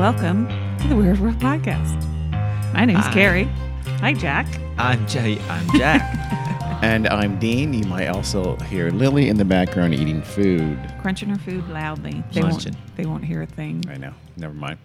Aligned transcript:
Welcome 0.00 0.48
to 0.78 0.88
the 0.88 0.96
Weird 0.96 1.18
World 1.18 1.38
Podcast. 1.40 2.02
My 2.72 2.86
name's 2.86 3.04
Hi. 3.04 3.12
Carrie. 3.12 3.44
Hi, 4.00 4.14
Jack. 4.14 4.46
I'm 4.78 5.06
Jay. 5.06 5.38
I'm 5.50 5.68
Jack. 5.78 6.00
And 6.82 7.06
I'm 7.08 7.38
Dean. 7.38 7.74
You 7.74 7.84
might 7.84 8.06
also 8.08 8.56
hear 8.56 8.88
Lily 8.88 9.28
in 9.28 9.36
the 9.36 9.44
background 9.44 9.92
eating 9.92 10.22
food. 10.22 10.78
Crunching 11.02 11.28
her 11.28 11.36
food 11.36 11.68
loudly. 11.68 12.24
They 12.32 12.40
won't, 12.40 12.96
they 12.96 13.04
won't 13.04 13.22
hear 13.26 13.42
a 13.42 13.46
thing. 13.46 13.84
I 13.90 13.98
know. 13.98 14.14
Never 14.38 14.54
mind. 14.54 14.78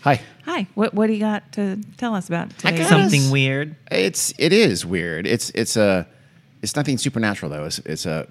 Hi. 0.00 0.20
Hi. 0.46 0.66
What 0.74 0.94
What 0.94 1.06
do 1.06 1.12
you 1.12 1.20
got 1.20 1.52
to 1.52 1.78
tell 1.98 2.16
us 2.16 2.26
about 2.26 2.50
today? 2.58 2.78
got 2.78 2.88
Something 2.88 3.22
Yes. 3.22 3.30
weird. 3.30 3.76
It's 3.92 4.34
it 4.38 4.52
is 4.52 4.84
weird. 4.84 5.28
It's 5.28 5.50
it's 5.50 5.76
a 5.76 6.08
it's 6.60 6.74
nothing 6.74 6.98
supernatural 6.98 7.52
though. 7.52 7.66
It's 7.66 7.78
it's 7.80 8.06
a 8.06 8.26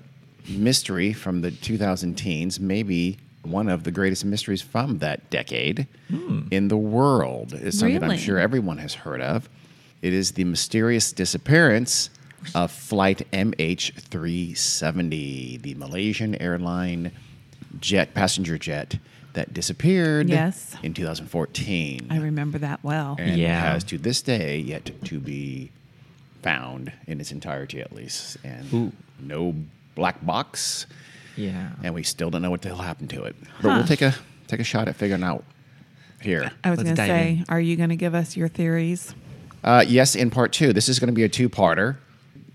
mystery 0.49 1.13
from 1.13 1.39
the 1.39 1.51
2000 1.51 2.15
teens. 2.15 2.59
Maybe 2.59 3.17
one 3.43 3.69
of 3.69 3.83
the 3.83 3.91
greatest 3.91 4.25
mysteries 4.25 4.61
from 4.61 4.99
that 4.99 5.29
decade 5.29 5.87
hmm. 6.09 6.47
in 6.51 6.67
the 6.69 6.77
world. 6.77 7.53
It's 7.53 7.79
something 7.79 7.99
Really? 8.01 8.15
I'm 8.15 8.19
sure 8.19 8.39
everyone 8.39 8.77
has 8.79 8.93
heard 8.93 9.21
of. 9.21 9.49
It 10.01 10.13
is 10.13 10.31
the 10.33 10.43
mysterious 10.43 11.11
disappearance 11.11 12.09
of 12.55 12.71
flight 12.71 13.25
MH370, 13.31 15.61
the 15.61 15.75
Malaysian 15.75 16.35
airline 16.41 17.11
jet 17.79 18.13
passenger 18.13 18.57
jet 18.57 18.97
that 19.33 19.53
disappeared 19.53 20.29
Yes. 20.29 20.75
in 20.83 20.93
2014 20.93 22.07
I 22.09 22.17
remember 22.17 22.57
that 22.59 22.79
well. 22.83 23.15
and 23.19 23.37
Yeah. 23.39 23.59
has 23.73 23.83
to 23.85 23.97
this 23.97 24.21
day 24.21 24.59
yet 24.59 24.91
to 25.05 25.19
be 25.19 25.71
found 26.41 26.91
in 27.07 27.19
its 27.19 27.31
entirety 27.31 27.81
at 27.81 27.93
least 27.93 28.37
and 28.43 28.73
Ooh. 28.73 28.91
no 29.19 29.55
black 29.95 30.23
box 30.25 30.85
Yeah. 31.35 31.69
and 31.83 31.93
we 31.93 32.03
still 32.03 32.29
don't 32.29 32.41
know 32.41 32.51
what 32.51 32.61
the 32.61 32.69
hell 32.69 32.77
happened 32.77 33.09
to 33.11 33.23
it 33.23 33.35
but 33.61 33.69
Huh. 33.69 33.75
we'll 33.77 33.87
take 33.87 34.01
a 34.01 34.13
take 34.47 34.59
a 34.59 34.63
shot 34.63 34.87
at 34.87 34.95
figuring 34.95 35.23
out 35.23 35.43
here 36.21 36.51
I 36.63 36.69
was 36.69 36.81
going 36.83 36.95
to 36.95 37.01
say, 37.05 37.31
in. 37.39 37.45
are 37.49 37.59
you 37.59 37.75
going 37.75 37.89
to 37.89 37.95
give 37.95 38.13
us 38.15 38.37
your 38.37 38.47
theories? 38.47 39.13
uh, 39.63 39.83
yes 39.87 40.15
in 40.15 40.29
part 40.29 40.51
two 40.53 40.73
this 40.73 40.87
is 40.89 40.99
going 40.99 41.07
to 41.07 41.13
be 41.13 41.23
a 41.23 41.29
two-parter 41.29 41.97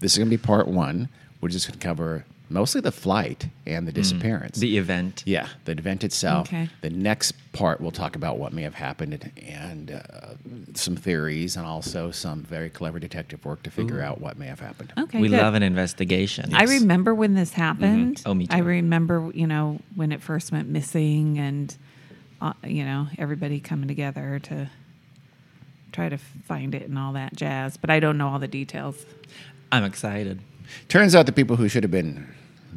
this 0.01 0.13
is 0.13 0.19
going 0.19 0.29
to 0.31 0.37
be 0.37 0.41
part 0.41 0.69
one 0.69 1.09
we're 1.41 1.49
just 1.49 1.67
going 1.69 1.79
to 1.79 1.85
cover 1.87 2.25
mostly 2.49 2.81
the 2.81 2.93
flight 2.93 3.49
and 3.67 3.87
the 3.87 3.93
disappearance 3.93 4.59
Mm. 4.59 4.61
The 4.61 4.79
event. 4.79 5.23
Yeah, 5.27 5.49
the 5.65 5.73
event 5.73 6.05
itself. 6.05 6.49
Okay. 6.49 6.69
The 6.81 6.91
next 6.91 7.33
part, 7.53 7.81
we'll 7.81 7.91
talk 7.91 8.17
about 8.17 8.39
what 8.39 8.53
may 8.53 8.63
have 8.63 8.75
happened 8.75 9.31
and 9.47 9.91
uh, 9.91 10.35
some 10.75 10.97
theories 10.97 11.57
and 11.57 11.67
also 11.67 12.11
some 12.11 12.43
very 12.43 12.71
clever 12.71 12.99
detective 12.99 13.45
work 13.45 13.63
to 13.65 13.71
figure 13.71 14.01
out 14.01 14.21
what 14.21 14.39
may 14.39 14.47
have 14.47 14.61
happened. 14.61 14.93
Okay. 14.99 15.21
we 15.21 15.29
good. 15.29 15.39
love 15.41 15.55
an 15.55 15.63
investigation. 15.63 16.55
I 16.55 16.65
remember 16.65 17.15
when 17.15 17.35
this 17.35 17.53
happened. 17.53 18.23
Oh, 18.25 18.35
me 18.35 18.47
too. 18.47 18.55
I 18.57 18.61
remember, 18.61 19.31
you 19.35 19.47
know, 19.47 19.81
when 19.95 20.13
it 20.13 20.23
first 20.23 20.53
went 20.53 20.69
missing 20.69 21.39
and, 21.39 21.77
uh, 22.41 22.53
you 22.65 22.85
know, 22.85 23.09
everybody 23.19 23.61
coming 23.61 23.89
together 23.89 24.39
to 24.45 24.71
try 25.93 26.09
to 26.09 26.19
find 26.19 26.75
it 26.75 26.83
and 26.83 26.99
all 26.99 27.15
that 27.15 27.35
jazz. 27.35 27.77
But 27.77 27.91
I 27.91 28.01
don't 28.01 28.19
know 28.19 28.29
all 28.29 28.39
the 28.39 28.49
details. 28.49 29.05
I'm 29.73 29.85
excited. 29.85 30.41
Turns 30.89 31.15
out 31.15 31.27
the 31.27 31.33
people 31.33 31.57
who 31.57 31.69
should 31.69 31.83
have 31.85 31.91
been 31.91 32.27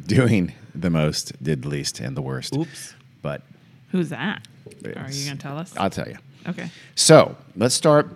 doing 0.06 0.52
the 0.74 0.90
most 0.90 1.42
did 1.42 1.62
the 1.62 1.68
least 1.68 2.00
and 2.00 2.16
the 2.16 2.22
worst. 2.22 2.56
Oops. 2.56 2.94
But 3.20 3.42
Who's 3.90 4.08
that? 4.08 4.46
Are 4.84 5.10
you 5.10 5.26
going 5.26 5.36
to 5.36 5.42
tell 5.42 5.58
us? 5.58 5.74
I'll 5.76 5.90
tell 5.90 6.08
you. 6.08 6.16
okay. 6.48 6.70
So 6.94 7.36
let's 7.56 7.74
start 7.74 8.08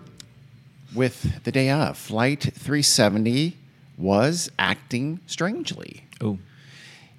with 0.94 1.44
the 1.44 1.52
day 1.52 1.70
of. 1.70 1.98
Flight 1.98 2.42
370 2.42 3.56
was 3.98 4.50
acting 4.58 5.20
strangely. 5.26 6.04
Oh. 6.20 6.38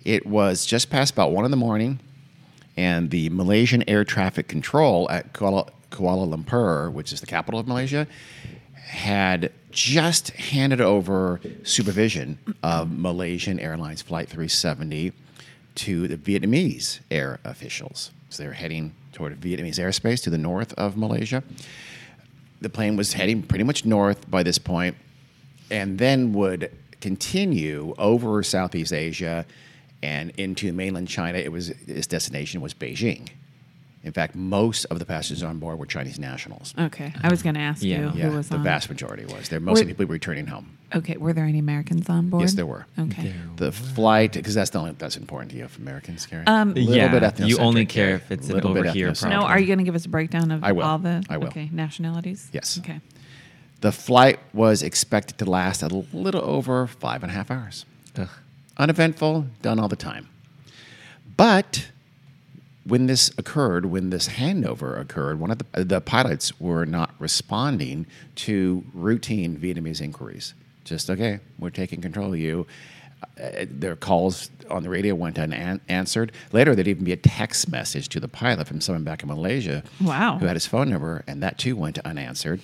It 0.03 0.25
was 0.25 0.65
just 0.65 0.89
past 0.89 1.13
about 1.13 1.31
one 1.31 1.45
in 1.45 1.51
the 1.51 1.57
morning, 1.57 1.99
and 2.75 3.09
the 3.11 3.29
Malaysian 3.29 3.83
Air 3.87 4.03
Traffic 4.03 4.47
Control 4.47 5.09
at 5.11 5.33
Kuala, 5.33 5.69
Kuala 5.91 6.27
Lumpur, 6.27 6.91
which 6.91 7.11
is 7.11 7.19
the 7.19 7.27
capital 7.27 7.59
of 7.59 7.67
Malaysia, 7.67 8.07
had 8.87 9.51
just 9.69 10.29
handed 10.31 10.81
over 10.81 11.39
supervision 11.63 12.39
of 12.63 12.91
Malaysian 12.91 13.59
Airlines 13.59 14.01
Flight 14.01 14.29
370 14.29 15.11
to 15.75 16.07
the 16.07 16.17
Vietnamese 16.17 16.99
air 17.11 17.39
officials. 17.43 18.11
So 18.29 18.43
they 18.43 18.47
were 18.47 18.53
heading 18.53 18.95
toward 19.13 19.39
Vietnamese 19.39 19.77
airspace 19.77 20.23
to 20.23 20.29
the 20.29 20.37
north 20.37 20.73
of 20.73 20.97
Malaysia. 20.97 21.43
The 22.61 22.69
plane 22.69 22.95
was 22.97 23.13
heading 23.13 23.43
pretty 23.43 23.63
much 23.63 23.85
north 23.85 24.29
by 24.29 24.41
this 24.41 24.57
point, 24.57 24.95
and 25.69 25.99
then 25.99 26.33
would 26.33 26.71
continue 27.01 27.93
over 27.97 28.41
Southeast 28.41 28.93
Asia 28.93 29.45
and 30.01 30.31
into 30.37 30.73
mainland 30.73 31.07
China. 31.07 31.37
It 31.37 31.51
was 31.51 31.69
its 31.69 32.07
destination 32.07 32.61
was 32.61 32.73
Beijing. 32.73 33.29
In 34.07 34.13
fact, 34.13 34.35
most 34.35 34.85
of 34.85 34.97
the 34.99 35.05
passengers 35.05 35.43
on 35.43 35.59
board 35.59 35.77
were 35.77 35.85
Chinese 35.85 36.17
nationals. 36.19 36.73
Okay. 36.79 37.13
I 37.21 37.29
was 37.29 37.43
going 37.43 37.55
to 37.55 37.61
ask 37.61 37.83
Yeah. 37.83 37.97
you 38.03 38.07
who 38.09 38.17
Yeah, 38.19 38.29
was 38.29 38.49
the 38.49 38.55
on. 38.55 38.63
vast 38.63 38.89
majority 38.89 39.25
was. 39.25 39.49
There 39.49 39.59
mostly 39.59 39.83
Were- 39.85 39.89
people 39.89 40.05
returning 40.07 40.47
home. 40.47 40.71
Okay. 40.95 41.17
Were 41.17 41.33
there 41.33 41.43
any 41.45 41.59
Americans 41.59 42.09
on 42.09 42.29
board? 42.29 42.41
Yes, 42.41 42.53
there 42.53 42.65
were. 42.65 42.85
Okay. 42.97 43.33
The 43.57 43.71
flight, 43.73 44.31
because 44.33 44.55
that's 44.55 44.69
the 44.71 44.79
only 44.79 44.93
that's 44.97 45.17
important 45.17 45.51
to 45.51 45.57
you, 45.57 45.67
for 45.67 45.81
Americans, 45.81 46.25
Gary. 46.25 46.45
Um, 46.47 46.73
Little 46.73 46.95
yeah. 46.95 47.19
bit 47.31 47.39
you 47.41 47.57
only 47.57 47.85
care 47.85 48.15
if 48.15 48.31
it's 48.31 48.47
an 48.47 48.55
Little 48.55 48.73
bit 48.73 48.79
over 48.85 48.91
here 48.91 49.13
problem. 49.13 49.31
No, 49.41 49.45
are 49.45 49.59
you 49.59 49.67
going 49.67 49.79
to 49.79 49.83
give 49.83 49.95
us 49.95 50.05
a 50.05 50.09
breakdown 50.09 50.49
of 50.51 50.63
I 50.63 50.71
will. 50.71 50.83
all 50.83 50.97
the 50.97 51.23
I 51.29 51.37
will. 51.37 51.47
okay 51.47 51.69
nationalities? 51.73 52.49
Yes. 52.53 52.79
Okay. 52.79 53.01
The 53.81 53.91
flight 53.91 54.39
was 54.53 54.81
expected 54.81 55.37
to 55.39 55.45
last 55.45 55.83
a 55.83 55.87
little 55.87 56.41
over 56.43 56.87
five 56.87 57.21
and 57.21 57.31
a 57.31 57.35
half 57.35 57.51
hours. 57.51 57.85
Ugh. 58.17 58.29
Uneventful, 58.77 59.47
done 59.61 59.79
all 59.79 59.87
the 59.89 59.95
time. 59.97 60.29
But 61.35 61.89
when 62.87 63.07
this 63.07 63.31
occurred, 63.37 63.85
when 63.87 64.09
this 64.11 64.29
handover 64.29 64.99
occurred, 64.99 65.39
one 65.39 65.51
of 65.51 65.57
the, 65.73 65.83
the 65.83 66.01
pilots 66.01 66.59
were 66.59 66.85
not 66.85 67.13
responding 67.19 68.05
to 68.35 68.83
routine 68.93 69.57
Vietnamese 69.57 70.01
inquiries. 70.01 70.53
Just, 70.85 71.09
okay, 71.09 71.39
we're 71.59 71.69
taking 71.69 72.01
control 72.01 72.33
of 72.33 72.39
you. 72.39 72.65
Uh, 73.43 73.65
their 73.69 73.95
calls 73.95 74.49
on 74.69 74.83
the 74.83 74.89
radio 74.89 75.15
went 75.15 75.39
unanswered. 75.39 76.31
Later, 76.53 76.75
there'd 76.75 76.87
even 76.87 77.03
be 77.03 77.11
a 77.13 77.17
text 77.17 77.67
message 77.67 78.09
to 78.09 78.19
the 78.19 78.27
pilot 78.27 78.67
from 78.67 78.79
someone 78.79 79.03
back 79.03 79.23
in 79.23 79.27
Malaysia 79.27 79.83
Wow. 79.99 80.37
who 80.37 80.45
had 80.45 80.55
his 80.55 80.67
phone 80.67 80.89
number, 80.89 81.23
and 81.27 81.41
that 81.41 81.57
too 81.57 81.75
went 81.75 81.97
unanswered. 81.99 82.61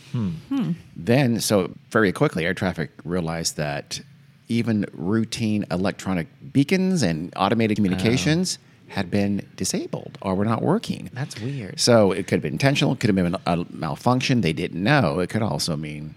Then, 0.96 1.40
so 1.42 1.72
very 1.90 2.12
quickly, 2.12 2.46
air 2.46 2.54
traffic 2.54 2.92
realized 3.04 3.58
that 3.58 4.00
even 4.48 4.86
routine 4.94 5.66
electronic 5.72 6.28
beacons 6.54 7.02
and 7.02 7.34
automated 7.36 7.76
communications 7.78 8.60
had 8.94 9.10
been 9.12 9.48
disabled 9.56 10.18
or 10.22 10.36
were 10.36 10.46
not 10.46 10.62
working. 10.62 11.10
That's 11.14 11.40
weird. 11.40 11.80
So 11.80 12.12
it 12.12 12.28
could 12.28 12.36
have 12.38 12.42
been 12.44 12.54
intentional, 12.54 12.94
it 12.94 13.00
could 13.00 13.10
have 13.10 13.16
been 13.16 13.36
a 13.46 13.66
malfunction. 13.72 14.42
They 14.42 14.54
didn't 14.54 14.82
know. 14.84 15.20
It 15.20 15.30
could 15.30 15.42
also 15.42 15.76
mean 15.76 16.16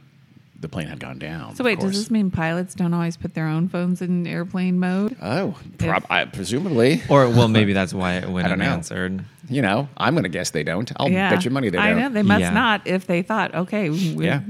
the 0.59 0.69
plane 0.69 0.87
had 0.88 1.00
gone 1.00 1.19
down. 1.19 1.54
So 1.54 1.64
wait, 1.64 1.81
does 1.81 1.92
this 1.92 2.10
mean 2.10 2.31
pilots 2.31 2.75
don't 2.75 2.92
always 2.94 3.16
put 3.16 3.34
their 3.34 3.47
own 3.47 3.69
phones 3.69 4.00
in 4.03 4.26
airplane 4.26 4.78
mode? 4.78 5.16
Oh, 5.22 5.54
prob- 5.78 6.06
I, 6.10 6.25
presumably. 6.26 7.03
Or 7.09 7.28
well, 7.28 7.48
maybe 7.48 7.72
that's 7.81 7.92
why 7.94 8.14
it 8.14 8.28
went 8.28 8.47
I 8.47 8.48
don't 8.50 8.59
know. 8.59 8.64
unanswered. 8.66 9.25
You 9.48 9.62
know, 9.62 9.88
I'm 9.97 10.14
going 10.14 10.25
to 10.25 10.28
guess 10.28 10.50
they 10.50 10.64
don't. 10.64 10.91
I'll 10.97 11.08
bet 11.08 11.44
your 11.44 11.53
money 11.53 11.69
they 11.70 11.76
don't. 11.78 11.87
I 11.87 11.93
know 11.94 12.08
they 12.10 12.22
must 12.22 12.41
Yeah. 12.41 12.50
not 12.50 12.87
if 12.87 13.06
they 13.06 13.22
thought, 13.22 13.54
okay, 13.54 13.91
we, 13.91 13.97
Yeah. 14.26 14.41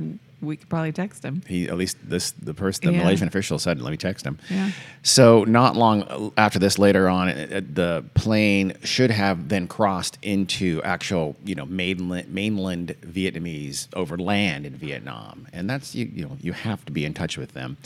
We 0.42 0.56
could 0.56 0.68
probably 0.68 0.92
text 0.92 1.24
him. 1.24 1.42
He 1.46 1.68
at 1.68 1.76
least 1.76 1.96
this 2.02 2.32
the 2.32 2.54
person 2.54 2.86
the 2.86 2.92
Yeah. 2.92 3.02
Malaysian 3.02 3.28
official 3.28 3.58
said, 3.58 3.80
"Let 3.80 3.90
me 3.90 3.96
text 3.96 4.26
him." 4.26 4.38
Yeah. 4.50 4.70
So 5.02 5.44
not 5.44 5.76
long 5.76 6.32
after 6.36 6.58
this, 6.58 6.78
later 6.78 7.08
on, 7.08 7.28
the 7.28 8.04
plane 8.14 8.74
should 8.84 9.10
have 9.10 9.48
then 9.48 9.66
crossed 9.66 10.18
into 10.22 10.82
actual, 10.82 11.36
you 11.44 11.54
know, 11.54 11.66
mainland 11.66 12.28
mainland 12.32 12.94
Vietnamese 13.02 13.88
over 13.94 14.16
land 14.18 14.66
in 14.66 14.74
Vietnam, 14.74 15.46
and 15.52 15.68
that's 15.70 15.94
you 15.94 16.10
you 16.14 16.24
know 16.24 16.36
you 16.40 16.52
have 16.52 16.84
to 16.84 16.92
be 16.92 17.04
in 17.04 17.14
touch 17.14 17.38
with 17.38 17.52
them 17.52 17.76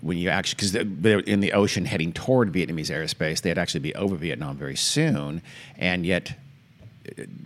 when 0.00 0.18
you 0.18 0.28
actually 0.28 0.56
because 0.56 0.72
they're 0.72 1.20
in 1.20 1.40
the 1.40 1.52
ocean 1.52 1.84
heading 1.84 2.12
toward 2.12 2.52
Vietnamese 2.52 2.90
airspace. 2.90 3.40
They'd 3.42 3.58
actually 3.58 3.80
be 3.80 3.94
over 3.94 4.16
Vietnam 4.16 4.56
very 4.56 4.76
soon, 4.76 5.42
and 5.76 6.04
yet 6.06 6.34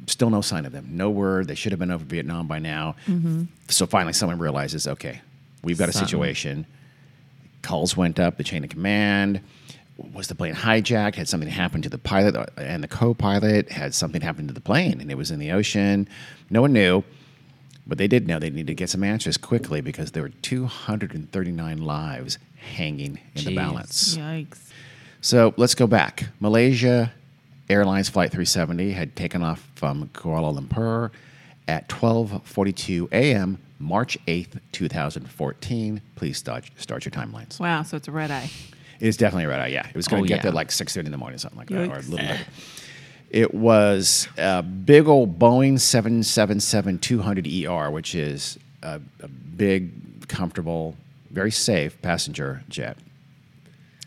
still 0.07 0.31
no 0.31 0.41
sign 0.41 0.67
of 0.67 0.73
them. 0.73 0.89
No 0.91 1.11
word. 1.11 1.49
They 1.49 1.55
should 1.55 1.73
have 1.73 1.79
been 1.79 1.91
over 1.91 2.05
Vietnam 2.05 2.47
by 2.47 2.59
now. 2.59 2.97
Mm-hmm. 3.07 3.45
So 3.69 3.87
finally, 3.87 4.13
someone 4.13 4.39
realizes, 4.39 4.87
okay, 4.87 5.21
we've 5.63 5.79
got 5.79 5.89
a 5.89 5.93
situation. 5.93 6.67
Calls 7.63 7.97
went 7.97 8.19
up, 8.19 8.37
the 8.37 8.45
chain 8.45 8.65
of 8.65 8.71
command. 8.71 9.41
Was 10.15 10.29
the 10.29 10.35
plane 10.35 10.55
hijacked? 10.55 11.17
Had 11.17 11.29
something 11.29 11.49
happened 11.49 11.85
to 11.85 11.91
the 11.91 11.99
pilot 11.99 12.35
uh, 12.35 12.47
and 12.57 12.83
the 12.83 12.89
co 12.89 13.13
pilot? 13.13 13.71
Had 13.71 13.95
something 13.95 14.23
happened 14.23 14.49
to 14.49 14.55
the 14.55 14.61
plane 14.61 15.01
and 15.01 15.11
it 15.11 15.17
was 15.17 15.31
in 15.31 15.39
the 15.39 15.51
ocean? 15.53 16.09
No 16.49 16.63
one 16.63 16.73
knew. 16.73 17.05
But 17.87 17.99
they 17.99 18.09
did 18.09 18.27
know 18.27 18.39
they 18.39 18.51
needed 18.51 18.69
to 18.69 18.75
get 18.75 18.89
some 18.89 19.03
answers 19.03 19.37
quickly 19.37 19.81
because 19.81 20.13
there 20.13 20.23
were 20.23 20.31
239 20.43 21.79
lives 21.79 22.39
hanging 22.57 23.19
in 23.35 23.45
the 23.45 23.55
balance. 23.55 24.17
Yikes. 24.17 24.71
So 25.21 25.53
let's 25.57 25.75
go 25.75 25.87
back. 25.87 26.29
Malaysia 26.39 27.13
Airlines 27.71 28.09
Flight 28.09 28.31
370 28.31 28.91
had 28.93 29.15
taken 29.15 29.43
off 29.43 29.67
from 29.77 30.09
Kuala 30.13 30.59
Lumpur 30.59 31.11
at 31.69 31.89
12:42 31.89 33.09
a.m. 33.13 33.59
March 33.79 34.19
8th, 34.27 34.61
2014. 34.73 36.03
Please 36.17 36.37
start, 36.37 36.65
start 36.77 37.05
your 37.05 37.13
timelines. 37.13 37.59
Wow. 37.61 37.83
So 37.83 37.97
it's 37.97 38.09
a 38.09 38.13
red 38.13 38.31
eye. 38.31 38.51
It's 38.99 39.17
definitely 39.17 39.45
a 39.45 39.49
red 39.49 39.61
eye. 39.61 39.69
Yeah, 39.69 39.89
it 39.89 39.95
was 39.95 40.09
going 40.09 40.21
Oh, 40.21 40.25
to 40.25 40.29
get 40.29 40.39
yeah. 40.39 40.43
there 40.43 40.53
like 40.53 40.69
6:30 40.69 41.07
in 41.07 41.13
the 41.13 41.17
morning, 41.17 41.39
something 41.39 41.59
like 41.59 41.69
that, 41.69 41.89
or 41.89 41.95
a 41.95 42.01
little 42.03 42.17
later. 42.17 42.39
It 43.31 43.55
was 43.55 44.27
a 44.37 44.63
big 44.63 45.07
old 45.07 45.39
Boeing 45.39 45.75
777-200 45.75 47.47
ER, 47.47 47.89
E 47.89 47.93
which 47.93 48.15
is 48.17 48.59
a, 48.83 49.01
a 49.21 49.29
big, 49.29 50.27
comfortable, 50.29 50.97
very 51.31 51.53
safe 51.53 52.03
passenger 52.03 52.65
jet. 52.69 52.97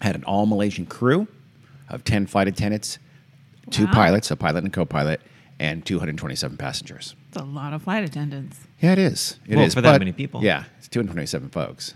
Had 0.01 0.15
an 0.15 0.25
all 0.25 0.45
Malaysian 0.45 0.85
crew 0.85 1.27
of 1.89 2.03
10 2.03 2.27
flight 2.27 2.49
attendants, 2.49 2.99
two 3.69 3.85
Wow. 3.85 3.93
pilots, 3.93 4.31
a 4.31 4.35
pilot 4.35 4.59
and 4.63 4.67
a 4.67 4.71
co-pilot, 4.71 5.21
and 5.59 5.85
227 5.85 6.57
passengers. 6.57 7.15
It's 7.29 7.37
a 7.37 7.43
lot 7.43 7.73
of 7.73 7.83
flight 7.83 8.03
attendants. 8.03 8.59
Yeah, 8.81 8.93
it 8.93 8.99
is. 8.99 9.37
It 9.47 9.53
is. 9.53 9.57
Well, 9.57 9.69
for 9.69 9.81
that 9.81 9.91
but- 9.93 10.01
many 10.01 10.11
people. 10.11 10.43
Yeah, 10.43 10.63
it's 10.77 10.87
227 10.87 11.49
folks. 11.49 11.93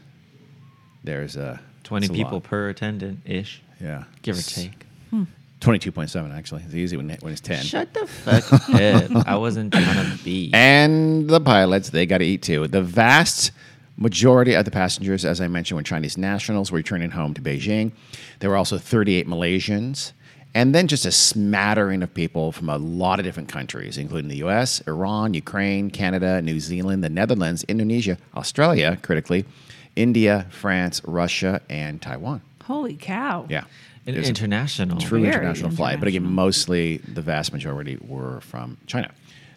There's 1.03 1.37
uh, 1.37 1.57
20 1.83 2.05
it's 2.05 2.11
a 2.11 2.13
people 2.15 2.33
lot. 2.33 2.43
per 2.43 2.69
attendant 2.69 3.19
ish, 3.25 3.61
Yeah, 3.81 4.03
give 4.21 4.35
or 4.35 4.39
S- 4.39 4.53
take. 4.55 4.83
22.7 5.59 6.31
actually. 6.37 6.61
It's 6.63 6.75
easy 6.75 6.97
when, 6.97 7.09
when 7.21 7.31
it's 7.31 7.41
10. 7.41 7.63
Shut 7.63 7.91
the 7.93 8.05
fuck 8.07 8.53
up. 8.53 9.27
I 9.27 9.35
wasn't 9.37 9.73
trying 9.73 10.17
to 10.17 10.23
be. 10.23 10.51
And 10.53 11.27
the 11.27 11.39
pilots, 11.41 11.89
they 11.89 12.05
got 12.05 12.19
to 12.19 12.25
eat 12.25 12.43
too. 12.43 12.67
The 12.67 12.83
vast 12.83 13.51
majority 13.97 14.53
of 14.53 14.65
the 14.65 14.71
passengers, 14.71 15.25
as 15.25 15.41
I 15.41 15.47
mentioned, 15.47 15.77
were 15.77 15.83
Chinese 15.83 16.15
nationals 16.15 16.71
returning 16.71 17.09
home 17.09 17.33
to 17.33 17.41
Beijing. 17.41 17.91
There 18.39 18.51
were 18.51 18.55
also 18.55 18.77
38 18.77 19.27
Malaysians, 19.27 20.11
and 20.57 20.73
then 20.73 20.87
just 20.87 21.05
a 21.05 21.11
smattering 21.11 22.01
of 22.01 22.11
people 22.15 22.51
from 22.51 22.67
a 22.67 22.79
lot 22.79 23.19
of 23.19 23.25
different 23.25 23.47
countries, 23.47 23.95
including 23.95 24.27
the 24.27 24.37
US, 24.37 24.81
Iran, 24.87 25.35
Ukraine, 25.35 25.91
Canada, 25.91 26.41
New 26.41 26.59
Zealand, 26.59 27.03
the 27.03 27.09
Netherlands, 27.09 27.63
Indonesia, 27.67 28.17
Australia, 28.35 28.97
critically, 29.03 29.45
India, 29.95 30.47
France, 30.49 30.99
Russia, 31.05 31.61
and 31.69 32.01
Taiwan. 32.01 32.41
Holy 32.63 32.95
cow. 32.95 33.45
Yeah. 33.47 33.65
An 34.07 34.15
It 34.15 34.17
was 34.17 34.29
international. 34.29 34.99
true 34.99 35.21
Very 35.21 35.31
international 35.31 35.69
flight, 35.69 35.99
but 35.99 36.07
again, 36.07 36.23
mostly 36.23 36.97
the 36.97 37.21
vast 37.21 37.53
majority 37.53 37.99
were 38.01 38.41
from 38.41 38.77
China. 38.87 39.11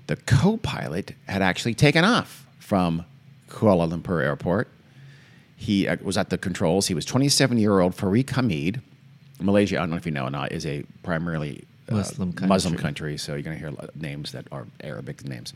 The 0.06 0.17
co-pilot 0.17 1.14
had 1.26 1.41
actually 1.41 1.73
taken 1.73 2.05
off 2.05 2.47
from 2.58 3.06
Kuala 3.49 3.91
Lumpur 3.91 4.23
Airport. 4.23 4.69
He 5.56 5.88
uh, 5.88 5.97
was 6.02 6.19
at 6.19 6.29
the 6.29 6.37
controls. 6.37 6.88
He 6.88 6.94
was 6.94 7.06
27-year-old 7.06 7.94
Farid 7.94 8.29
Hamid. 8.29 8.82
Malaysia, 9.40 9.76
I 9.76 9.81
don't 9.81 9.90
know 9.90 9.96
if 9.96 10.06
you 10.06 10.12
know 10.12 10.25
or 10.26 10.31
not, 10.31 10.52
is 10.52 10.66
a 10.66 10.84
primarily 11.02 11.64
uh, 11.88 11.96
Muslim 11.96 12.34
Muslim 12.42 12.75
country. 12.75 12.82
country, 12.82 13.19
so 13.19 13.34
you're 13.34 13.42
going 13.42 13.56
to 13.56 13.58
hear 13.58 13.69
a 13.69 13.72
lot 13.72 13.88
of 13.88 13.96
names 14.00 14.32
that 14.32 14.46
are 14.52 14.66
Arabic 14.82 15.25
names. 15.26 15.52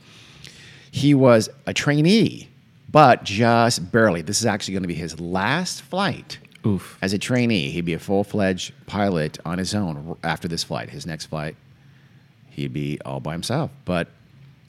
He 0.90 1.14
was 1.14 1.48
a 1.66 1.74
trainee, 1.74 2.48
but 2.90 3.24
just 3.24 3.90
barely. 3.92 4.22
This 4.22 4.40
is 4.40 4.46
actually 4.46 4.74
going 4.74 4.82
to 4.84 4.88
be 4.88 4.94
his 4.94 5.18
last 5.20 5.82
flight 5.82 6.38
Oof. 6.66 6.96
as 7.02 7.12
a 7.12 7.18
trainee, 7.18 7.70
he'd 7.70 7.84
be 7.84 7.94
a 7.94 7.98
full 7.98 8.24
fledged 8.24 8.72
pilot 8.86 9.38
on 9.44 9.58
his 9.58 9.74
own 9.74 10.16
after 10.22 10.46
this 10.48 10.62
flight. 10.64 10.90
His 10.90 11.04
next 11.06 11.26
flight, 11.26 11.56
he'd 12.50 12.72
be 12.72 12.98
all 13.04 13.20
by 13.20 13.32
himself. 13.32 13.70
But 13.84 14.08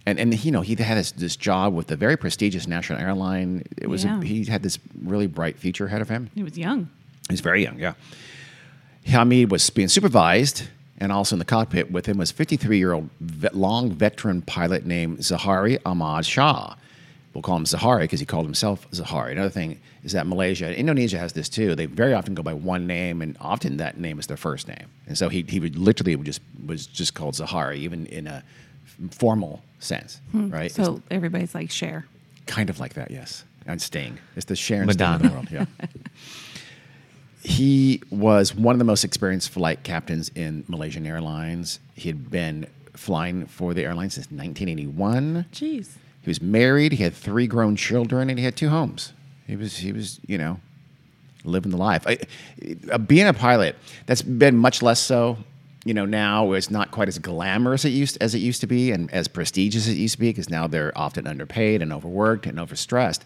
and 0.07 0.19
and 0.19 0.44
you 0.44 0.51
know 0.51 0.62
he 0.62 0.75
had 0.75 0.97
this, 0.97 1.12
this 1.12 1.35
job 1.35 1.73
with 1.73 1.89
a 1.91 1.95
very 1.95 2.17
prestigious 2.17 2.67
national 2.67 3.00
airline. 3.00 3.63
It 3.77 3.88
was 3.88 4.03
Yeah. 4.03 4.19
a, 4.19 4.23
he 4.25 4.45
had 4.45 4.63
this 4.63 4.79
really 5.03 5.27
bright 5.27 5.57
future 5.57 5.85
ahead 5.85 6.01
of 6.01 6.09
him. 6.09 6.29
He 6.35 6.44
was 6.44 6.57
young. 6.57 6.89
He's 7.29 7.41
very 7.41 7.63
young, 7.63 7.79
yeah. 7.79 7.94
Hamid 9.05 9.51
was 9.51 9.69
being 9.69 9.87
supervised, 9.87 10.63
and 10.97 11.11
also 11.11 11.35
in 11.35 11.39
the 11.39 11.45
cockpit 11.45 11.91
with 11.91 12.05
him 12.05 12.17
was 12.17 12.31
53 12.31 12.77
year 12.77 12.93
old 12.93 13.09
long 13.53 13.91
veteran 13.91 14.41
pilot 14.41 14.85
named 14.85 15.19
Zaharie 15.19 15.79
Ahmad 15.85 16.25
Shah. 16.25 16.75
We'll 17.33 17.41
call 17.41 17.57
him 17.57 17.65
Zaharie 17.65 18.01
because 18.01 18.21
he 18.21 18.25
called 18.25 18.45
himself 18.45 18.89
Zaharie. 18.91 19.33
Another 19.33 19.49
thing 19.49 19.81
is 20.05 20.13
that 20.13 20.25
Malaysia, 20.25 20.73
Indonesia 20.73 21.19
has 21.19 21.33
this 21.33 21.49
too. 21.49 21.75
They 21.75 21.85
very 21.85 22.13
often 22.13 22.33
go 22.33 22.41
by 22.41 22.53
one 22.53 22.87
name, 22.87 23.21
and 23.21 23.35
often 23.41 23.77
that 23.77 23.97
name 23.97 24.19
is 24.19 24.27
their 24.27 24.37
first 24.37 24.69
name. 24.69 24.87
And 25.05 25.17
so 25.17 25.27
he, 25.27 25.43
he 25.47 25.59
would 25.59 25.77
literally 25.77 26.15
would 26.15 26.25
just 26.25 26.41
was 26.65 26.87
just 26.87 27.13
called 27.13 27.35
Zaharie, 27.35 27.77
even 27.77 28.05
in 28.05 28.27
a 28.27 28.41
formal 29.11 29.61
sense, 29.79 30.21
hmm. 30.31 30.49
right? 30.49 30.67
It's 30.67 30.75
So 30.75 31.01
everybody's 31.11 31.53
like, 31.53 31.71
Cher. 31.71 32.05
kind 32.45 32.69
of 32.69 32.79
like 32.79 32.93
that, 32.93 33.11
yes. 33.11 33.43
And 33.67 33.81
Sting. 33.81 34.17
It's 34.35 34.45
the 34.45 34.55
Cher 34.55 34.83
and 34.83 34.93
Sting 34.93 35.07
of 35.07 35.21
the 35.21 35.29
world, 35.29 35.47
yeah. 35.51 35.65
he 37.45 38.01
was 38.09 38.56
one 38.56 38.74
of 38.74 38.80
the 38.80 38.86
most 38.86 39.03
experienced 39.03 39.51
flight 39.51 39.83
captains 39.83 40.31
in 40.33 40.65
Malaysian 40.68 41.06
Airlines. 41.06 41.80
He 41.94 42.09
had 42.09 42.31
been 42.31 42.65
flying 42.94 43.45
for 43.45 43.74
the 43.75 43.83
airline 43.83 44.09
since 44.09 44.25
1981. 44.31 45.45
Jeez. 45.51 45.97
He 46.21 46.30
was 46.30 46.42
married. 46.42 46.94
He 46.94 47.03
had 47.03 47.13
three 47.13 47.45
grown 47.45 47.75
children, 47.75 48.31
and 48.31 48.39
he 48.39 48.45
had 48.45 48.56
two 48.56 48.69
homes. 48.69 49.13
He 49.45 49.56
was, 49.56 49.77
he 49.77 49.92
was, 49.92 50.19
you 50.25 50.39
know, 50.39 50.59
living 51.44 51.69
the 51.69 51.77
life. 51.77 52.07
I, 52.07 52.18
uh, 52.92 52.97
being 52.97 53.27
a 53.27 53.33
pilot, 53.33 53.75
that's 54.07 54.24
been 54.24 54.57
much 54.57 54.81
less 54.81 55.00
so. 55.00 55.38
You 55.85 55.93
know, 55.93 56.05
now 56.05 56.53
it's 56.53 56.71
not 56.71 56.89
quite 56.89 57.07
as 57.07 57.19
glamorous 57.19 57.85
it 57.85 57.89
used 57.89 58.17
as 58.19 58.33
it 58.33 58.39
used 58.39 58.59
to 58.61 58.67
be, 58.67 58.91
and 58.91 59.09
as 59.13 59.27
prestigious 59.27 59.83
as 59.87 59.93
it 59.93 59.97
used 59.97 60.15
to 60.15 60.19
be, 60.19 60.29
because 60.29 60.49
now 60.49 60.65
they're 60.65 60.91
often 60.97 61.27
underpaid 61.27 61.81
and 61.83 61.93
overworked 61.93 62.47
and 62.47 62.57
overstressed. 62.57 63.19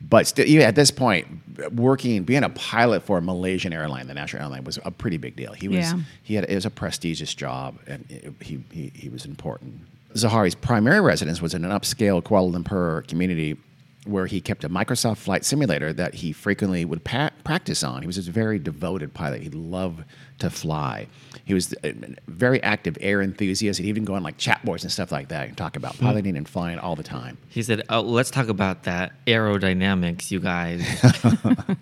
But 0.00 0.26
still, 0.26 0.46
even 0.46 0.66
at 0.66 0.74
this 0.74 0.90
point, 0.90 1.26
working, 1.74 2.24
being 2.24 2.42
a 2.42 2.48
pilot 2.48 3.02
for 3.02 3.18
a 3.18 3.22
Malaysian 3.22 3.74
airline, 3.74 4.06
the 4.06 4.14
national 4.14 4.42
airline, 4.44 4.64
was 4.64 4.78
a 4.84 4.90
pretty 4.90 5.18
big 5.18 5.36
deal. 5.36 5.52
He 5.52 5.68
was, 5.68 5.76
Yeah. 5.92 6.00
he 6.22 6.34
had, 6.36 6.46
it 6.48 6.54
was 6.54 6.64
a 6.64 6.70
prestigious 6.70 7.34
job, 7.34 7.78
and 7.86 8.04
it, 8.10 8.32
he, 8.40 8.64
he, 8.72 8.90
he 8.94 9.08
was 9.10 9.26
important. 9.26 9.82
Zaharie's 10.14 10.54
primary 10.54 11.02
residence 11.02 11.42
was 11.42 11.52
in 11.52 11.66
an 11.66 11.70
upscale 11.70 12.22
Kuala 12.22 12.50
Lumpur 12.50 13.06
community 13.06 13.58
where 14.06 14.26
he 14.26 14.40
kept 14.40 14.62
a 14.64 14.68
Microsoft 14.68 15.16
flight 15.18 15.44
simulator 15.44 15.92
that 15.92 16.14
he 16.14 16.32
frequently 16.32 16.84
would 16.84 17.02
pa- 17.04 17.30
practice 17.44 17.82
on. 17.82 18.02
He 18.02 18.06
was 18.06 18.16
a 18.16 18.22
very 18.30 18.58
devoted 18.58 19.12
pilot. 19.12 19.42
He 19.42 19.50
loved 19.50 20.04
to 20.38 20.48
fly. 20.48 21.08
He 21.46 21.54
was 21.54 21.74
a 21.82 21.94
very 22.26 22.62
active 22.62 22.98
air 23.00 23.22
enthusiast. 23.22 23.80
He'd 23.80 23.88
even 23.88 24.04
go 24.04 24.14
on 24.14 24.22
like 24.22 24.36
chat 24.36 24.62
boards 24.64 24.82
and 24.82 24.92
stuff 24.92 25.10
like 25.10 25.28
that 25.28 25.48
and 25.48 25.56
talk 25.56 25.76
about 25.76 25.98
piloting 25.98 26.36
and 26.36 26.46
flying 26.46 26.78
all 26.78 26.96
the 26.96 27.04
time. 27.04 27.38
He 27.48 27.62
said, 27.62 27.82
oh, 27.88 28.00
let's 28.00 28.30
talk 28.30 28.48
about 28.48 28.82
that 28.82 29.12
aerodynamics, 29.26 30.30
you 30.30 30.40
guys. 30.40 30.84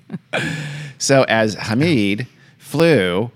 So 0.99 1.25
as 1.25 1.55
Hamid 1.55 2.27
flew, 2.59 3.31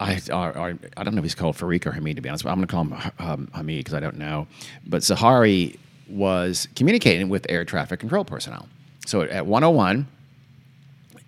I, 0.00 0.20
or, 0.30 0.58
or, 0.58 0.78
I 0.96 1.04
don't 1.04 1.14
know 1.14 1.20
if 1.20 1.24
he's 1.24 1.34
called 1.34 1.56
Fariq 1.56 1.86
or 1.86 1.92
Hamid 1.92 2.16
to 2.16 2.22
be 2.22 2.28
honest. 2.28 2.44
But 2.44 2.50
I'm 2.50 2.56
going 2.56 2.68
to 2.68 2.72
call 2.72 2.84
him 2.84 3.12
um, 3.18 3.50
Hamid 3.54 3.78
because 3.78 3.94
I 3.94 4.00
don't 4.00 4.18
know. 4.18 4.46
But 4.86 5.02
Zaharie 5.02 5.78
was 6.08 6.68
communicating 6.74 7.28
with 7.28 7.46
air 7.48 7.64
traffic 7.64 8.00
control 8.00 8.24
personnel. 8.24 8.68
So 9.06 9.22
at 9.22 9.46
101 9.46 10.06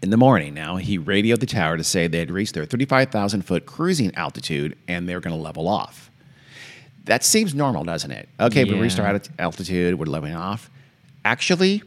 in 0.04 0.10
the 0.10 0.18
morning 0.18 0.52
now, 0.52 0.76
he 0.76 0.98
radioed 0.98 1.40
the 1.40 1.46
tower 1.46 1.78
to 1.78 1.82
say 1.82 2.06
they 2.06 2.18
had 2.18 2.30
reached 2.30 2.52
their 2.52 2.66
35,000 2.66 3.40
foot 3.40 3.64
cruising 3.64 4.14
altitude 4.16 4.76
and 4.86 5.08
they 5.08 5.14
were 5.14 5.20
going 5.20 5.34
to 5.34 5.42
level 5.42 5.66
off. 5.66 6.10
That 7.05 7.24
seems 7.24 7.55
normal, 7.55 7.84
doesn't 7.84 8.10
it? 8.10 8.29
Okay, 8.38 8.64
we 8.64 8.79
reached 8.79 9.00
our 9.00 9.19
altitude, 9.38 9.98
we're 9.98 10.05
leveling 10.05 10.34
off. 10.34 10.69
Actually, 11.24 11.82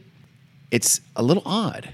it's 0.72 1.00
a 1.14 1.22
little 1.22 1.44
odd. 1.46 1.90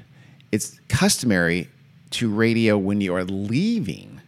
It's 0.50 0.80
customary 0.88 1.68
to 2.12 2.30
radio 2.30 2.78
when 2.78 3.02
you 3.02 3.14
are 3.14 3.24
leaving 3.24 4.22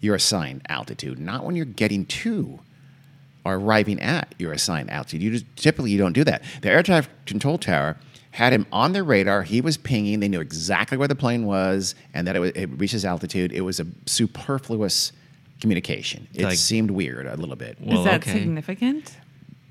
your 0.00 0.14
assigned 0.14 0.62
altitude, 0.68 1.18
not 1.18 1.44
when 1.44 1.56
you're 1.56 1.64
getting 1.64 2.06
to 2.06 2.60
or 3.44 3.54
arriving 3.54 4.00
at 4.00 4.36
your 4.38 4.52
assigned 4.52 4.88
altitude. 4.88 5.20
You 5.20 5.32
just, 5.32 5.46
typically 5.56 5.90
you 5.90 5.98
don't 5.98 6.12
do 6.12 6.22
that. 6.22 6.44
The 6.62 6.70
air 6.70 6.84
traffic 6.84 7.10
control 7.26 7.58
tower 7.58 7.96
had 8.32 8.52
him 8.52 8.66
on 8.72 8.92
their 8.92 9.04
radar. 9.04 9.42
He 9.42 9.60
was 9.60 9.76
pinging. 9.76 10.20
They 10.20 10.28
knew 10.28 10.40
exactly 10.40 10.96
where 10.96 11.08
the 11.08 11.14
plane 11.16 11.46
was 11.46 11.94
and 12.14 12.26
that 12.26 12.36
it, 12.36 12.38
was, 12.38 12.50
it 12.52 12.66
reached 12.78 12.94
its 12.94 13.04
altitude. 13.04 13.52
It 13.52 13.62
was 13.62 13.80
a 13.80 13.86
superfluous 14.06 15.12
communication. 15.60 16.26
It 16.34 16.44
Like- 16.44 16.56
seemed 16.58 16.90
weird 16.90 17.26
a 17.26 17.36
little 17.36 17.56
bit. 17.56 17.78
Well, 17.80 17.98
Is 17.98 18.04
that 18.04 18.22
okay. 18.22 18.32
significant? 18.40 19.16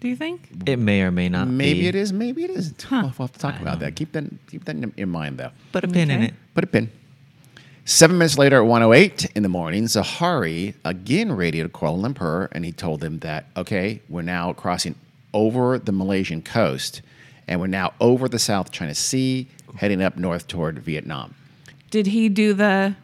Do 0.02 0.08
you 0.08 0.16
think? 0.16 0.48
It 0.66 0.78
may 0.78 1.02
or 1.02 1.12
may 1.12 1.28
not 1.28 1.48
Maybe 1.50 1.82
be. 1.82 1.88
it 1.88 1.96
is. 1.96 2.14
Maybe 2.14 2.44
it 2.46 2.52
isn't. 2.52 2.82
Huh. 2.84 3.02
We'll 3.04 3.10
have 3.28 3.34
to 3.34 3.40
talk 3.40 3.56
I 3.56 3.62
about 3.62 3.80
know. 3.80 3.86
that. 3.86 3.96
Keep 3.98 4.14
that 4.14 4.24
keep 4.50 4.64
that 4.66 4.76
in, 4.78 4.94
in 4.96 5.10
mind, 5.10 5.38
though. 5.38 5.52
Put 5.74 5.84
a 5.84 5.88
pin 5.90 6.10
in 6.10 6.24
it. 6.24 6.34
Put 6.54 6.64
a 6.64 6.68
pin. 6.68 6.90
Seven 7.84 8.18
minutes 8.18 8.38
later, 8.38 8.58
at 8.62 8.66
108 8.66 9.32
in 9.36 9.44
the 9.44 9.50
morning, 9.50 9.86
Zaharie 9.86 10.76
again 10.86 11.32
radioed 11.34 11.74
Kuala 11.74 12.14
Lumpur, 12.14 12.48
and 12.54 12.64
he 12.64 12.72
told 12.72 13.02
them 13.02 13.20
that 13.20 13.48
okay, 13.58 14.02
we're 14.08 14.22
now 14.22 14.54
crossing 14.54 14.96
over 15.34 15.78
the 15.78 15.92
Malaysian 15.92 16.42
coast, 16.44 17.02
and 17.50 17.60
we're 17.60 17.68
now 17.68 17.94
over 18.00 18.30
the 18.30 18.40
South 18.40 18.72
China 18.72 18.96
Sea, 18.96 19.48
heading 19.76 20.02
up 20.02 20.16
north 20.16 20.48
toward 20.48 20.80
Vietnam. 20.80 21.36
Did 21.90 22.08
he 22.08 22.30
do 22.30 22.54
the? 22.54 22.96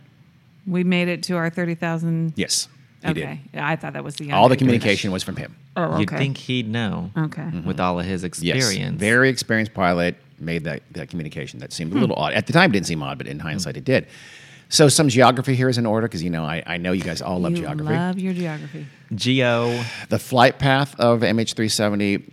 We 0.65 0.83
made 0.83 1.09
it 1.09 1.23
to 1.23 1.35
our 1.35 1.49
thirty 1.49 1.75
thousand. 1.75 2.33
Yes, 2.37 2.69
he 3.03 3.09
Okay, 3.09 3.41
yeah, 3.53 3.67
I 3.67 3.75
thought 3.75 3.93
that 3.93 4.03
was 4.03 4.15
the 4.15 4.25
did. 4.25 4.33
All 4.33 4.47
the 4.47 4.55
communication 4.55 5.11
was 5.11 5.23
from 5.23 5.35
him. 5.35 5.55
Oh, 5.75 5.83
okay. 5.83 5.99
You'd 5.99 6.09
think 6.11 6.37
he'd 6.37 6.69
know 6.69 7.11
Okay. 7.17 7.43
with 7.43 7.53
mm-hmm. 7.53 7.81
all 7.81 7.99
of 7.99 8.05
his 8.05 8.23
Yes, 8.23 8.55
experience. 8.55 8.97
very 8.97 9.27
experienced 9.27 9.73
pilot 9.73 10.15
made 10.39 10.63
that, 10.63 10.83
that 10.91 11.09
communication. 11.09 11.59
That 11.59 11.73
seemed 11.73 11.91
a 11.91 11.95
hmm. 11.95 12.01
little 12.01 12.15
odd 12.15 12.33
at 12.33 12.47
the 12.47 12.53
time. 12.53 12.69
It 12.69 12.73
didn't 12.73 12.87
seem 12.87 13.03
odd, 13.03 13.17
but 13.17 13.27
in 13.27 13.39
hmm. 13.39 13.47
hindsight, 13.47 13.75
it 13.75 13.83
did. 13.83 14.07
So 14.69 14.87
some 14.87 15.09
geography 15.09 15.53
here 15.53 15.69
is 15.69 15.77
in 15.77 15.85
order 15.85 16.07
because 16.07 16.23
you 16.23 16.29
know 16.29 16.43
I, 16.43 16.63
I 16.65 16.77
know 16.77 16.91
you 16.91 17.03
guys 17.03 17.21
all 17.21 17.39
love 17.39 17.51
you 17.51 17.59
geography. 17.59 17.93
love 17.93 18.17
your 18.17 18.33
geography. 18.33 18.87
Geo. 19.13 19.83
the 20.09 20.17
flight 20.17 20.57
path 20.57 20.99
of 20.99 21.21
MH370 21.21 22.31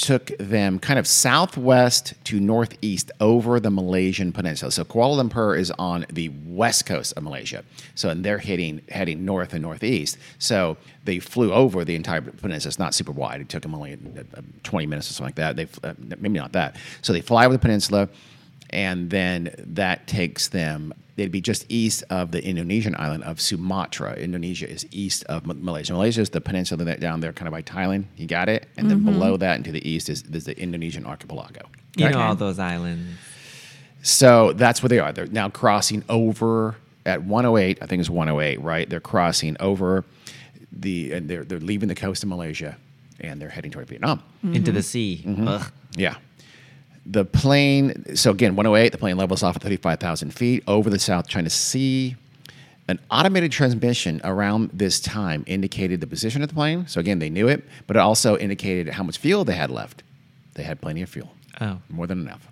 took 0.00 0.26
them 0.38 0.78
kind 0.78 0.98
of 0.98 1.06
southwest 1.06 2.12
to 2.24 2.38
northeast 2.38 3.10
over 3.20 3.58
the 3.58 3.70
Malaysian 3.70 4.32
peninsula. 4.32 4.70
So 4.70 4.84
Kuala 4.84 5.22
Lumpur 5.22 5.58
is 5.58 5.70
on 5.78 6.04
the 6.10 6.30
west 6.44 6.84
coast 6.86 7.14
of 7.16 7.22
Malaysia. 7.22 7.64
So 7.94 8.10
and 8.10 8.24
they're 8.24 8.38
heading 8.38 8.82
heading 8.90 9.24
north 9.24 9.54
and 9.54 9.62
northeast. 9.62 10.18
So 10.38 10.76
they 11.04 11.18
flew 11.18 11.52
over 11.52 11.84
the 11.84 11.94
entire 11.94 12.20
peninsula. 12.20 12.68
It's 12.68 12.78
not 12.78 12.94
super 12.94 13.12
wide. 13.12 13.40
It 13.40 13.48
took 13.48 13.62
them 13.62 13.74
only 13.74 13.94
uh, 13.94 14.42
20 14.64 14.86
minutes 14.86 15.10
or 15.10 15.14
something 15.14 15.28
like 15.28 15.34
that. 15.36 15.56
They 15.56 15.88
uh, 15.88 15.94
maybe 15.98 16.38
not 16.38 16.52
that. 16.52 16.76
So 17.00 17.12
they 17.12 17.22
fly 17.22 17.46
over 17.46 17.54
the 17.54 17.58
peninsula, 17.58 18.08
and 18.70 19.10
then 19.10 19.54
that 19.58 20.06
takes 20.06 20.48
them. 20.48 20.92
They'd 21.16 21.32
be 21.32 21.40
just 21.40 21.64
east 21.70 22.04
of 22.10 22.30
the 22.30 22.44
Indonesian 22.44 22.94
island 22.98 23.24
of 23.24 23.40
Sumatra. 23.40 24.14
Indonesia 24.14 24.68
is 24.68 24.86
east 24.90 25.24
of 25.24 25.46
Malaysia. 25.46 25.94
Malaysia 25.94 26.20
is 26.20 26.30
the 26.30 26.42
peninsula 26.42 26.84
that 26.84 27.00
down 27.00 27.20
there, 27.20 27.32
kind 27.32 27.48
of 27.48 27.52
by 27.52 27.62
Thailand. 27.62 28.04
You 28.16 28.26
got 28.26 28.48
it. 28.50 28.68
And 28.76 28.90
then 28.90 29.02
below 29.04 29.38
that, 29.38 29.56
and 29.56 29.64
to 29.64 29.72
the 29.72 29.88
east, 29.88 30.10
is, 30.10 30.22
is 30.24 30.44
the 30.44 30.58
Indonesian 30.60 31.06
archipelago. 31.06 31.62
You 31.96 32.06
Okay? 32.06 32.14
know 32.14 32.20
all 32.20 32.34
those 32.34 32.58
islands. 32.58 33.18
So 34.02 34.52
that's 34.52 34.82
where 34.82 34.88
they 34.88 34.98
are. 34.98 35.10
They're 35.12 35.26
now 35.26 35.48
crossing 35.48 36.04
over 36.08 36.76
at 37.06 37.22
108. 37.24 37.78
I 37.82 37.86
think 37.86 38.00
it's 38.00 38.10
108, 38.10 38.60
right? 38.60 38.88
They're 38.88 39.00
crossing 39.00 39.56
over 39.58 40.04
the 40.70 41.12
and 41.12 41.28
they're 41.30 41.44
they're 41.44 41.58
leaving 41.60 41.88
the 41.88 41.94
coast 41.94 42.22
of 42.22 42.28
Malaysia 42.28 42.76
and 43.20 43.40
they're 43.40 43.48
heading 43.48 43.70
toward 43.70 43.88
Vietnam. 43.88 44.22
Into 44.42 44.70
the 44.70 44.82
sea. 44.82 45.22
Mm-hmm. 45.26 45.68
Yeah. 45.98 46.16
The 47.08 47.24
plane, 47.24 48.16
so 48.16 48.32
again, 48.32 48.56
108, 48.56 48.90
the 48.90 48.98
plane 48.98 49.16
levels 49.16 49.42
off 49.42 49.56
at 49.56 49.62
35,000 49.62 50.32
feet 50.34 50.64
over 50.66 50.90
the 50.90 50.98
South 50.98 51.28
China 51.28 51.48
Sea. 51.48 52.16
An 52.88 52.98
automated 53.10 53.52
transmission 53.52 54.20
around 54.24 54.70
this 54.72 55.00
time 55.00 55.44
indicated 55.46 56.00
the 56.00 56.06
position 56.06 56.42
of 56.42 56.48
the 56.48 56.54
plane. 56.54 56.86
So 56.88 57.00
again, 57.00 57.18
they 57.18 57.30
knew 57.30 57.48
it, 57.48 57.64
but 57.86 57.96
it 57.96 58.00
also 58.00 58.36
indicated 58.36 58.88
how 58.94 59.02
much 59.02 59.18
fuel 59.18 59.44
they 59.44 59.54
had 59.54 59.70
left. 59.70 60.02
They 60.54 60.62
had 60.64 60.80
plenty 60.80 61.02
of 61.02 61.08
fuel, 61.08 61.32
Oh. 61.60 61.78
more 61.88 62.06
than 62.06 62.20
enough. 62.20 62.46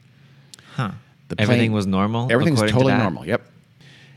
Huh. 0.75 0.93
The 1.29 1.41
Everything 1.41 1.73
was 1.73 1.87
normal. 1.87 2.31
Everything 2.31 2.53
was 2.55 2.63
according 2.63 2.75
to 2.75 2.83
totally 2.85 3.03
normal. 3.03 3.27
Yep. 3.27 3.43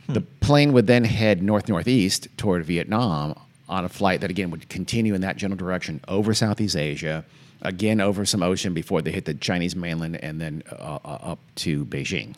Hmm. 0.08 0.14
The 0.14 0.22
plane 0.22 0.74
would 0.74 0.88
then 0.88 1.04
head 1.04 1.42
north 1.42 1.68
northeast 1.70 2.28
toward 2.38 2.66
Vietnam 2.66 3.36
on 3.70 3.86
a 3.86 3.90
flight 3.90 4.22
that 4.22 4.30
again 4.30 4.50
would 4.52 4.70
continue 4.70 5.14
in 5.14 5.22
that 5.22 5.38
general 5.38 5.58
direction 5.58 6.00
over 6.08 6.34
Southeast 6.34 6.76
Asia, 6.76 7.26
again 7.68 8.00
over 8.02 8.26
some 8.26 8.42
ocean 8.42 8.74
before 8.74 9.02
they 9.02 9.12
hit 9.12 9.26
the 9.26 9.34
Chinese 9.34 9.76
mainland 9.76 10.16
and 10.24 10.40
then 10.42 10.64
uh, 10.72 11.00
uh, 11.06 11.18
up 11.22 11.40
to 11.56 11.86
Beijing. 11.86 12.34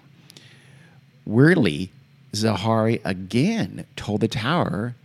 Weirdly, 1.25 1.91
Zaharie 2.33 3.01
again 3.05 3.85
told 3.95 4.21
the 4.21 4.27
tower 4.27 4.95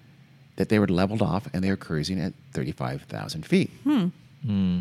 that 0.56 0.68
they 0.68 0.78
were 0.78 0.86
leveled 0.86 1.20
off 1.22 1.48
and 1.52 1.62
they 1.62 1.70
were 1.70 1.76
cruising 1.76 2.20
at 2.20 2.32
35,000 2.52 3.44
feet. 3.44 3.70
Hmm. 3.84 4.80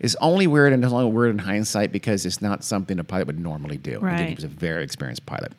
It's 0.00 0.14
only 0.20 0.46
weird 0.46 0.72
and 0.72 0.84
it's 0.84 0.92
only 0.92 1.10
weird 1.10 1.30
in 1.30 1.38
hindsight 1.38 1.90
because 1.92 2.24
it's 2.24 2.40
not 2.40 2.62
something 2.62 2.98
a 2.98 3.04
pilot 3.04 3.26
would 3.26 3.40
normally 3.40 3.76
do. 3.78 3.96
I 3.96 4.00
think 4.00 4.02
Right. 4.02 4.28
he 4.28 4.34
was 4.36 4.44
a 4.44 4.48
very 4.48 4.84
experienced 4.84 5.26
pilot. 5.26 5.52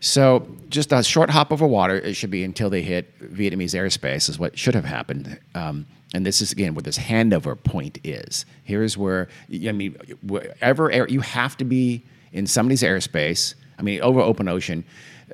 So 0.00 0.46
just 0.70 0.92
a 0.92 1.02
short 1.02 1.30
hop 1.30 1.52
over 1.52 1.66
water. 1.66 1.96
It 1.96 2.14
should 2.14 2.30
be 2.30 2.42
until 2.42 2.70
they 2.70 2.82
hit 2.82 3.18
Vietnamese 3.34 3.74
airspace 3.78 4.28
is 4.28 4.38
what 4.38 4.58
should 4.58 4.74
have 4.74 4.86
happened. 4.86 5.38
Um, 5.54 5.86
and 6.14 6.26
this 6.26 6.40
is 6.40 6.52
again 6.52 6.74
where 6.74 6.82
this 6.82 6.98
handover 6.98 7.62
point 7.62 7.98
is. 8.02 8.46
Here's 8.64 8.96
where 8.96 9.28
I 9.52 9.72
mean, 9.72 9.94
wherever 10.22 10.90
air, 10.90 11.06
you 11.08 11.20
have 11.20 11.56
to 11.58 11.64
be 11.64 12.02
in 12.32 12.46
somebody's 12.46 12.82
airspace. 12.82 13.54
I 13.78 13.82
mean, 13.82 14.00
over 14.00 14.20
open 14.20 14.48
ocean. 14.48 14.84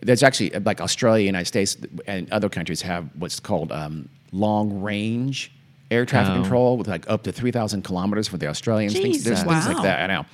There's 0.03 0.23
actually 0.23 0.51
like 0.51 0.81
Australia, 0.81 1.25
United 1.25 1.47
States, 1.47 1.77
and 2.07 2.31
other 2.31 2.51
countries 2.51 2.83
have 2.83 3.09
what's 3.15 3.41
called 3.41 3.73
um, 3.73 4.09
long 4.33 4.83
range 4.83 5.53
air 5.91 6.05
traffic 6.05 6.33
Oh. 6.33 6.41
control 6.41 6.77
with 6.77 6.89
like 6.89 7.09
up 7.09 7.23
to 7.25 7.33
3,000 7.33 7.83
kilometers 7.83 8.27
for 8.29 8.39
the 8.39 8.47
Australians. 8.49 8.93
Things, 8.93 9.25
there's 9.25 9.41
Jesus. 9.43 9.53
things 9.53 9.67
like 9.69 9.83
that. 9.85 10.03
I 10.11 10.13
know, 10.13 10.27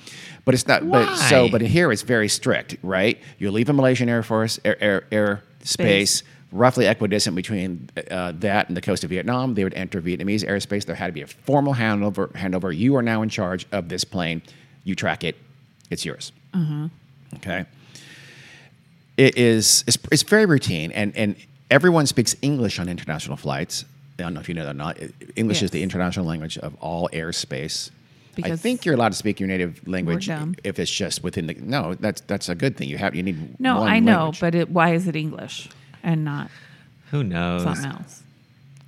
but 0.45 0.53
it's 0.53 0.67
not. 0.67 0.89
But 0.89 1.15
so, 1.15 1.49
but 1.49 1.61
here 1.61 1.91
it's 1.91 2.01
very 2.01 2.27
strict, 2.27 2.77
right? 2.83 3.19
You 3.39 3.51
leave 3.51 3.69
a 3.69 3.73
Malaysian 3.73 4.09
Air 4.09 4.23
Force 4.23 4.59
air, 4.65 4.77
air, 4.81 5.03
air 5.11 5.43
space, 5.61 6.17
Space. 6.17 6.29
roughly 6.51 6.85
equidistant 6.87 7.35
between 7.35 7.89
uh, 8.11 8.33
that 8.37 8.67
and 8.67 8.75
the 8.75 8.81
coast 8.81 9.03
of 9.03 9.09
Vietnam. 9.11 9.53
They 9.53 9.63
would 9.63 9.73
enter 9.75 10.01
Vietnamese 10.01 10.43
airspace. 10.47 10.85
There 10.85 10.95
had 10.95 11.07
to 11.07 11.13
be 11.13 11.21
a 11.21 11.27
formal 11.27 11.73
handover. 11.75 12.31
Handover. 12.33 12.75
You 12.75 12.95
are 12.95 13.01
now 13.03 13.21
in 13.21 13.29
charge 13.29 13.65
of 13.71 13.89
this 13.89 14.03
plane. 14.03 14.41
You 14.83 14.95
track 14.95 15.23
it. 15.23 15.37
It's 15.89 16.03
yours. 16.05 16.31
Okay. 17.35 17.65
It 19.17 19.37
is. 19.37 19.83
It's, 19.87 19.97
it's 20.11 20.23
very 20.23 20.45
routine, 20.47 20.91
and 20.91 21.15
and 21.15 21.35
everyone 21.69 22.07
speaks 22.07 22.35
English 22.41 22.79
on 22.79 22.89
international 22.89 23.37
flights. 23.37 23.85
I 24.19 24.23
don't 24.23 24.33
know 24.33 24.39
if 24.39 24.47
you 24.47 24.55
know 24.55 24.65
that 24.65 24.71
or 24.71 24.77
not. 24.77 24.97
English 25.35 25.63
is 25.63 25.71
the 25.71 25.81
international 25.81 26.25
language 26.25 26.57
of 26.57 26.75
all 26.79 27.09
airspace. 27.13 27.89
I 28.43 28.55
think 28.55 28.85
you're 28.85 28.95
allowed 28.95 29.11
to 29.11 29.17
speak 29.17 29.39
your 29.39 29.47
native 29.47 29.87
language 29.87 30.29
if 30.63 30.79
it's 30.79 30.91
just 30.91 31.23
within 31.23 31.47
the. 31.47 31.55
No, 31.55 31.95
that's 31.95 32.21
that's 32.21 32.49
a 32.49 32.55
good 32.55 32.77
thing. 32.77 32.89
You 32.89 32.97
have 32.97 33.15
you 33.15 33.23
need. 33.23 33.59
No, 33.59 33.79
one 33.81 33.91
I 33.91 33.99
know, 33.99 34.17
language. 34.17 34.39
but 34.39 34.55
it, 34.55 34.69
why 34.69 34.93
is 34.93 35.07
it 35.07 35.15
English 35.15 35.69
and 36.03 36.23
not 36.23 36.49
Who 37.11 37.23
knows? 37.23 37.63
something 37.63 37.85
else? 37.85 38.23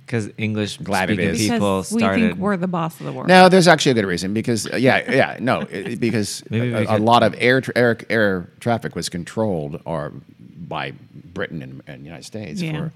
Because 0.04 0.30
English 0.38 0.78
Glad 0.78 1.08
speaking 1.08 1.28
is. 1.30 1.38
people 1.40 1.82
Because 1.82 1.92
we 1.92 2.02
think 2.02 2.38
we're 2.38 2.56
the 2.56 2.68
boss 2.68 2.98
of 3.00 3.06
the 3.06 3.12
world. 3.12 3.28
No, 3.28 3.48
there's 3.48 3.66
actually 3.66 3.92
a 3.92 3.94
good 3.94 4.06
reason 4.06 4.34
because 4.34 4.66
uh, 4.72 4.76
yeah, 4.76 5.10
yeah, 5.10 5.36
no, 5.40 5.60
it, 5.62 5.98
because 5.98 6.44
a, 6.52 6.96
a 6.96 6.98
lot 6.98 7.22
of 7.24 7.34
air, 7.38 7.60
tra- 7.60 7.74
air 7.76 7.98
air 8.08 8.50
traffic 8.60 8.94
was 8.94 9.08
controlled 9.08 9.80
or 9.84 10.12
by 10.38 10.92
Britain 11.12 11.62
and, 11.62 11.82
and 11.86 12.04
United 12.04 12.24
States. 12.24 12.60
Yeah. 12.62 12.88
For 12.88 12.92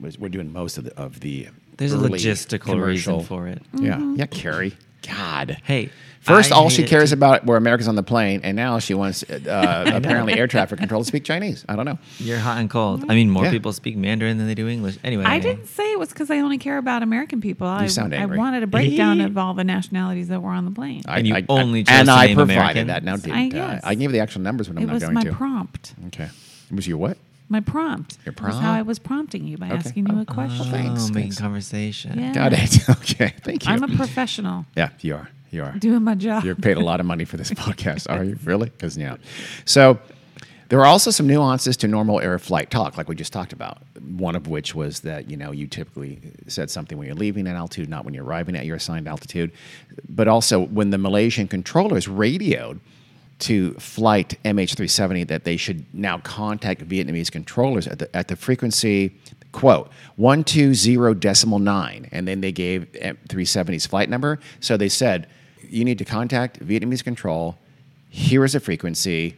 was 0.00 0.18
we're 0.18 0.28
doing 0.28 0.52
most 0.52 0.78
of 0.78 0.84
the 0.84 0.98
of 0.98 1.20
the. 1.20 1.48
There's 1.90 1.92
a 1.92 2.08
logistical 2.08 2.60
commercial- 2.60 3.16
reason 3.18 3.26
for 3.26 3.46
it. 3.48 3.62
Yeah, 3.74 3.94
Mm-hmm. 3.96 4.14
yeah, 4.16 4.26
Carrie. 4.26 4.76
God. 5.06 5.58
Hey, 5.64 5.90
First, 6.20 6.52
I 6.52 6.54
all 6.54 6.68
she 6.70 6.84
cares 6.84 7.10
too. 7.10 7.14
about 7.14 7.44
were 7.46 7.56
Americans 7.56 7.88
on 7.88 7.96
the 7.96 8.04
plane, 8.04 8.42
and 8.44 8.54
now 8.54 8.78
she 8.78 8.94
wants 8.94 9.24
uh, 9.28 9.90
apparently 9.92 10.34
air 10.38 10.46
traffic 10.46 10.78
control 10.78 11.02
to 11.02 11.04
speak 11.08 11.24
Chinese. 11.24 11.64
I 11.68 11.74
don't 11.74 11.84
know. 11.84 11.98
You're 12.18 12.38
hot 12.38 12.58
and 12.58 12.70
cold. 12.70 13.04
I 13.08 13.16
mean, 13.16 13.28
more 13.28 13.42
Yeah. 13.46 13.50
people 13.50 13.72
speak 13.72 13.96
Mandarin 13.96 14.38
than 14.38 14.46
they 14.46 14.54
do 14.54 14.68
English. 14.68 14.98
Anyway, 15.02 15.24
I 15.24 15.40
didn't 15.40 15.66
say 15.66 15.90
it 15.90 15.98
was 15.98 16.10
because 16.10 16.30
I 16.30 16.38
only 16.38 16.58
care 16.58 16.78
about 16.78 17.02
American 17.02 17.40
people. 17.40 17.66
I, 17.66 17.88
sound 17.88 18.14
I 18.14 18.24
wanted 18.26 18.62
a 18.62 18.68
breakdown 18.68 19.20
of 19.20 19.36
all 19.36 19.54
the 19.54 19.64
nationalities 19.64 20.28
that 20.28 20.40
were 20.40 20.52
on 20.52 20.64
the 20.64 20.70
plane. 20.70 21.02
I, 21.08 21.18
And 21.18 21.26
you 21.26 21.34
I- 21.34 21.44
only 21.48 21.84
I, 21.88 21.94
and 21.98 22.08
I 22.08 22.32
provided 22.34 22.52
American? 22.56 22.86
that. 22.86 23.02
Now, 23.02 23.16
didn't 23.16 23.32
I? 23.32 23.48
guess. 23.48 23.80
I 23.82 23.96
gave 23.96 24.12
the 24.12 24.20
actual 24.20 24.42
numbers, 24.42 24.68
but 24.68 24.76
I'm 24.76 24.84
it 24.84 24.86
not 24.86 24.92
was 24.94 25.02
going 25.02 25.14
my 25.14 25.24
to. 25.24 25.32
prompt. 25.32 25.94
Okay. 26.06 26.28
It 26.70 26.76
was 26.76 26.86
your 26.86 26.98
what? 26.98 27.18
My 27.52 27.60
prompt. 27.60 28.16
Your 28.24 28.34
was 28.44 28.56
how? 28.58 28.72
I 28.72 28.80
was 28.82 28.98
prompting 28.98 29.46
you 29.46 29.58
by 29.58 29.66
Okay. 29.66 29.76
asking 29.76 30.06
you 30.08 30.16
a 30.18 30.22
Oh, 30.22 30.24
question. 30.24 30.64
thanks, 30.70 31.04
Oh, 31.04 31.08
making 31.08 31.22
thanks. 31.32 31.38
conversation. 31.38 32.18
Yeah. 32.18 32.32
Got 32.32 32.52
it. 32.54 32.78
Okay. 32.88 33.34
Thank 33.42 33.66
you. 33.66 33.72
I'm 33.72 33.82
a 33.82 33.88
professional 33.94 34.64
yeah, 34.76 34.88
you 35.02 35.14
are. 35.16 35.28
You 35.50 35.64
are. 35.64 35.72
doing 35.78 36.02
my 36.02 36.14
job. 36.14 36.44
You're 36.44 36.54
paid 36.54 36.78
a 36.78 36.80
lot 36.80 36.98
of 36.98 37.04
money 37.06 37.24
for 37.26 37.36
this 37.36 37.50
podcast, 37.64 38.10
are 38.10 38.24
you? 38.24 38.38
Really? 38.44 38.70
Because 38.70 38.96
yeah. 38.96 39.16
So 39.66 39.98
there 40.70 40.80
are 40.80 40.86
also 40.86 41.10
some 41.10 41.26
nuances 41.26 41.76
to 41.78 41.88
normal 41.88 42.20
air 42.20 42.38
flight 42.38 42.70
talk, 42.70 42.96
like 42.96 43.06
we 43.06 43.14
just 43.14 43.34
talked 43.34 43.52
about. 43.52 43.82
One 44.00 44.34
of 44.34 44.48
which 44.48 44.74
was 44.74 45.00
that 45.00 45.30
you 45.30 45.36
know 45.36 45.52
you 45.52 45.66
typically 45.66 46.20
said 46.48 46.70
something 46.70 46.96
when 46.96 47.06
you're 47.06 47.14
leaving 47.16 47.46
at 47.46 47.54
altitude, 47.54 47.90
not 47.90 48.06
when 48.06 48.14
you're 48.14 48.24
arriving 48.24 48.56
at 48.56 48.64
your 48.64 48.76
assigned 48.76 49.06
altitude. 49.06 49.52
But 50.08 50.26
also 50.26 50.58
when 50.64 50.88
the 50.88 50.98
Malaysian 50.98 51.48
controllers 51.48 52.08
radioed 52.08 52.80
to 53.42 53.74
flight 53.74 54.38
MH370 54.44 55.26
that 55.28 55.44
they 55.44 55.56
should 55.56 55.84
now 55.92 56.18
contact 56.18 56.86
Vietnamese 56.88 57.30
controllers 57.30 57.86
at 57.86 57.98
the 57.98 58.16
at 58.16 58.28
the 58.28 58.36
frequency 58.36 59.16
quote 59.50 59.90
120 60.16 61.14
decimal 61.14 61.58
9 61.58 62.08
and 62.12 62.26
then 62.26 62.40
they 62.40 62.52
gave 62.52 62.90
M370's 62.92 63.86
flight 63.86 64.08
number. 64.08 64.38
So 64.60 64.76
they 64.76 64.88
said 64.88 65.26
you 65.68 65.84
need 65.84 65.98
to 65.98 66.04
contact 66.04 66.60
Vietnamese 66.60 67.02
control. 67.02 67.58
Here 68.08 68.44
is 68.44 68.54
a 68.54 68.60
frequency 68.60 69.36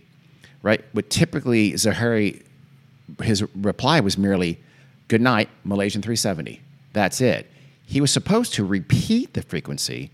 right? 0.63 0.85
But 0.95 1.11
typically 1.11 1.73
Zaharie 1.73 2.43
his 3.23 3.43
reply 3.55 4.01
was 4.01 4.17
merely 4.19 4.61
good 5.09 5.21
night 5.21 5.49
Malaysian 5.65 6.03
370 6.03 6.61
that's 6.95 7.21
it. 7.21 7.51
He 7.87 8.01
was 8.01 8.11
supposed 8.11 8.55
to 8.55 8.65
repeat 8.65 9.35
the 9.35 9.43
frequency 9.43 10.11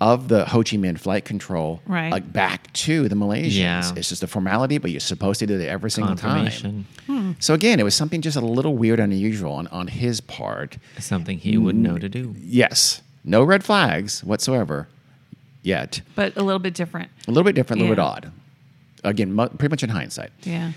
of 0.00 0.28
the 0.28 0.44
Ho 0.46 0.58
Chi 0.58 0.76
Minh 0.76 0.98
flight 0.98 1.24
control 1.24 1.80
Right. 1.86 2.10
like 2.12 2.30
back 2.30 2.70
to 2.74 3.08
the 3.08 3.14
Malaysians. 3.14 3.56
Yeah. 3.56 3.92
It's 3.96 4.10
just 4.10 4.22
a 4.22 4.26
formality, 4.26 4.76
but 4.78 4.90
you're 4.90 5.00
supposed 5.00 5.38
to 5.40 5.46
do 5.46 5.58
it 5.58 5.66
every 5.66 5.90
single 5.90 6.14
Confirmation. 6.16 6.86
time. 7.06 7.36
So 7.40 7.54
again, 7.54 7.80
it 7.80 7.82
was 7.82 7.94
something 7.94 8.20
just 8.20 8.36
a 8.36 8.40
little 8.42 8.76
weird 8.76 9.00
and 9.00 9.10
unusual 9.12 9.52
on, 9.54 9.66
on 9.68 9.88
his 9.88 10.20
part. 10.20 10.76
Something 10.98 11.38
he 11.38 11.56
wouldn't 11.56 11.82
know 11.82 11.96
to 11.98 12.08
do. 12.10 12.34
Yes, 12.38 13.00
no 13.24 13.42
red 13.42 13.64
flags 13.64 14.22
whatsoever 14.22 14.86
yet. 15.62 16.02
but 16.14 16.36
a 16.36 16.42
little 16.42 16.58
bit 16.58 16.74
different. 16.74 17.08
A 17.26 17.30
little 17.30 17.44
bit 17.44 17.54
different, 17.54 17.80
a 17.80 17.84
little 17.84 17.96
Yeah. 17.96 18.10
bit 18.20 18.26
odd. 18.26 18.32
Again, 19.02 19.32
mu- 19.32 19.48
pretty 19.48 19.72
much 19.72 19.82
in 19.82 19.88
hindsight. 19.90 20.30
Yeah. 20.42 20.72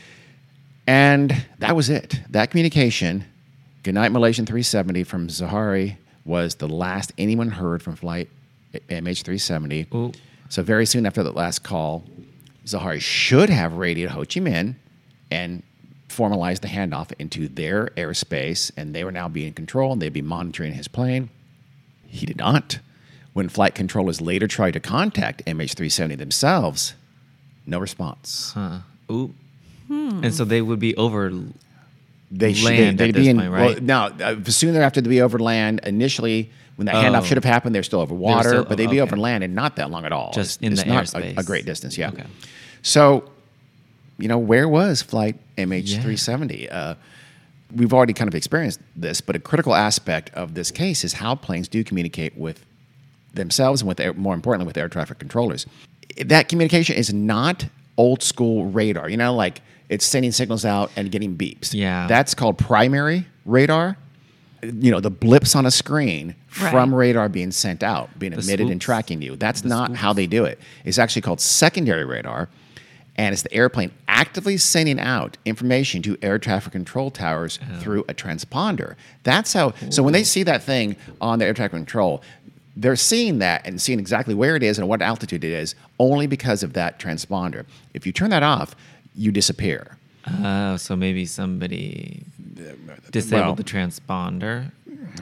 And 0.87 1.45
that 1.59 1.75
was 1.75 1.89
it. 1.89 2.21
That 2.29 2.51
communication, 2.51 3.25
Goodnight 3.83 4.11
Malaysian 4.11 4.45
370 4.45 5.03
from 5.03 5.27
Zaharie, 5.27 5.97
was 6.25 6.55
the 6.55 6.67
last 6.67 7.11
anyone 7.17 7.49
heard 7.51 7.81
from 7.83 7.95
flight 7.95 8.29
MH370. 8.73 9.93
Ooh. 9.93 10.11
So 10.49 10.63
very 10.63 10.85
soon 10.85 11.05
after 11.05 11.23
that 11.23 11.35
last 11.35 11.63
call, 11.63 12.03
Zaharie 12.65 13.01
should 13.01 13.49
have 13.49 13.73
radioed 13.73 14.11
Ho 14.11 14.19
Chi 14.19 14.39
Minh 14.39 14.75
and 15.31 15.63
formalized 16.07 16.63
the 16.63 16.67
handoff 16.67 17.13
into 17.19 17.47
their 17.47 17.87
airspace, 17.97 18.71
and 18.75 18.95
they 18.95 19.03
were 19.03 19.11
now 19.11 19.27
be 19.27 19.45
in 19.45 19.53
control 19.53 19.93
and 19.93 20.01
they'd 20.01 20.13
be 20.13 20.21
monitoring 20.21 20.73
his 20.73 20.87
plane. 20.87 21.29
He 22.07 22.25
did 22.25 22.37
not. 22.37 22.79
When 23.33 23.47
flight 23.47 23.75
controllers 23.75 24.19
later 24.19 24.47
tried 24.47 24.71
to 24.71 24.79
contact 24.79 25.45
MH370 25.45 26.17
themselves, 26.17 26.95
no 27.65 27.77
response. 27.79 28.51
Huh. 28.53 28.79
Ooh. 29.11 29.33
And 29.89 30.33
so 30.33 30.45
they 30.45 30.61
would 30.61 30.79
be 30.79 30.95
over. 30.97 31.31
They 32.31 32.53
should 32.53 32.65
Land 32.65 32.97
they, 32.97 33.05
at 33.05 33.07
would 33.07 33.15
this 33.15 33.23
be 33.23 33.29
in, 33.29 33.37
point, 33.37 33.51
well, 33.51 33.73
right? 33.73 33.81
now, 33.81 34.05
uh, 34.07 34.43
soon 34.45 34.73
thereafter, 34.73 35.01
they'd 35.01 35.09
be 35.09 35.21
over 35.21 35.39
land. 35.39 35.81
Initially, 35.83 36.51
when 36.79 36.85
that 36.85 36.95
handoff 36.95 37.21
Oh. 37.21 37.25
should 37.25 37.35
have 37.37 37.43
happened, 37.43 37.75
they're 37.75 37.83
still 37.83 37.99
over 37.99 38.15
water, 38.15 38.49
still- 38.49 38.63
but 38.63 38.77
they'd 38.77 38.87
be 38.89 39.01
okay. 39.01 39.11
over 39.11 39.17
land 39.17 39.43
and 39.43 39.53
not 39.53 39.75
that 39.75 39.91
long 39.91 40.05
at 40.05 40.13
all. 40.13 40.31
Just 40.33 40.61
It's- 40.63 40.65
in 40.65 40.73
it's 40.73 41.11
the 41.11 41.19
not 41.21 41.37
a, 41.37 41.39
a 41.41 41.43
great 41.43 41.65
distance, 41.65 41.97
yeah. 41.97 42.07
Okay. 42.09 42.23
So, 42.81 43.29
you 44.17 44.29
know, 44.29 44.37
where 44.37 44.67
was 44.69 45.01
flight 45.01 45.35
MH370? 45.57 46.69
Uh, 46.71 46.95
we've 47.75 47.93
already 47.93 48.13
kind 48.13 48.27
of 48.29 48.33
experienced 48.35 48.79
this, 48.95 49.19
but 49.19 49.35
a 49.35 49.39
critical 49.39 49.75
aspect 49.75 50.29
of 50.33 50.53
this 50.53 50.71
case 50.71 51.03
is 51.03 51.13
how 51.13 51.35
planes 51.35 51.67
do 51.67 51.83
communicate 51.83 52.37
with 52.37 52.65
themselves 53.33 53.81
and 53.81 53.87
with 53.89 53.99
air, 53.99 54.13
more 54.13 54.33
importantly 54.33 54.65
with 54.65 54.77
air 54.77 54.87
traffic 54.89 55.19
controllers. 55.19 55.65
That 56.25 56.47
communication 56.49 56.95
is 56.95 57.13
not 57.13 57.65
old 57.97 58.23
school 58.23 58.65
radar. 58.65 59.09
You 59.09 59.17
know, 59.17 59.35
like 59.35 59.61
it's 59.89 60.05
sending 60.05 60.31
signals 60.31 60.63
out 60.65 60.91
and 60.95 61.11
getting 61.11 61.35
beeps. 61.37 61.73
Yeah. 61.73 62.07
That's 62.07 62.33
called 62.33 62.57
primary 62.57 63.27
radar. 63.45 63.97
You 64.63 64.91
know, 64.91 64.99
the 64.99 65.09
blips 65.11 65.55
on 65.55 65.65
a 65.65 65.71
screen 65.71 66.35
Right. 66.59 66.71
from 66.71 66.93
radar 66.93 67.29
being 67.29 67.51
sent 67.51 67.83
out, 67.83 68.17
being 68.19 68.31
The 68.33 68.39
emitted 68.39 68.69
and 68.69 68.81
tracking 68.81 69.21
you. 69.21 69.35
That's 69.35 69.63
not 69.63 69.95
how 69.95 70.13
they 70.13 70.25
do 70.27 70.45
it. 70.45 70.59
It's 70.83 70.97
actually 70.97 71.21
called 71.21 71.39
secondary 71.39 72.03
radar, 72.05 72.49
and 73.15 73.33
it's 73.33 73.43
the 73.43 73.53
airplane 73.53 73.91
actively 74.07 74.57
sending 74.57 74.99
out 74.99 75.37
information 75.45 76.01
to 76.01 76.17
air 76.21 76.39
traffic 76.39 76.73
control 76.73 77.11
towers 77.11 77.59
through 77.79 78.01
a 78.09 78.13
transponder. 78.13 78.95
That's 79.23 79.53
how. 79.53 79.73
So 79.89 80.03
when 80.03 80.13
they 80.13 80.23
see 80.23 80.43
that 80.43 80.63
thing 80.63 80.95
on 81.21 81.39
the 81.39 81.45
air 81.45 81.53
traffic 81.53 81.73
control, 81.73 82.21
they're 82.75 82.95
seeing 82.95 83.39
that 83.39 83.65
and 83.65 83.81
seeing 83.81 83.99
exactly 83.99 84.33
where 84.33 84.55
it 84.55 84.63
is 84.63 84.79
and 84.79 84.87
what 84.87 85.01
altitude 85.01 85.43
it 85.43 85.51
is 85.51 85.75
only 85.99 86.27
because 86.27 86.63
of 86.63 86.73
that 86.73 86.97
transponder. 86.99 87.65
If 87.93 88.05
you 88.05 88.11
turn 88.11 88.29
that 88.31 88.43
off, 88.43 88.75
you 89.15 89.31
disappear. 89.31 89.97
Oh, 90.43 90.77
so 90.77 90.95
maybe 90.95 91.25
somebody 91.25 92.23
disabled 93.11 93.45
well- 93.45 93.55
the 93.55 93.63
transponder. 93.63 94.71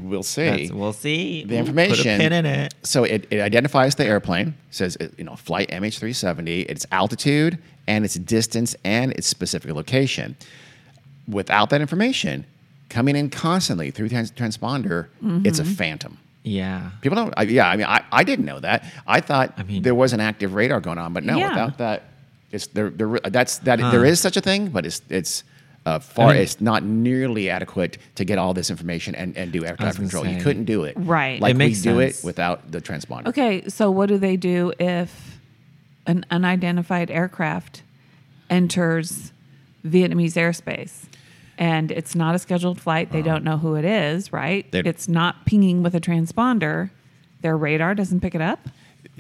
We'll 0.01 0.23
see. 0.23 0.43
That's, 0.67 0.71
we'll 0.71 0.91
see. 0.93 1.43
the 1.45 1.55
Ooh, 1.55 1.59
information. 1.59 2.17
Put 2.17 2.25
a 2.25 2.29
pin 2.29 2.33
in 2.33 2.45
it. 2.45 2.73
So 2.83 3.03
it, 3.03 3.25
it 3.31 3.39
identifies 3.39 3.95
the 3.95 4.05
airplane, 4.05 4.53
says 4.69 4.97
uh, 4.99 5.07
you 5.17 5.23
know 5.23 5.35
flight 5.35 5.69
MH370, 5.69 6.65
its 6.69 6.85
altitude 6.91 7.57
and 7.87 8.03
its 8.03 8.15
distance 8.15 8.75
and 8.83 9.11
its 9.13 9.27
specific 9.27 9.71
location. 9.73 10.35
Without 11.27 11.69
that 11.69 11.81
information, 11.81 12.45
coming 12.89 13.15
in 13.15 13.29
constantly 13.29 13.91
through 13.91 14.09
trans- 14.09 14.31
transponder, 14.31 15.07
it's 15.45 15.59
a 15.59 15.65
phantom. 15.65 16.17
Yeah. 16.43 16.91
People 17.01 17.15
don't. 17.15 17.33
I, 17.37 17.43
yeah, 17.43 17.67
I 17.69 17.75
mean, 17.77 17.87
I, 17.87 18.03
I 18.11 18.23
didn't 18.23 18.45
know 18.45 18.59
that. 18.59 18.85
I 19.05 19.19
thought 19.21 19.53
I 19.57 19.63
mean- 19.63 19.83
there 19.83 19.95
was 19.95 20.11
an 20.13 20.19
active 20.19 20.53
radar 20.53 20.79
going 20.81 20.97
on, 20.97 21.13
but 21.13 21.23
no, 21.23 21.37
Yeah. 21.37 21.49
without 21.49 21.77
that, 21.79 22.03
it's 22.51 22.67
there. 22.67 22.89
there 22.89 23.19
that's 23.23 23.59
that. 23.59 23.79
Huh. 23.79 23.91
There 23.91 24.05
is 24.05 24.19
such 24.19 24.37
a 24.37 24.41
thing, 24.41 24.67
but 24.69 24.85
it's 24.85 25.01
it's. 25.09 25.43
Uh, 25.87 25.99
far, 25.99 26.33
mean- 26.33 26.41
it's 26.41 26.59
not 26.59 26.83
nearly 26.83 27.49
adequate 27.49 27.97
to 28.15 28.25
get 28.25 28.37
all 28.37 28.53
this 28.53 28.69
information 28.69 29.15
and, 29.15 29.37
and 29.37 29.53
do 29.53 29.63
air 29.63 29.71
was 29.71 29.77
traffic 29.77 29.97
gonna 29.99 30.09
control. 30.09 30.27
You 30.27 30.41
couldn't 30.41 30.65
do 30.65 30.83
it 30.83 30.95
Right. 30.97 31.39
like 31.39 31.51
It 31.51 31.57
makes 31.57 31.85
we 31.85 31.93
do 31.93 31.99
it 31.99 32.19
without 32.25 32.69
the 32.71 32.81
transponder. 32.81 33.27
Okay, 33.27 33.63
so 33.69 33.89
what 33.89 34.09
do 34.09 34.17
they 34.17 34.35
do 34.35 34.73
if 34.79 35.39
an 36.05 36.25
unidentified 36.29 37.09
aircraft 37.09 37.83
enters 38.49 39.31
Vietnamese 39.85 40.33
airspace 40.33 41.03
and 41.57 41.89
it's 41.91 42.15
not 42.15 42.35
a 42.35 42.39
scheduled 42.39 42.81
flight? 42.81 43.11
They 43.13 43.21
don't 43.21 43.45
know 43.45 43.57
who 43.57 43.75
it 43.75 43.85
is, 43.85 44.33
right? 44.33 44.65
It's 44.73 45.07
not 45.07 45.45
pinging 45.45 45.83
with 45.83 45.95
a 45.95 46.01
transponder. 46.01 46.89
Their 47.41 47.55
radar 47.55 47.95
doesn't 47.95 48.19
pick 48.19 48.35
it 48.35 48.41
up. 48.41 48.67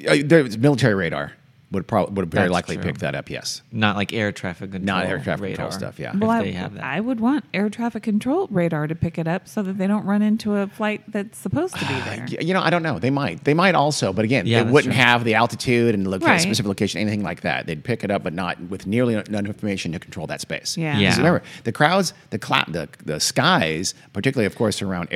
Uh, 0.05 0.17
there's 0.23 0.57
military 0.57 0.95
radar 0.95 1.31
would 1.69 1.85
probably 1.85 2.13
would 2.15 2.31
very 2.31 2.45
That's 2.45 2.53
likely 2.53 2.75
true. 2.75 2.83
pick 2.85 2.99
that 2.99 3.13
up. 3.13 3.29
Yes, 3.29 3.61
Not 3.73 3.97
like 3.97 4.13
air 4.13 4.31
traffic 4.31 4.71
control. 4.71 4.85
Not 4.85 5.05
air 5.05 5.19
traffic 5.19 5.47
control 5.55 5.71
stuff, 5.71 5.99
yeah. 5.99 6.13
If 6.13 6.19
Well, 6.21 6.29
I, 6.29 6.41
they 6.43 6.51
have 6.53 6.75
that. 6.75 6.83
I 6.85 6.99
would 7.01 7.19
want 7.19 7.43
air 7.53 7.69
traffic 7.69 8.03
control 8.03 8.47
radar 8.49 8.87
to 8.87 8.95
pick 8.95 9.17
it 9.17 9.27
up 9.27 9.47
so 9.49 9.61
that 9.63 9.77
they 9.77 9.85
don't 9.85 10.05
run 10.05 10.21
into 10.21 10.55
a 10.55 10.67
flight 10.67 11.01
that's 11.11 11.37
supposed 11.37 11.75
to 11.75 11.85
be 11.85 11.93
there. 12.05 12.25
You 12.41 12.53
know 12.53 12.61
I 12.61 12.69
don't 12.69 12.83
know. 12.83 12.99
They 12.99 13.09
might. 13.09 13.43
They 13.43 13.53
might 13.53 13.75
also, 13.75 14.13
but 14.13 14.23
again, 14.23 14.45
Yeah, 14.47 14.63
they 14.63 14.71
wouldn't 14.71 14.93
true. 14.93 15.01
have 15.03 15.25
the 15.25 15.35
altitude 15.35 15.93
and 15.93 16.07
loca- 16.07 16.25
Right. 16.25 16.39
specific 16.39 16.67
location, 16.67 17.01
anything 17.01 17.23
like 17.23 17.41
that. 17.41 17.65
They'd 17.67 17.83
pick 17.83 18.03
it 18.05 18.11
up, 18.11 18.23
but 18.23 18.33
not 18.33 18.59
with 18.69 18.87
nearly 18.87 19.15
enough 19.15 19.45
information 19.45 19.91
to 19.91 19.99
control 19.99 20.25
that 20.27 20.39
space. 20.39 20.77
Yeah. 20.77 20.97
Yeah. 20.97 21.17
Remember, 21.17 21.43
the 21.65 21.71
crowds, 21.73 22.13
the, 22.29 22.39
cla- 22.39 22.65
the 22.69 22.87
the 23.03 23.19
skies, 23.19 23.93
particularly 24.13 24.45
of 24.45 24.55
course 24.55 24.81
around 24.81 25.09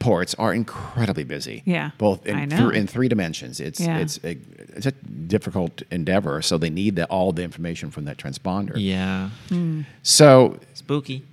airports, 0.00 0.34
are 0.34 0.52
incredibly 0.54 1.24
busy. 1.24 1.62
Yeah, 1.64 1.90
both 1.98 2.26
in, 2.26 2.36
I 2.36 2.44
know. 2.44 2.56
through- 2.56 2.70
in 2.70 2.86
three 2.86 3.08
dimensions. 3.08 3.60
It's 3.60 3.80
Yeah. 3.80 3.98
it's 3.98 4.18
a, 4.24 4.36
it's 4.76 4.86
a 4.86 4.92
difficult 4.92 5.82
endeavor. 5.90 6.42
So 6.42 6.58
they 6.58 6.70
need 6.70 6.96
the, 6.96 7.06
all 7.06 7.32
the 7.32 7.42
information 7.42 7.90
from 7.90 8.04
that 8.04 8.16
transponder. 8.16 8.72
yeah. 8.76 9.30
So 10.02 10.58
Spooky. 10.74 11.24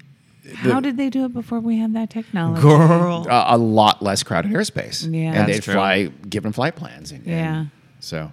How 0.56 0.80
did 0.80 0.98
they 0.98 1.10
do 1.10 1.26
it 1.26 1.34
before 1.34 1.60
we 1.60 1.78
had 1.78 1.94
that 1.94 2.10
technology? 2.10 2.62
Girl. 2.62 3.26
a, 3.30 3.56
a 3.56 3.58
lot 3.58 4.02
less 4.02 4.24
crowded 4.24 4.52
airspace. 4.52 5.04
Yeah. 5.04 5.28
and 5.30 5.36
That's 5.36 5.52
they'd 5.54 5.64
true. 5.64 5.74
fly 5.76 6.06
given 6.30 6.52
flight 6.52 6.76
plans. 6.76 7.12
And, 7.12 7.22
and 7.26 7.30
Yeah. 7.30 7.66
so, 8.00 8.32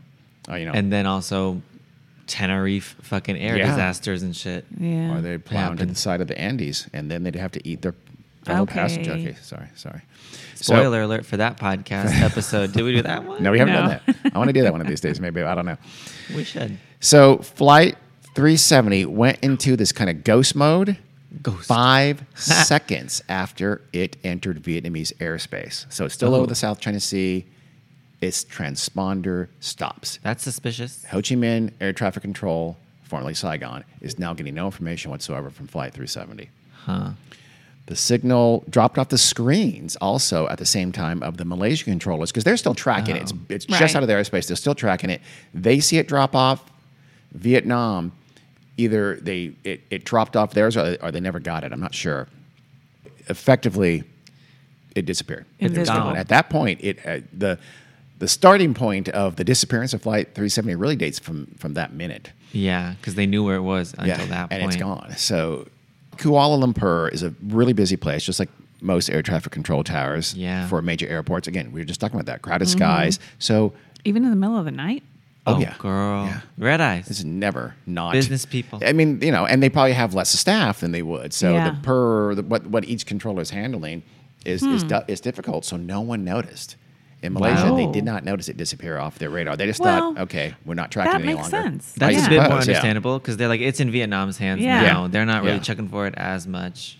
uh, 0.48 0.54
you 0.56 0.64
know, 0.66 0.72
And 0.72 0.90
then 0.92 1.06
also 1.06 1.60
Tenerife 2.26 2.96
fucking 3.02 3.36
air 3.36 3.56
Yeah. 3.56 3.66
disasters 3.70 4.22
and 4.22 4.34
shit. 4.34 4.64
Yeah. 4.78 5.16
or 5.16 5.20
they'd 5.20 5.44
plow 5.44 5.70
into 5.70 5.86
the 5.86 5.94
side 5.94 6.20
of 6.20 6.28
the 6.28 6.38
Andes, 6.40 6.88
and 6.92 7.10
then 7.10 7.22
they'd 7.24 7.36
have 7.36 7.52
to 7.52 7.68
eat 7.68 7.82
their 7.82 7.94
fellow 8.54 8.66
passenger. 8.66 9.12
Okay. 9.12 9.28
Okay, 9.28 9.36
sorry, 9.42 9.66
sorry. 9.76 10.02
So- 10.56 10.74
Spoiler 10.74 11.02
alert 11.02 11.24
for 11.24 11.36
that 11.36 11.56
podcast 11.58 12.20
episode. 12.22 12.72
Did 12.72 12.82
we 12.82 12.92
do 12.94 13.02
that 13.02 13.24
one? 13.24 13.42
no, 13.42 13.52
we 13.52 13.58
haven't 13.60 13.74
No. 13.74 13.80
done 13.88 14.00
that. 14.22 14.32
I 14.34 14.38
want 14.38 14.48
to 14.48 14.52
do 14.52 14.62
that 14.62 14.72
one 14.72 14.80
of 14.80 14.86
these 14.88 15.00
days. 15.00 15.20
Maybe 15.20 15.42
I 15.42 15.54
don't 15.54 15.66
know. 15.66 15.76
We 16.34 16.44
should. 16.44 16.76
So, 17.00 17.38
flight 17.38 17.96
370 18.34 19.06
went 19.06 19.38
into 19.40 19.76
this 19.76 19.92
kind 19.92 20.10
of 20.10 20.24
ghost 20.24 20.54
mode. 20.56 20.98
Ghost. 21.42 21.66
Five 21.68 22.24
seconds 22.34 23.22
after 23.28 23.82
it 23.92 24.16
entered 24.24 24.62
Vietnamese 24.62 25.12
airspace. 25.18 25.84
So 25.92 26.06
it's 26.06 26.14
still 26.14 26.34
Oh. 26.34 26.38
over 26.38 26.46
the 26.46 26.54
South 26.54 26.80
China 26.80 27.00
Sea. 27.00 27.44
Its 28.20 28.44
transponder 28.44 29.46
stops. 29.60 30.18
That's 30.22 30.42
suspicious. 30.42 31.04
Ho 31.10 31.18
Chi 31.18 31.34
Minh 31.36 31.70
Air 31.80 31.92
Traffic 31.92 32.22
Control, 32.22 32.76
formerly 33.04 33.32
Saigon, 33.34 33.84
is 34.00 34.18
now 34.18 34.34
getting 34.34 34.54
no 34.54 34.64
information 34.66 35.10
whatsoever 35.12 35.50
from 35.50 35.66
Flight 35.68 35.92
370. 35.92 36.50
Huh. 36.84 37.10
The 37.88 37.96
signal 37.96 38.64
dropped 38.68 38.98
off 38.98 39.08
the 39.08 39.16
screens 39.16 39.96
also 39.96 40.46
at 40.48 40.58
the 40.58 40.66
same 40.66 40.92
time 40.92 41.22
of 41.22 41.38
the 41.38 41.46
Malaysian 41.46 41.90
controllers 41.90 42.30
because 42.30 42.44
they're 42.44 42.58
still 42.58 42.74
tracking 42.74 43.16
it. 43.16 43.22
It's, 43.22 43.32
it's 43.48 43.64
just 43.64 43.96
out 43.96 44.02
of 44.02 44.08
their 44.08 44.20
airspace. 44.20 44.46
They're 44.46 44.56
still 44.56 44.74
tracking 44.74 45.08
it. 45.08 45.22
They 45.54 45.80
see 45.80 45.96
it 45.96 46.06
drop 46.06 46.36
off. 46.36 46.70
Vietnam, 47.32 48.12
either 48.76 49.16
they 49.16 49.52
it, 49.64 49.80
it 49.88 50.04
dropped 50.04 50.36
off 50.36 50.52
theirs 50.52 50.76
or, 50.76 50.98
or 51.00 51.10
they 51.10 51.20
never 51.20 51.40
got 51.40 51.64
it. 51.64 51.72
I'm 51.72 51.80
not 51.80 51.94
sure. 51.94 52.28
Effectively, 53.30 54.04
it 54.94 55.06
disappeared. 55.06 55.46
Invisible. 55.58 55.98
gone. 55.98 56.16
At 56.18 56.28
that 56.28 56.50
point, 56.50 56.80
it 56.82 56.98
uh, 57.06 57.20
the 57.32 57.58
the 58.18 58.28
starting 58.28 58.74
point 58.74 59.08
of 59.08 59.36
the 59.36 59.44
disappearance 59.44 59.94
of 59.94 60.02
Flight 60.02 60.34
370 60.34 60.74
really 60.74 60.96
dates 60.96 61.18
from 61.18 61.46
from 61.56 61.72
that 61.72 61.94
minute 61.94 62.32
Yeah, 62.52 62.96
because 63.00 63.14
they 63.14 63.24
knew 63.24 63.44
where 63.44 63.56
it 63.56 63.62
was 63.62 63.94
until 63.96 64.26
that 64.26 64.48
and 64.52 64.62
it's 64.62 64.76
gone. 64.76 65.14
So 65.16 65.68
Kuala 66.18 66.62
Lumpur 66.62 67.12
is 67.12 67.22
a 67.22 67.32
really 67.46 67.72
busy 67.72 67.96
place, 67.96 68.24
just 68.24 68.38
like 68.38 68.48
most 68.80 69.08
air 69.10 69.22
traffic 69.22 69.52
control 69.52 69.82
towers 69.84 70.34
Yeah. 70.34 70.66
for 70.68 70.82
major 70.82 71.06
airports. 71.08 71.48
Again, 71.48 71.72
we 71.72 71.80
were 71.80 71.84
just 71.84 72.00
talking 72.00 72.16
about 72.16 72.26
that 72.26 72.42
crowded 72.42 72.68
skies. 72.68 73.18
So, 73.38 73.72
Even 74.04 74.24
in 74.24 74.30
the 74.30 74.36
middle 74.36 74.56
of 74.58 74.64
the 74.64 74.70
night? 74.70 75.02
oh, 75.46 75.54
Oh, 75.54 75.58
yeah, 75.60 75.74
girl. 75.78 76.26
Yeah. 76.26 76.40
Red 76.58 76.80
eyes. 76.80 77.08
It's 77.10 77.24
never 77.24 77.74
not 77.86 78.12
Business 78.12 78.44
people. 78.44 78.80
I 78.84 78.92
mean, 78.92 79.20
you 79.22 79.32
know, 79.32 79.46
and 79.46 79.62
they 79.62 79.68
probably 79.70 79.92
have 79.94 80.14
less 80.14 80.30
staff 80.30 80.80
than 80.80 80.92
they 80.92 81.02
would. 81.02 81.32
So 81.32 81.52
Yeah. 81.54 81.70
the 81.70 81.76
per 81.82 82.34
the, 82.34 82.42
what 82.42 82.66
what 82.66 82.84
each 82.84 83.06
controller 83.06 83.40
is 83.42 83.50
handling 83.50 84.02
is 84.44 84.62
is, 84.62 84.82
Hmm. 84.82 84.88
du- 84.88 85.04
is 85.08 85.20
difficult. 85.20 85.64
So 85.64 85.76
no 85.76 86.00
one 86.00 86.24
noticed. 86.24 86.76
In 87.22 87.32
Malaysia, 87.32 87.72
they 87.74 87.86
did 87.90 88.04
not 88.04 88.24
notice 88.24 88.48
it 88.48 88.56
disappear 88.56 88.96
off 88.98 89.18
their 89.18 89.28
radar. 89.30 89.56
They 89.56 89.66
just 89.66 89.80
Well, 89.80 90.14
thought, 90.14 90.22
okay, 90.22 90.54
we're 90.64 90.74
not 90.74 90.90
tracking 90.92 91.12
that 91.12 91.20
it 91.20 91.24
any 91.24 91.34
makes 91.34 91.52
longer. 91.52 91.68
sense. 91.70 91.92
That's 91.96 92.14
Yeah. 92.14 92.26
a 92.26 92.28
bit 92.28 92.36
more 92.36 92.44
suppose, 92.46 92.68
understandable 92.68 93.18
because 93.18 93.36
they're 93.36 93.48
like 93.48 93.60
it's 93.60 93.80
in 93.80 93.90
Vietnam's 93.90 94.38
hands 94.38 94.60
Yeah. 94.62 94.82
now. 94.82 95.02
Yeah. 95.02 95.08
They're 95.08 95.26
not 95.26 95.42
really 95.42 95.56
Yeah. 95.56 95.62
checking 95.62 95.88
for 95.88 96.06
it 96.06 96.14
as 96.16 96.46
much. 96.46 96.96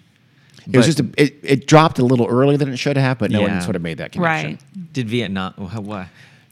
It 0.71 0.77
was 0.77 0.87
just 0.87 1.01
a, 1.01 1.07
it, 1.17 1.37
it 1.43 1.67
dropped 1.69 1.99
a 2.01 2.05
little 2.05 2.27
earlier 2.27 2.59
than 2.59 2.69
it 2.69 2.79
should 2.79 2.97
have, 2.97 3.19
but 3.19 3.31
no 3.31 3.41
Yeah. 3.41 3.53
one 3.55 3.61
sort 3.63 3.77
of 3.77 3.83
made 3.83 3.99
that 3.99 4.13
connection. 4.13 4.51
Right. 4.51 4.93
did 4.93 5.09
Vietnam? 5.09 5.55
wha- 5.57 5.81
What? 5.81 6.07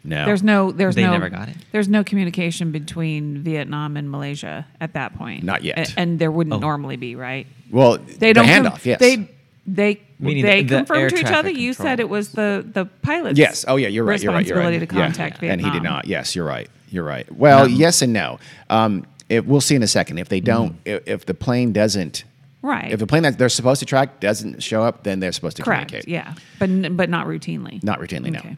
No, 0.05 0.25
There's 0.25 0.45
no 0.45 0.71
there's 0.71 0.95
They 0.95 1.03
no 1.03 1.11
never 1.11 1.29
got 1.29 1.49
it? 1.49 1.57
There's 1.73 1.89
no 1.89 2.05
communication 2.05 2.71
between 2.71 3.39
Vietnam 3.43 3.97
and 3.97 4.09
Malaysia 4.09 4.65
at 4.81 4.93
that 4.95 5.17
point. 5.19 5.43
Not 5.43 5.65
yet. 5.65 5.91
A- 5.97 5.99
And, 6.01 6.21
there 6.21 6.31
wouldn't 6.31 6.55
Oh. 6.55 6.59
normally 6.61 6.97
be, 6.97 7.17
right? 7.17 7.49
Well, 7.73 7.99
They 7.99 8.29
the 8.29 8.35
don't 8.35 8.47
com- 8.47 8.67
handoff. 8.67 8.85
yes. 8.85 9.01
They 9.01 9.29
they 9.67 10.01
Meaning 10.19 10.45
they 10.45 10.63
the- 10.63 10.69
the 10.69 10.75
air 10.77 10.81
confirmed 10.85 11.11
to 11.11 11.17
each 11.19 11.27
other. 11.27 11.51
You 11.51 11.75
control. 11.75 11.87
said 11.89 12.01
it 12.01 12.09
was 12.09 12.31
the 12.31 12.65
the 12.73 12.85
pilot's 13.03 13.39
yes. 13.39 13.65
Oh 13.69 13.77
yeah. 13.77 13.89
You're 13.89 14.05
right. 14.05 14.23
You're 14.23 14.33
right. 14.33 14.47
You're 14.47 14.57
right. 14.59 14.69
responsibility 14.69 14.87
to 14.87 14.95
Yeah. 14.95 15.07
contact 15.07 15.43
And 15.43 15.61
he 15.61 15.71
did 15.71 15.83
not. 15.83 16.07
Yes. 16.07 16.35
You're 16.37 16.45
right. 16.47 16.71
You're 16.91 17.05
right. 17.05 17.31
Well, 17.35 17.65
Um, 17.65 17.73
yes 17.73 18.01
and 18.03 18.13
no. 18.13 18.39
Um, 18.71 19.05
it, 19.29 19.45
we'll 19.47 19.61
see 19.61 19.75
in 19.75 19.83
a 19.83 19.89
second. 19.89 20.19
If 20.19 20.29
they 20.29 20.39
don't, 20.41 20.77
if, 20.85 21.03
if 21.09 21.27
the 21.27 21.35
plane 21.35 21.73
doesn't, 21.73 22.23
Right. 22.63 22.93
if 22.93 23.01
the 23.01 23.07
plane 23.09 23.25
that 23.25 23.39
they're 23.39 23.49
supposed 23.49 23.81
to 23.81 23.87
track 23.87 24.21
doesn't 24.21 24.63
show 24.63 24.85
up, 24.85 25.03
then 25.03 25.19
they're 25.21 25.33
supposed 25.33 25.57
to 25.57 25.63
Correct. 25.65 25.89
communicate. 25.89 26.09
Yeah. 26.13 26.35
But 26.61 26.71
n- 26.71 26.95
but 26.97 27.11
not 27.11 27.27
routinely. 27.27 27.83
Not 27.83 27.99
routinely. 28.01 28.31
No. 28.31 28.39
Okay. 28.39 28.57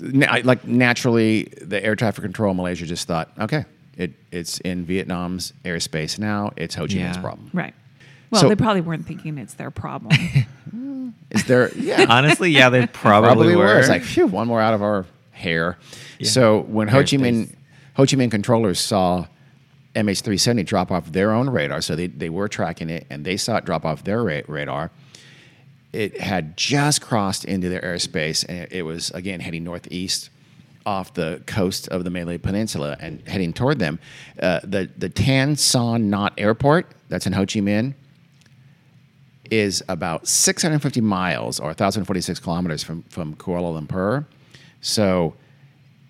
na- 0.00 0.38
like 0.44 0.66
naturally, 0.66 1.44
the 1.62 1.82
air 1.84 1.94
traffic 1.96 2.22
control 2.22 2.50
in 2.50 2.56
Malaysia 2.56 2.86
just 2.86 3.06
thought, 3.08 3.30
okay, 3.40 3.64
it, 3.96 4.12
it's 4.32 4.58
in 4.60 4.84
Vietnam's 4.84 5.52
airspace 5.64 6.18
now. 6.18 6.52
It's 6.56 6.74
Ho 6.74 6.86
Chi 6.86 6.94
Minh's 6.94 7.16
Yeah. 7.16 7.20
problem. 7.22 7.50
Right. 7.52 7.74
Well, 8.30 8.42
So- 8.42 8.48
they 8.48 8.56
probably 8.56 8.80
weren't 8.80 9.06
thinking 9.06 9.38
it's 9.38 9.54
their 9.54 9.70
problem. 9.70 10.16
Is 11.30 11.44
there? 11.44 11.70
Yeah, 11.76 12.06
Honestly, 12.08 12.50
yeah, 12.50 12.70
they 12.70 12.86
probably, 12.88 13.28
probably 13.28 13.56
were. 13.56 13.64
were. 13.66 13.78
It's 13.78 13.88
like, 13.88 14.02
phew, 14.02 14.26
one 14.26 14.48
more 14.48 14.60
out 14.60 14.74
of 14.74 14.82
our 14.82 15.06
hair. 15.30 15.78
Yeah. 16.18 16.28
So 16.28 16.60
when 16.62 16.88
Ho 16.88 16.98
Chi 17.00 17.16
Minh, 17.16 17.46
Airspace. 17.46 17.54
Ho 17.94 18.06
Chi 18.06 18.16
Minh 18.16 18.30
controllers 18.30 18.80
saw 18.80 19.26
MH370 19.94 20.66
drop 20.66 20.90
off 20.90 21.10
their 21.12 21.32
own 21.32 21.48
radar, 21.50 21.80
so 21.82 21.94
they, 21.96 22.06
they 22.08 22.28
were 22.30 22.48
tracking 22.48 22.90
it 22.90 23.06
and 23.10 23.24
they 23.24 23.36
saw 23.36 23.56
it 23.56 23.64
drop 23.64 23.84
off 23.84 24.02
their 24.04 24.22
ra- 24.22 24.40
radar. 24.48 24.90
It 25.92 26.20
had 26.20 26.56
just 26.56 27.00
crossed 27.00 27.44
into 27.44 27.68
their 27.68 27.80
airspace 27.80 28.44
and 28.48 28.58
it, 28.58 28.72
it 28.72 28.82
was, 28.82 29.10
again, 29.10 29.40
heading 29.40 29.64
northeast 29.64 30.30
off 30.86 31.12
the 31.14 31.42
coast 31.46 31.88
of 31.88 32.04
the 32.04 32.10
Malay 32.10 32.38
Peninsula 32.38 32.96
and 33.00 33.26
heading 33.28 33.52
toward 33.52 33.78
them. 33.78 33.98
Uh, 34.40 34.60
the, 34.64 34.88
the 34.96 35.08
Tan 35.08 35.56
Son 35.56 36.10
Nhat 36.10 36.30
Airport, 36.38 36.86
that's 37.08 37.26
in 37.26 37.32
Ho 37.32 37.40
Chi 37.42 37.60
Minh, 37.60 37.94
is 39.50 39.82
about 39.88 40.26
650 40.28 41.00
miles 41.00 41.58
or 41.58 41.66
1,046 41.66 42.40
kilometers 42.40 42.82
from, 42.82 43.02
from 43.04 43.34
Kuala 43.36 43.80
Lumpur. 43.80 44.26
So 44.80 45.34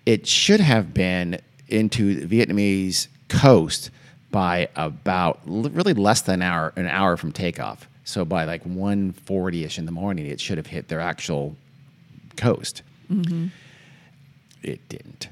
it 0.05 0.27
should 0.27 0.59
have 0.59 0.93
been 0.93 1.39
into 1.67 2.25
the 2.25 2.39
Vietnamese 2.39 3.07
coast 3.27 3.89
by 4.29 4.69
about 4.75 5.39
l- 5.47 5.63
really 5.63 5.93
less 5.93 6.21
than 6.21 6.35
an 6.35 6.41
hour, 6.43 6.73
an 6.75 6.87
hour 6.87 7.17
from 7.17 7.31
takeoff. 7.31 7.87
So 8.03 8.25
by 8.25 8.45
like 8.45 8.63
1.40ish 8.63 9.77
in 9.77 9.85
the 9.85 9.91
morning, 9.91 10.25
it 10.25 10.39
should 10.39 10.57
have 10.57 10.67
hit 10.67 10.87
their 10.87 10.99
actual 10.99 11.55
coast. 12.37 12.81
Mm-hmm. 13.11 13.47
It 14.63 14.87
didn't. 14.89 15.29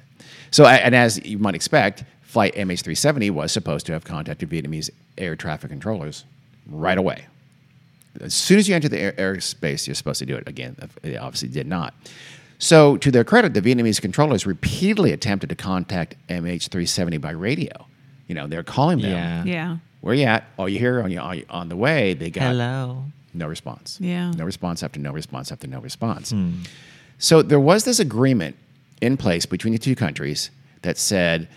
So, 0.52 0.66
and 0.66 0.96
as 0.96 1.24
you 1.26 1.38
might 1.38 1.56
expect, 1.56 2.04
flight 2.24 2.56
MH370 2.56 3.32
was 3.32 3.52
supposed 3.52 3.86
to 3.88 3.94
have 3.94 4.04
contacted 4.04 4.50
Vietnamese 4.50 4.90
air 5.18 5.36
traffic 5.36 5.70
controllers 5.70 6.26
right 6.68 6.98
away. 6.98 7.26
As 8.20 8.34
soon 8.34 8.60
as 8.60 8.68
you 8.68 8.76
enter 8.76 8.90
the 8.90 9.00
air, 9.00 9.14
airspace, 9.14 9.88
you're 9.88 9.96
supposed 9.96 10.20
to 10.20 10.26
do 10.26 10.36
it. 10.36 10.48
Again, 10.48 10.76
they 11.02 11.18
obviously 11.18 11.50
did 11.50 11.68
not. 11.68 11.94
So, 12.58 12.98
to 12.98 13.12
their 13.12 13.24
credit, 13.24 13.54
the 13.54 13.62
Vietnamese 13.62 14.02
controllers 14.02 14.46
repeatedly 14.46 15.14
attempted 15.14 15.48
to 15.50 15.56
contact 15.56 16.16
MH370 16.28 17.22
by 17.22 17.32
radio. 17.32 17.72
You 18.28 18.36
know, 18.36 18.48
they're 18.48 18.64
calling 18.64 19.00
them. 19.00 19.12
Yeah. 19.12 19.44
yeah. 19.46 19.78
Where 20.02 20.14
you 20.14 20.26
at? 20.26 20.46
Oh, 20.58 20.66
you 20.66 20.80
here 20.80 21.02
on 21.02 21.12
you 21.12 21.20
on, 21.20 21.44
on 21.50 21.70
the 21.70 21.76
way? 21.76 22.14
They 22.14 22.30
got 22.30 22.44
Hello. 22.44 23.06
no 23.34 23.48
response. 23.48 23.98
Yeah. 24.00 24.32
No 24.32 24.46
response 24.46 24.84
after 24.84 25.00
no 25.00 25.12
response 25.12 25.52
after 25.52 25.68
no 25.68 25.80
response. 25.80 26.32
Hmm. 26.32 26.62
So 27.18 27.42
there 27.42 27.60
was 27.60 27.84
this 27.84 28.00
agreement 28.00 28.56
in 29.02 29.18
place 29.18 29.46
between 29.46 29.74
the 29.74 29.80
two 29.80 29.96
countries 29.96 30.52
that 30.82 30.98
said 30.98 31.48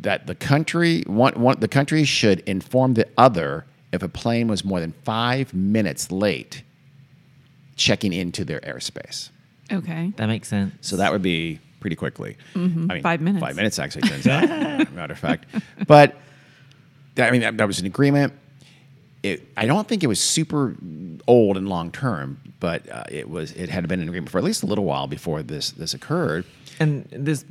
that 0.00 0.26
the 0.26 0.34
country 0.34 1.02
one, 1.06 1.34
one 1.34 1.60
the 1.60 1.68
country 1.68 2.04
should 2.04 2.40
inform 2.40 2.94
the 2.94 3.06
other 3.18 3.66
if 3.96 4.02
a 4.02 4.08
plane 4.08 4.46
was 4.46 4.64
more 4.64 4.78
than 4.78 4.92
five 5.04 5.52
minutes 5.52 6.12
late 6.12 6.62
checking 7.74 8.12
into 8.12 8.44
their 8.44 8.60
airspace. 8.60 9.30
Okay. 9.72 10.12
That 10.16 10.26
makes 10.26 10.48
sense. 10.48 10.74
So 10.80 10.96
that 10.96 11.10
would 11.12 11.22
be 11.22 11.58
pretty 11.80 11.96
quickly. 11.96 12.36
I 12.54 12.58
mean, 12.58 13.02
Five 13.02 13.20
minutes. 13.20 13.44
Five 13.44 13.56
minutes 13.56 13.78
actually 13.78 14.08
turns 14.08 14.26
out, 14.26 14.48
matter 14.92 15.12
of 15.12 15.18
fact. 15.18 15.46
But 15.86 16.16
that, 17.16 17.28
I 17.28 17.30
mean, 17.32 17.40
that, 17.42 17.56
that 17.58 17.66
was 17.66 17.80
an 17.80 17.86
agreement. 17.86 18.32
It, 19.22 19.48
I 19.56 19.66
don't 19.66 19.88
think 19.88 20.04
it 20.04 20.06
was 20.06 20.20
super 20.20 20.76
old 21.26 21.56
and 21.56 21.68
long 21.68 21.90
term, 21.90 22.40
but 22.60 22.88
uh, 22.88 23.04
it 23.10 23.28
was. 23.28 23.50
It 23.52 23.68
had 23.70 23.88
been 23.88 24.00
an 24.00 24.08
agreement 24.08 24.30
for 24.30 24.38
at 24.38 24.44
least 24.44 24.62
a 24.62 24.66
little 24.66 24.84
while 24.84 25.06
before 25.08 25.42
this 25.42 25.72
this 25.72 25.94
occurred. 25.94 26.44
And 26.78 27.06
this 27.10 27.44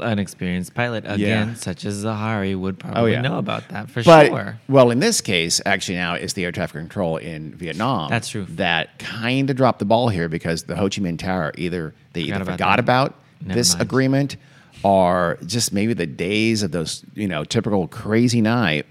unexperienced 0.00 0.74
pilot, 0.74 1.04
again, 1.06 1.48
Yeah. 1.48 1.54
such 1.54 1.84
as 1.84 2.04
Zaharie, 2.04 2.56
would 2.58 2.78
probably 2.78 3.12
yeah. 3.12 3.20
know 3.22 3.38
about 3.38 3.68
that 3.68 3.90
for 3.90 4.02
But 4.02 4.28
sure. 4.28 4.60
well, 4.68 4.90
in 4.90 5.00
this 5.00 5.20
case, 5.20 5.60
actually 5.66 5.96
now 5.96 6.14
it's 6.14 6.32
the 6.34 6.44
air 6.44 6.52
traffic 6.52 6.74
control 6.80 7.16
in 7.16 7.54
Vietnam. 7.54 8.08
That's 8.10 8.28
true. 8.28 8.46
That 8.50 8.98
kind 8.98 9.50
of 9.50 9.56
dropped 9.56 9.78
the 9.80 9.84
ball 9.84 10.08
here 10.08 10.28
because 10.28 10.64
the 10.64 10.76
Ho 10.76 10.84
Chi 10.84 11.00
Minh 11.02 11.18
Tower 11.18 11.52
either 11.56 11.94
they 12.12 12.22
Forgot 12.22 12.34
either 12.34 12.42
about 12.42 12.52
forgot 12.54 12.70
that. 12.76 12.78
about 12.80 13.14
Never 13.40 13.54
this 13.58 13.72
mind. 13.74 13.82
agreement 13.82 14.36
or 14.82 15.38
just 15.46 15.72
maybe 15.72 15.92
the 15.92 16.06
days 16.06 16.62
of 16.62 16.70
those 16.72 17.04
you 17.14 17.26
know 17.28 17.44
typical 17.44 17.88
crazy 17.88 18.40
night 18.40 18.86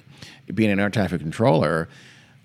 being 0.54 0.70
an 0.72 0.80
air 0.80 0.90
traffic 0.90 1.22
controller. 1.22 1.88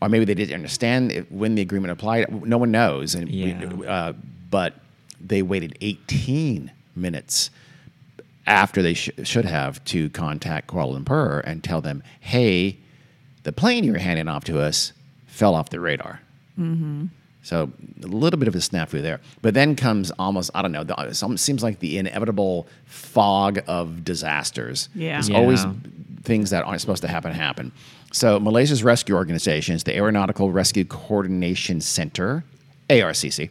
Or 0.00 0.08
maybe 0.08 0.24
they 0.24 0.34
didn't 0.34 0.56
understand 0.56 1.12
it, 1.12 1.30
when 1.30 1.54
the 1.54 1.62
agreement 1.62 1.92
applied. 1.92 2.44
No 2.44 2.58
one 2.58 2.72
knows. 2.72 3.14
And 3.14 3.30
we- 3.30 3.86
uh, 3.86 4.14
but 4.50 4.74
they 5.24 5.42
waited 5.42 5.78
18 5.80 6.72
minutes 6.94 7.50
after 8.46 8.82
they 8.82 8.94
sh- 8.94 9.10
should 9.24 9.44
have 9.44 9.82
to 9.84 10.10
contact 10.10 10.68
Kuala 10.68 10.98
Lumpur 11.02 11.42
and 11.44 11.62
tell 11.62 11.80
them, 11.80 12.02
hey, 12.20 12.76
the 13.44 13.52
plane 13.52 13.84
you're 13.84 13.98
handing 13.98 14.28
off 14.28 14.44
to 14.44 14.60
us 14.60 14.92
fell 15.26 15.54
off 15.54 15.70
the 15.70 15.80
radar. 15.80 16.20
Mm-hmm. 16.58 17.06
So 17.44 17.72
a 18.02 18.06
little 18.06 18.38
bit 18.38 18.46
of 18.48 18.54
a 18.54 18.58
snafu 18.58 19.02
there. 19.02 19.20
But 19.42 19.54
then 19.54 19.74
comes 19.74 20.12
almost, 20.18 20.50
I 20.54 20.62
don't 20.62 20.70
know, 20.72 20.84
the, 20.84 20.94
it 20.98 21.38
seems 21.38 21.62
like 21.62 21.80
the 21.80 21.98
inevitable 21.98 22.68
fog 22.84 23.60
of 23.66 24.04
disasters. 24.04 24.88
Yeah. 24.94 25.12
There's 25.14 25.28
Yeah. 25.28 25.38
always 25.38 25.64
things 26.22 26.50
that 26.50 26.64
aren't 26.64 26.80
supposed 26.80 27.02
to 27.02 27.08
happen 27.08 27.32
happen. 27.32 27.72
So 28.12 28.38
Malaysia's 28.38 28.84
rescue 28.84 29.16
organization 29.16 29.74
is 29.74 29.82
the 29.84 29.96
Aeronautical 29.96 30.52
Rescue 30.52 30.84
Coordination 30.84 31.80
Center, 31.80 32.44
ARCC. 32.88 33.50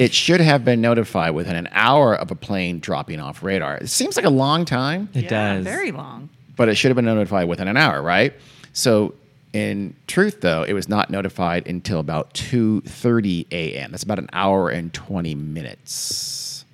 It 0.00 0.14
should 0.14 0.40
have 0.40 0.64
been 0.64 0.80
notified 0.80 1.34
within 1.34 1.54
an 1.56 1.68
hour 1.72 2.14
of 2.14 2.30
a 2.30 2.34
plane 2.34 2.80
dropping 2.80 3.20
off 3.20 3.42
radar. 3.42 3.76
It 3.76 3.88
seems 3.88 4.16
like 4.16 4.24
a 4.24 4.30
long 4.30 4.64
time 4.64 5.08
It 5.14 5.24
yeah, 5.24 5.28
does. 5.56 5.64
Very 5.64 5.92
long. 5.92 6.30
but 6.56 6.68
it 6.68 6.74
should 6.74 6.88
have 6.88 6.96
been 6.96 7.04
notified 7.04 7.48
within 7.48 7.68
an 7.68 7.76
hour, 7.76 8.00
right? 8.02 8.32
So 8.72 9.14
in 9.52 9.94
truth, 10.06 10.40
though, 10.40 10.62
it 10.62 10.72
was 10.72 10.88
not 10.88 11.10
notified 11.10 11.66
until 11.68 11.98
about 12.00 12.32
2:30 12.34 13.46
a.m. 13.52 13.90
That's 13.90 14.02
about 14.04 14.18
an 14.18 14.28
hour 14.32 14.70
and 14.70 14.92
20 14.94 15.34
minutes 15.34 16.64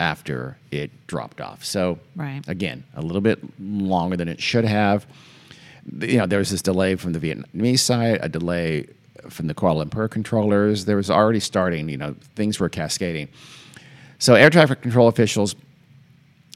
after 0.00 0.56
it 0.70 0.90
dropped 1.06 1.40
off. 1.40 1.64
So 1.64 1.98
Right. 2.16 2.42
again, 2.48 2.84
a 2.94 3.00
little 3.02 3.20
bit 3.22 3.38
longer 3.60 4.16
than 4.16 4.28
it 4.28 4.42
should 4.42 4.64
have. 4.64 5.06
You 6.00 6.18
know, 6.18 6.26
there 6.26 6.38
was 6.40 6.50
this 6.50 6.60
delay 6.62 6.96
from 6.96 7.12
the 7.12 7.20
Vietnamese 7.20 7.80
side, 7.80 8.18
a 8.20 8.28
delay 8.28 8.86
from 9.28 9.46
the 9.46 9.54
Kuala 9.54 9.84
Lumpur 9.84 10.10
controllers. 10.10 10.84
There 10.84 10.96
was 10.96 11.10
already 11.10 11.40
starting, 11.40 11.88
you 11.88 11.96
know, 11.96 12.14
things 12.34 12.58
were 12.60 12.68
cascading. 12.68 13.28
So 14.18 14.34
air 14.34 14.50
traffic 14.50 14.80
control 14.82 15.08
officials 15.08 15.54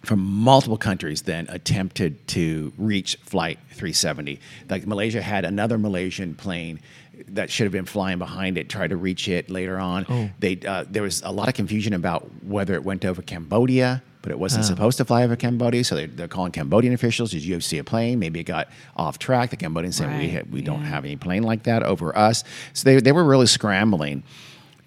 from 0.05 0.21
multiple 0.21 0.79
countries 0.79 1.23
then 1.23 1.47
attempted 1.51 2.27
to 2.29 2.73
reach 2.79 3.17
flight 3.25 3.59
370 3.73 4.39
like 4.71 4.87
malaysia 4.87 5.21
had 5.21 5.45
another 5.45 5.77
malaysian 5.77 6.37
plane 6.37 6.79
that 7.27 7.51
should 7.51 7.65
have 7.65 7.73
been 7.73 7.85
flying 7.85 8.17
behind 8.17 8.57
it 8.57 8.69
tried 8.69 8.91
to 8.91 8.97
reach 8.97 9.27
it 9.27 9.51
later 9.51 9.77
on 9.77 10.07
Oh. 10.09 10.31
they 10.39 10.57
uh, 10.67 10.85
there 10.89 11.03
was 11.03 11.21
a 11.23 11.33
lot 11.33 11.49
of 11.49 11.55
confusion 11.55 11.93
about 11.95 12.29
whether 12.45 12.75
it 12.75 12.85
went 12.85 13.05
over 13.05 13.23
cambodia 13.23 14.01
but 14.23 14.33
it 14.33 14.39
wasn't 14.39 14.65
oh. 14.65 14.67
supposed 14.67 14.99
to 14.99 15.05
fly 15.05 15.23
over 15.23 15.37
cambodia 15.37 15.85
so 15.85 15.95
they're, 15.95 16.07
they're 16.07 16.29
calling 16.29 16.53
cambodian 16.53 16.93
officials 16.93 17.31
did 17.31 17.45
you 17.45 17.61
see 17.61 17.79
a 17.79 17.85
plane 17.85 18.19
maybe 18.19 18.41
it 18.41 18.45
got 18.45 18.69
off 18.97 19.19
track 19.19 19.51
the 19.51 19.57
cambodians 19.57 19.97
saying 19.97 20.19
we, 20.19 20.31
ha- 20.31 20.43
we 20.51 20.61
don't 20.61 20.83
have 20.83 21.05
any 21.05 21.17
plane 21.17 21.43
like 21.43 21.63
that 21.65 21.83
over 21.83 22.17
us 22.17 22.45
so 22.73 22.85
they, 22.85 23.01
they 23.01 23.13
were 23.13 23.25
really 23.25 23.47
scrambling 23.47 24.23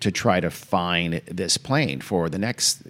to 0.02 0.12
try 0.12 0.40
to 0.40 0.52
find 0.52 1.22
this 1.26 1.58
plane 1.58 2.02
for 2.02 2.28
the 2.28 2.38
next 2.38 2.82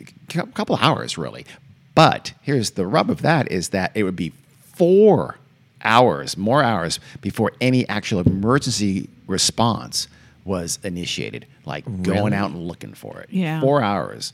couple 0.54 0.76
of 0.76 0.82
hours, 0.82 1.18
really. 1.18 1.46
But 1.94 2.34
here's 2.42 2.72
the 2.72 2.88
rub 2.88 3.10
of 3.10 3.22
that 3.22 3.52
is 3.52 3.70
that 3.70 3.92
it 3.94 4.04
would 4.04 4.16
be 4.16 4.32
four 4.74 5.36
hours, 5.84 6.38
more 6.38 6.64
hours, 6.64 7.00
before 7.20 7.52
any 7.62 7.88
actual 7.90 8.22
emergency 8.22 9.10
response 9.28 10.08
was 10.46 10.80
initiated, 10.84 11.46
like 11.66 11.84
going 12.02 12.34
out 12.34 12.52
and 12.52 12.68
looking 12.68 12.94
for 12.94 13.20
it. 13.20 13.30
Yeah. 13.30 13.60
Four 13.60 13.84
hours. 13.84 14.34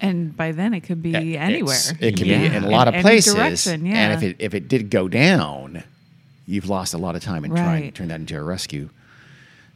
And 0.00 0.36
by 0.36 0.52
then 0.52 0.74
it 0.74 0.80
could 0.80 1.02
be 1.02 1.36
anywhere. 1.36 1.76
It 2.00 2.16
can 2.16 2.26
Yeah. 2.26 2.48
be 2.48 2.56
in 2.56 2.64
a 2.64 2.68
lot 2.68 2.86
In 2.86 2.88
of 2.88 2.94
any 2.94 3.02
places. 3.02 3.34
direction, 3.34 3.84
yeah. 3.86 3.96
And 3.96 4.12
if 4.14 4.22
it 4.22 4.36
if 4.38 4.54
it 4.54 4.68
did 4.68 4.90
go 4.90 5.08
down, 5.08 5.82
you've 6.46 6.68
lost 6.68 6.94
a 6.94 6.98
lot 6.98 7.16
of 7.16 7.22
time 7.22 7.44
in 7.44 7.50
trying 7.50 7.82
to 7.84 7.90
turn 7.90 8.08
that 8.08 8.20
into 8.20 8.36
a 8.38 8.42
rescue. 8.42 8.88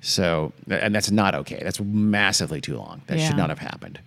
So, 0.00 0.52
and 0.68 0.94
that's 0.94 1.10
not 1.10 1.34
okay. 1.34 1.60
That's 1.62 1.80
massively 1.80 2.60
too 2.60 2.76
long. 2.76 3.02
That 3.06 3.18
Yeah. 3.18 3.28
should 3.28 3.36
not 3.36 3.50
have 3.50 3.58
happened. 3.60 4.00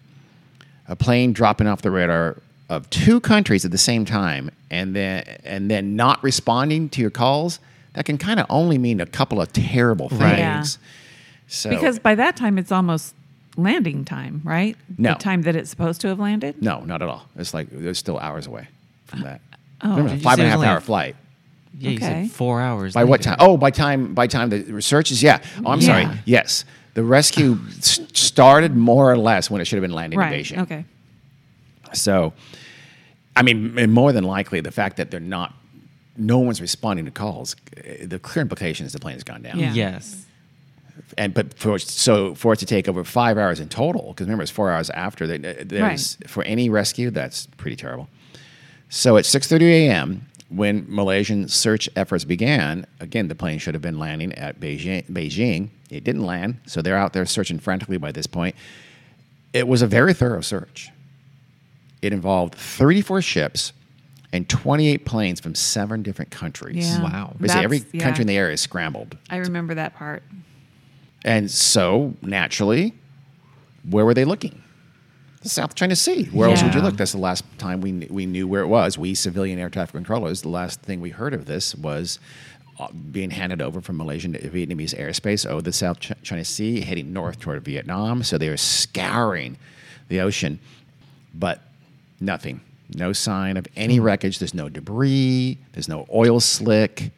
A 0.87 0.95
plane 0.95 1.31
dropping 1.33 1.67
off 1.67 1.81
the 1.81 1.91
radar 1.91 2.37
of 2.69 2.89
two 2.89 3.19
countries 3.19 3.63
at 3.65 3.71
the 3.71 3.77
same 3.77 4.05
time, 4.05 4.51
and 4.71 4.95
then 4.95 5.23
and 5.43 5.69
then 5.71 5.95
not 5.95 6.21
responding 6.23 6.89
to 6.89 7.01
your 7.01 7.11
calls. 7.11 7.59
That 7.93 8.05
can 8.05 8.17
kind 8.17 8.39
of 8.41 8.45
only 8.49 8.77
mean 8.77 8.99
a 8.99 9.05
couple 9.05 9.39
of 9.41 9.53
terrible 9.53 10.09
things. 10.09 10.21
Right. 10.21 10.37
Yeah. 10.39 10.63
So, 11.47 11.69
because 11.69 11.97
by 11.99 12.15
that 12.15 12.35
time 12.35 12.57
it's 12.57 12.71
almost 12.71 13.13
landing 13.57 14.05
time, 14.05 14.41
right? 14.43 14.75
No. 14.97 15.13
The 15.13 15.19
time 15.19 15.41
that 15.43 15.55
it's 15.55 15.69
supposed 15.69 16.01
to 16.01 16.07
have 16.09 16.19
landed? 16.19 16.61
no, 16.61 16.81
not 16.81 17.01
at 17.01 17.07
all. 17.09 17.25
It's 17.37 17.53
like 17.53 17.67
it's 17.71 17.99
still 17.99 18.19
hours 18.19 18.47
away 18.47 18.67
from 19.05 19.21
that. 19.21 19.41
Oh. 19.81 19.89
Remember, 19.91 20.09
Did 20.11 20.17
you 20.17 20.23
five 20.23 20.37
say 20.37 20.43
and 20.43 20.47
a 20.47 20.47
it 20.47 20.49
half 20.51 20.57
was 20.59 20.63
only 20.63 20.67
hour 20.71 20.77
a- 20.77 20.81
flight. 20.81 21.15
Yeah, 21.77 21.89
you 21.89 21.97
Okay. 21.97 22.05
said 22.27 22.31
four 22.31 22.61
hours. 22.61 22.93
By 22.93 23.03
what 23.03 23.21
time? 23.21 23.35
Oh, 23.39 23.57
by 23.57 23.69
time 23.69 24.13
by 24.13 24.27
time 24.27 24.49
the 24.49 24.61
research 24.63 25.11
is 25.11 25.21
yeah. 25.21 25.41
Oh, 25.65 25.71
I'm 25.71 25.81
sorry. 25.81 26.07
Yes, 26.25 26.63
the 26.93 27.03
rescue 27.03 27.57
started 27.81 28.75
more 28.75 29.11
or 29.11 29.17
less 29.17 29.49
when 29.49 29.59
it 29.61 29.65
should 29.65 29.75
have 29.75 29.81
been 29.81 29.91
landing 29.91 30.17
in 30.19 30.25
Right. 30.25 30.41
Beijing. 30.43 30.59
Okay. 30.59 30.85
So, 31.93 32.33
I 33.35 33.41
mean, 33.43 33.77
and 33.77 33.91
more 33.93 34.11
than 34.13 34.23
likely, 34.23 34.61
the 34.61 34.71
fact 34.71 34.97
that 34.97 35.11
they're 35.11 35.19
not, 35.19 35.53
no 36.17 36.39
one's 36.39 36.61
responding 36.61 37.05
to 37.05 37.11
calls, 37.11 37.55
eh, 37.77 38.05
the 38.05 38.19
clear 38.19 38.41
implication 38.41 38.85
is 38.85 38.93
the 38.93 38.99
plane 38.99 39.13
has 39.15 39.23
gone 39.23 39.41
down. 39.41 39.59
Yeah. 39.59 39.73
Yes. 39.73 40.25
And 41.17 41.33
but 41.33 41.53
for 41.57 41.77
so 41.79 42.35
for 42.35 42.53
it 42.53 42.59
to 42.59 42.65
take 42.65 42.87
over 42.87 43.03
five 43.03 43.37
hours 43.37 43.59
in 43.59 43.69
total, 43.69 44.09
because 44.09 44.25
remember 44.25 44.43
it's 44.43 44.51
four 44.51 44.71
hours 44.71 44.89
after. 44.91 45.27
They, 45.27 45.37
there's 45.37 46.17
for 46.27 46.43
any 46.43 46.69
rescue, 46.69 47.11
that's 47.11 47.47
pretty 47.57 47.75
terrible. 47.75 48.09
So 48.89 49.17
at 49.17 49.25
6:30 49.25 49.61
a.m., 49.61 50.27
when 50.49 50.85
Malaysian 50.87 51.47
search 51.47 51.89
efforts 51.95 52.23
began, 52.23 52.85
again 52.99 53.27
the 53.27 53.35
plane 53.35 53.59
should 53.59 53.75
have 53.75 53.81
been 53.81 53.99
landing 53.99 54.33
at 54.33 54.59
Beijing. 54.59 55.09
Beijing. 55.09 55.69
It 55.89 56.03
didn't 56.03 56.25
land, 56.25 56.57
so 56.65 56.81
they're 56.81 56.97
out 56.97 57.13
there 57.13 57.25
searching 57.25 57.59
frantically 57.59 57.97
by 57.97 58.11
this 58.11 58.27
point. 58.27 58.55
It 59.53 59.67
was 59.67 59.81
a 59.81 59.87
very 59.87 60.13
thorough 60.13 60.41
search. 60.41 60.91
It 62.01 62.11
involved 62.11 62.55
34 62.55 63.21
ships 63.21 63.73
and 64.35 64.49
28 64.49 65.05
planes 65.05 65.39
from 65.39 65.55
seven 65.55 66.03
different 66.03 66.29
countries. 66.29 66.89
Yeah. 66.89 67.01
Wow. 67.01 67.33
Basically, 67.39 67.63
every 67.63 67.83
yeah. 67.93 68.03
country 68.03 68.23
in 68.23 68.27
the 68.27 68.37
area 68.37 68.53
is 68.53 68.61
scrambled. 68.61 69.17
I 69.29 69.37
remember 69.37 69.75
that 69.75 69.95
part. 69.95 70.23
And 71.25 71.49
so, 71.49 72.13
naturally, 72.21 72.93
where 73.89 74.05
were 74.05 74.13
they 74.13 74.25
looking? 74.25 74.61
The 75.41 75.49
South 75.49 75.73
China 75.75 75.95
Sea. 75.95 76.25
Where 76.25 76.47
else 76.49 76.61
would 76.63 76.73
you 76.73 76.79
Yeah. 76.79 76.85
look? 76.85 76.97
That's 76.97 77.11
the 77.13 77.17
last 77.17 77.43
time 77.57 77.81
we, 77.81 77.91
we 78.09 78.25
knew 78.27 78.47
where 78.47 78.61
it 78.61 78.67
was. 78.67 78.97
We, 78.97 79.15
civilian 79.15 79.57
air 79.59 79.69
traffic 79.69 79.93
controllers, 79.93 80.43
the 80.43 80.49
last 80.49 80.81
thing 80.81 81.01
we 81.01 81.09
heard 81.09 81.33
of 81.33 81.45
this 81.45 81.73
was 81.75 82.19
uh, 82.79 82.87
being 83.11 83.31
handed 83.31 83.59
over 83.61 83.81
from 83.81 83.97
Malaysian 83.97 84.33
to 84.33 84.39
Vietnamese 84.49 84.95
airspace 84.99 85.45
over 85.47 85.61
the 85.63 85.73
South 85.73 85.99
China 85.99 86.45
Sea, 86.45 86.81
heading 86.81 87.11
north 87.11 87.39
toward 87.39 87.63
Vietnam. 87.65 88.21
So 88.21 88.37
they 88.37 88.49
were 88.49 88.57
scouring 88.57 89.57
the 90.09 90.19
ocean, 90.19 90.59
but 91.33 91.61
nothing. 92.19 92.61
No 92.95 93.13
sign 93.13 93.57
of 93.57 93.65
any 93.75 93.99
wreckage. 93.99 94.37
There's 94.37 94.53
no 94.53 94.69
debris. 94.69 95.57
There's 95.73 95.89
no 95.89 96.05
oil 96.13 96.39
slick. 96.39 97.11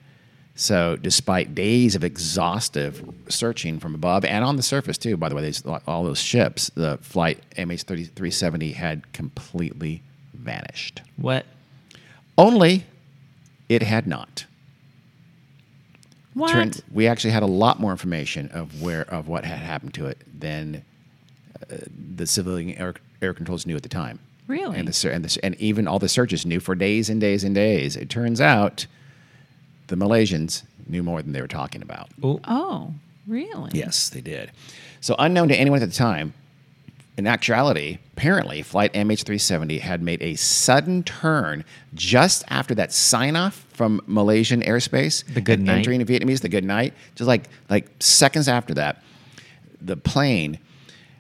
So, 0.60 0.96
despite 0.96 1.54
days 1.54 1.94
of 1.94 2.04
exhaustive 2.04 3.08
searching 3.30 3.80
from 3.80 3.94
above 3.94 4.26
and 4.26 4.44
on 4.44 4.56
the 4.56 4.64
surface 4.64 4.98
too, 4.98 5.16
by 5.16 5.30
the 5.30 5.36
way, 5.36 5.54
all 5.86 6.04
those 6.04 6.20
ships, 6.20 6.72
the 6.74 6.98
flight 6.98 7.44
MH370 7.58 8.74
had 8.74 9.14
completely 9.14 10.02
vanished. 10.34 11.04
What? 11.16 11.46
Only 12.40 12.86
it 13.70 13.84
had 13.84 14.08
not. 14.08 14.46
What? 16.34 16.52
Turned- 16.52 16.84
we 16.92 17.06
actually 17.06 17.32
had 17.32 17.44
a 17.44 17.48
lot 17.48 17.80
more 17.80 17.92
information 17.92 18.50
of 18.50 18.82
where 18.82 19.04
of 19.14 19.28
what 19.28 19.46
had 19.46 19.60
happened 19.60 19.94
to 19.94 20.08
it 20.08 20.18
than 20.40 20.84
uh, 21.72 21.76
the 22.16 22.26
civilian 22.26 22.76
air, 22.80 22.96
air 23.22 23.36
controls 23.36 23.68
knew 23.68 23.76
at 23.76 23.84
the 23.84 23.90
time. 23.90 24.18
Really? 24.48 24.76
And 24.76 24.88
the, 24.88 25.14
and 25.14 25.24
the, 25.24 25.40
and 25.46 25.54
even 25.56 25.88
all 25.88 26.00
the 26.00 26.10
searches 26.10 26.48
knew 26.48 26.60
for 26.60 26.74
days 26.74 27.12
and 27.12 27.22
days 27.22 27.44
and 27.44 27.54
days. 27.54 27.96
It 27.96 28.10
turns 28.10 28.42
out 28.42 28.88
the 29.88 29.96
Malaysians 29.96 30.64
knew 30.88 31.04
more 31.04 31.22
than 31.22 31.34
they 31.34 31.42
were 31.42 31.48
talking 31.48 31.82
about. 31.82 32.10
Oh, 32.24 32.40
oh, 32.46 32.94
really? 33.26 33.72
Yes, 33.74 34.10
they 34.10 34.22
did. 34.22 34.52
So, 35.02 35.16
unknown 35.20 35.50
to 35.50 35.56
anyone 35.56 35.82
at 35.82 35.90
the 35.90 35.96
time, 35.96 36.34
in 37.18 37.26
actuality, 37.26 37.98
apparently, 38.14 38.62
Flight 38.62 38.94
MH370 38.94 39.80
had 39.80 40.04
made 40.04 40.22
a 40.22 40.36
sudden 40.36 41.02
turn 41.04 41.66
just 41.96 42.44
after 42.48 42.76
that 42.76 42.94
sign 42.94 43.36
off 43.36 43.66
from 43.74 44.02
Malaysian 44.06 44.62
airspace. 44.62 45.26
The 45.34 45.42
good 45.42 45.60
night. 45.60 45.80
Entering 45.80 46.04
the 46.04 46.06
Vietnamese, 46.06 46.42
the 46.42 46.50
good 46.50 46.64
night. 46.64 46.94
Just 47.16 47.28
like, 47.28 47.46
like 47.70 47.88
seconds 48.00 48.48
after 48.48 48.76
that, 48.76 49.04
the 49.82 49.98
plane 49.98 50.60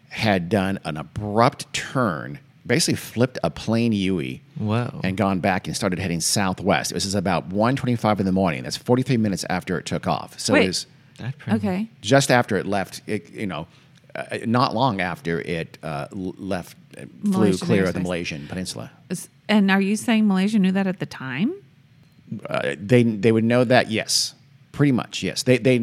had 0.10 0.49
done 0.49 0.80
an 0.84 0.97
abrupt 0.97 1.71
turn, 1.73 2.39
basically 2.67 2.95
flipped 2.97 3.39
a 3.43 3.49
plane 3.49 3.93
UE 3.93 4.39
Whoa. 4.60 4.99
and 5.03 5.15
gone 5.17 5.39
back 5.39 5.67
and 5.67 5.75
started 5.75 5.99
heading 5.99 6.19
southwest. 6.21 6.91
It 6.91 6.95
was 6.95 7.15
about 7.15 7.49
1.25 7.49 8.19
in 8.19 8.25
the 8.25 8.32
morning. 8.32 8.63
That's 8.63 8.77
43 8.77 9.17
minutes 9.17 9.45
after 9.49 9.77
it 9.80 9.86
took 9.86 10.06
off. 10.08 10.39
So 10.39 10.53
Wait. 10.53 10.63
it 10.65 10.67
was 10.67 10.86
That's 11.17 11.36
pretty- 11.38 11.58
Okay. 11.67 11.88
just 12.01 12.30
after 12.30 12.58
it 12.58 12.65
left, 12.67 13.01
it, 13.08 13.32
you 13.34 13.47
know, 13.47 13.67
uh, 14.15 14.38
not 14.45 14.75
long 14.75 14.99
after 15.01 15.39
it 15.41 15.77
uh, 15.84 16.08
left, 16.13 16.75
uh, 16.97 17.01
flew 17.23 17.32
Malaysian 17.32 17.67
clear 17.67 17.84
of 17.86 17.93
the 17.93 17.99
airspace. 17.99 18.03
Malaysian 18.03 18.47
peninsula. 18.47 18.91
Is- 19.10 19.30
And 19.49 19.71
are 19.71 19.82
you 19.82 19.95
saying 19.95 20.27
Malaysia 20.27 20.60
knew 20.60 20.71
that 20.73 20.88
at 20.88 20.99
the 20.99 21.06
time? 21.06 21.53
Uh, 22.49 22.75
they 22.77 23.03
they 23.03 23.32
would 23.32 23.45
know 23.45 23.63
that, 23.63 23.89
yes, 23.89 24.34
pretty 24.73 24.91
much, 24.91 25.23
yes. 25.23 25.43
They 25.43 25.58
they 25.58 25.80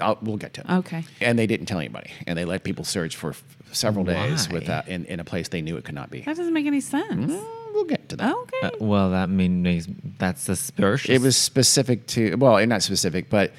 I'll, 0.00 0.18
we'll 0.22 0.36
get 0.36 0.54
to 0.54 0.60
it. 0.60 0.70
Okay. 0.70 1.04
And 1.20 1.36
they 1.38 1.46
didn't 1.48 1.66
tell 1.66 1.78
anybody, 1.80 2.10
and 2.26 2.38
they 2.38 2.44
let 2.44 2.62
people 2.62 2.84
search 2.84 3.16
for 3.16 3.30
f- 3.30 3.42
several 3.72 4.04
days 4.04 4.48
Why? 4.48 4.54
without 4.54 4.88
in, 4.88 5.04
in 5.06 5.20
a 5.20 5.24
place 5.24 5.48
they 5.48 5.62
knew 5.62 5.76
it 5.76 5.84
could 5.84 5.94
not 5.94 6.10
be. 6.10 6.20
That 6.20 6.36
doesn't 6.36 6.52
make 6.52 6.66
any 6.66 6.80
sense. 6.80 7.32
Mm, 7.32 7.44
We'll 7.72 7.84
get 7.84 8.08
to 8.10 8.16
that. 8.16 8.34
Okay. 8.34 8.60
Uh, 8.62 8.70
well, 8.80 9.10
that 9.10 9.30
means 9.30 9.88
that's 10.18 10.42
suspicious. 10.42 11.08
It 11.08 11.20
was 11.20 11.36
specific 11.36 12.06
to 12.08 12.34
well, 12.36 12.64
not 12.66 12.82
specific, 12.82 13.30
but 13.30 13.52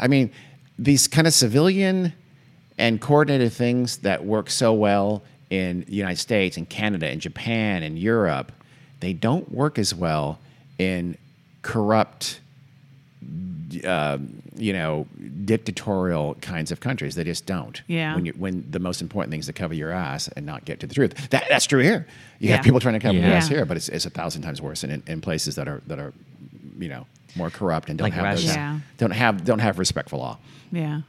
I 0.00 0.08
mean 0.08 0.30
these 0.78 1.08
kind 1.08 1.26
of 1.26 1.32
civilian 1.32 2.12
and 2.78 3.00
coordinated 3.00 3.52
things 3.52 3.98
that 3.98 4.24
work 4.24 4.50
so 4.50 4.72
well 4.74 5.22
in 5.48 5.84
the 5.86 5.94
United 5.94 6.18
States 6.18 6.56
and 6.56 6.68
Canada 6.68 7.06
and 7.06 7.20
Japan 7.20 7.82
and 7.82 7.98
Europe, 7.98 8.52
they 9.00 9.12
don't 9.12 9.50
work 9.50 9.78
as 9.78 9.94
well 9.94 10.38
in 10.78 11.16
corrupt, 11.62 12.40
uh, 13.84 14.18
you 14.58 14.72
know, 14.72 15.06
dictatorial 15.44 16.34
kinds 16.36 16.70
of 16.72 16.80
countries. 16.80 17.14
They 17.14 17.24
just 17.24 17.46
don't. 17.46 17.80
Yeah. 17.86 18.14
When 18.14 18.24
you 18.26 18.32
when 18.32 18.66
the 18.70 18.78
most 18.78 19.00
important 19.02 19.30
thing 19.30 19.40
is 19.40 19.46
to 19.46 19.52
cover 19.52 19.74
your 19.74 19.90
ass 19.90 20.28
and 20.28 20.44
not 20.46 20.64
get 20.64 20.80
to 20.80 20.86
the 20.86 20.94
truth. 20.94 21.30
That, 21.30 21.44
that's 21.48 21.66
true 21.66 21.80
here. 21.82 22.06
You 22.38 22.48
Yeah. 22.50 22.56
have 22.56 22.64
people 22.64 22.80
trying 22.80 22.94
to 22.94 23.00
cover 23.00 23.14
your 23.18 23.26
Yeah. 23.28 23.34
ass 23.34 23.48
here, 23.48 23.64
but 23.64 23.76
it's, 23.76 23.88
it's 23.88 24.06
a 24.06 24.10
thousand 24.10 24.42
times 24.42 24.60
worse 24.60 24.84
in, 24.84 25.02
in 25.06 25.20
places 25.20 25.54
that 25.56 25.68
are 25.68 25.82
that 25.86 25.98
are, 25.98 26.12
you 26.78 26.88
know, 26.88 27.06
more 27.36 27.50
corrupt 27.50 27.88
and 27.90 27.98
don't 27.98 28.06
Like 28.06 28.12
have 28.14 28.36
those, 28.36 28.44
Yeah. 28.44 28.80
don't 28.98 29.10
have 29.12 29.44
don't 29.44 29.58
have 29.60 29.78
respect 29.78 30.08
for 30.10 30.16
law. 30.16 30.38
yeah. 30.72 31.02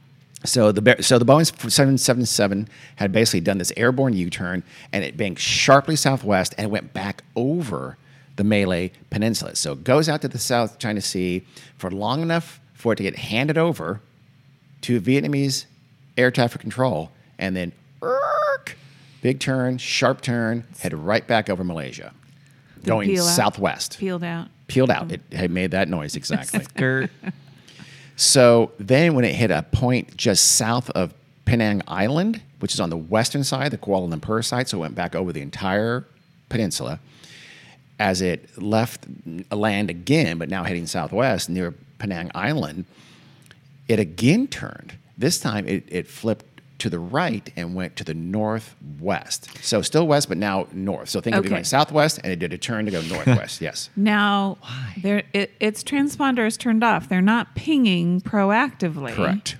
So 0.44 0.70
the 0.70 1.02
so 1.02 1.18
the 1.18 1.24
Boeing 1.26 1.44
777 1.46 2.68
had 2.96 3.10
basically 3.12 3.40
done 3.40 3.58
this 3.58 3.72
airborne 3.76 4.14
U-turn 4.14 4.62
and 4.92 5.02
it 5.02 5.16
banked 5.16 5.40
sharply 5.40 5.96
southwest 5.96 6.54
and 6.56 6.66
it 6.66 6.70
went 6.70 6.92
back 6.92 7.22
over 7.34 7.96
the 8.36 8.44
Malay 8.44 8.92
Peninsula. 9.10 9.56
So 9.56 9.72
it 9.72 9.82
goes 9.82 10.08
out 10.08 10.22
to 10.22 10.28
the 10.28 10.38
South 10.38 10.78
China 10.78 11.00
Sea 11.00 11.44
for 11.76 11.90
long 11.90 12.22
enough 12.22 12.60
for 12.78 12.92
it 12.92 12.96
to 12.96 13.02
get 13.02 13.16
handed 13.16 13.58
over 13.58 14.00
to 14.82 15.00
Vietnamese 15.00 15.66
air 16.16 16.30
traffic 16.30 16.60
control 16.60 17.10
and 17.36 17.56
then 17.56 17.72
big 19.20 19.40
turn, 19.40 19.78
sharp 19.78 20.20
turn, 20.20 20.64
head 20.78 20.94
right 20.94 21.26
back 21.26 21.50
over 21.50 21.64
Malaysia, 21.64 22.14
going 22.84 23.08
peel 23.08 23.26
out? 23.26 23.34
southwest. 23.36 23.98
Peeled 23.98 24.22
out. 24.22 24.46
Peeled 24.68 24.90
out. 24.90 25.10
It 25.10 25.20
had 25.32 25.50
made 25.50 25.72
that 25.72 25.88
noise 25.88 26.14
exactly. 26.16 26.62
Skirt. 26.62 27.10
So 28.14 28.70
then, 28.78 29.14
when 29.14 29.24
it 29.24 29.34
hit 29.34 29.50
a 29.50 29.64
point 29.64 30.16
just 30.16 30.52
south 30.52 30.88
of 30.90 31.12
Penang 31.46 31.82
Island, 31.88 32.40
which 32.60 32.74
is 32.74 32.80
on 32.80 32.90
the 32.90 32.96
western 32.96 33.42
side, 33.42 33.72
the 33.72 33.78
Kuala 33.78 34.12
Lumpur 34.12 34.44
side, 34.44 34.68
so 34.68 34.78
it 34.78 34.80
went 34.82 34.94
back 34.94 35.16
over 35.16 35.32
the 35.32 35.40
entire 35.40 36.04
peninsula. 36.48 37.00
As 37.98 38.22
it 38.22 38.56
left 38.56 39.06
land 39.50 39.90
again, 39.90 40.38
but 40.38 40.48
now 40.48 40.62
heading 40.62 40.86
southwest 40.86 41.50
near 41.50 41.74
Penang 41.98 42.30
Island, 42.34 42.84
it 43.88 43.98
again 43.98 44.46
turned. 44.46 44.94
This 45.16 45.40
time, 45.40 45.66
it, 45.66 45.84
it 45.88 46.06
flipped 46.06 46.44
to 46.78 46.88
the 46.88 46.98
right 46.98 47.52
and 47.56 47.74
went 47.74 47.96
to 47.96 48.04
the 48.04 48.14
northwest. 48.14 49.48
So 49.64 49.82
still 49.82 50.06
west, 50.06 50.28
but 50.28 50.38
now 50.38 50.68
north. 50.72 51.08
So 51.08 51.20
think 51.20 51.34
of 51.34 51.44
it 51.44 51.48
going 51.48 51.64
southwest, 51.64 52.20
and 52.22 52.32
it 52.32 52.38
did 52.38 52.52
a 52.52 52.58
turn 52.58 52.84
to 52.84 52.90
go 52.90 53.02
northwest. 53.02 53.60
yes. 53.60 53.90
Now, 53.96 54.58
there 55.02 55.24
it, 55.32 55.52
its 55.58 55.82
transponder 55.82 56.46
is 56.46 56.56
turned 56.56 56.84
off. 56.84 57.08
They're 57.08 57.20
not 57.20 57.54
pinging 57.54 58.20
proactively. 58.20 59.12
Correct. 59.12 59.56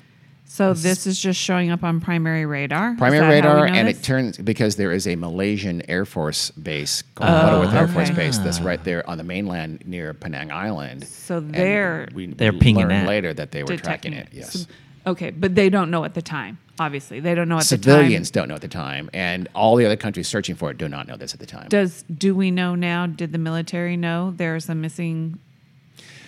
So 0.58 0.74
this 0.74 1.06
is 1.06 1.20
just 1.20 1.38
showing 1.38 1.70
up 1.70 1.84
on 1.84 2.00
primary 2.00 2.44
radar. 2.44 2.96
Primary 2.96 3.20
that 3.20 3.44
how 3.44 3.54
we 3.54 3.62
radar, 3.62 3.66
and 3.68 3.88
it 3.88 4.02
turns 4.02 4.38
because 4.38 4.74
there 4.74 4.90
is 4.90 5.06
a 5.06 5.14
Malaysian 5.14 5.88
Air 5.88 6.04
Force 6.04 6.50
base 6.50 7.04
oh, 7.06 7.20
called 7.20 7.30
Butterworth 7.30 7.74
Air 7.74 7.86
Force. 7.86 8.10
Base 8.10 8.38
that's 8.38 8.58
right 8.58 8.82
there 8.82 9.08
on 9.08 9.18
the 9.18 9.24
mainland 9.24 9.84
near 9.86 10.12
Penang 10.14 10.50
Island. 10.50 11.06
So 11.06 11.38
they're 11.38 12.08
we 12.12 12.26
They're 12.26 12.52
pinging 12.52 12.88
learned 12.88 12.90
that. 12.90 13.06
later 13.06 13.32
that 13.34 13.52
they 13.52 13.62
were 13.62 13.76
detecting 13.76 14.14
tracking 14.14 14.32
it. 14.32 14.36
Yes, 14.36 14.52
So- 14.52 14.66
okay, 15.12 15.30
but 15.30 15.54
they 15.54 15.70
don't 15.70 15.92
know 15.92 16.02
at 16.02 16.14
the 16.14 16.22
time. 16.22 16.58
Obviously, 16.80 17.20
they 17.20 17.36
don't 17.36 17.48
know 17.48 17.58
at 17.58 17.62
civilians 17.62 17.78
the 17.78 17.90
time. 17.90 18.00
Civilians 18.00 18.30
don't 18.32 18.48
know 18.48 18.54
at 18.56 18.60
the 18.60 18.66
time, 18.66 19.10
and 19.12 19.46
all 19.54 19.76
the 19.76 19.86
other 19.86 19.96
countries 19.96 20.26
searching 20.26 20.56
for 20.56 20.72
it 20.72 20.78
do 20.78 20.88
not 20.88 21.06
know 21.06 21.16
this 21.16 21.34
at 21.34 21.38
the 21.38 21.46
time. 21.46 21.68
Does 21.68 22.02
do 22.02 22.34
we 22.34 22.50
know 22.50 22.74
now? 22.74 23.06
Did 23.06 23.30
the 23.30 23.38
military 23.38 23.96
know 23.96 24.32
there's 24.36 24.68
a 24.68 24.74
missing 24.74 25.38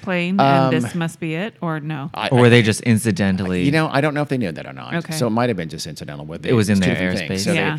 plane 0.03 0.39
Um, 0.41 0.73
and 0.75 0.85
this 0.85 0.95
must 0.95 1.21
be 1.21 1.35
it, 1.35 1.55
or 1.61 1.81
no? 1.81 2.11
I- 2.15 2.29
or 2.29 2.41
were 2.41 2.49
they 2.51 2.63
just 2.63 2.81
incidentally? 2.83 3.63
you 3.65 3.73
know, 3.73 3.89
I 3.89 4.01
don't 4.01 4.15
know 4.15 4.23
if 4.23 4.29
they 4.29 4.39
knew 4.39 4.53
that 4.53 4.67
or 4.67 4.73
not. 4.73 4.95
Okay. 4.95 5.13
So 5.15 5.27
it 5.27 5.31
might 5.31 5.49
have 5.51 5.57
been 5.57 5.69
just 5.69 5.87
incidental. 5.87 6.25
With 6.27 6.47
It 6.47 6.53
was 6.55 6.69
in 6.69 6.79
it's 6.79 6.87
their 6.87 6.97
airspace. 6.97 7.41
So 7.45 7.53
Yeah. 7.53 7.79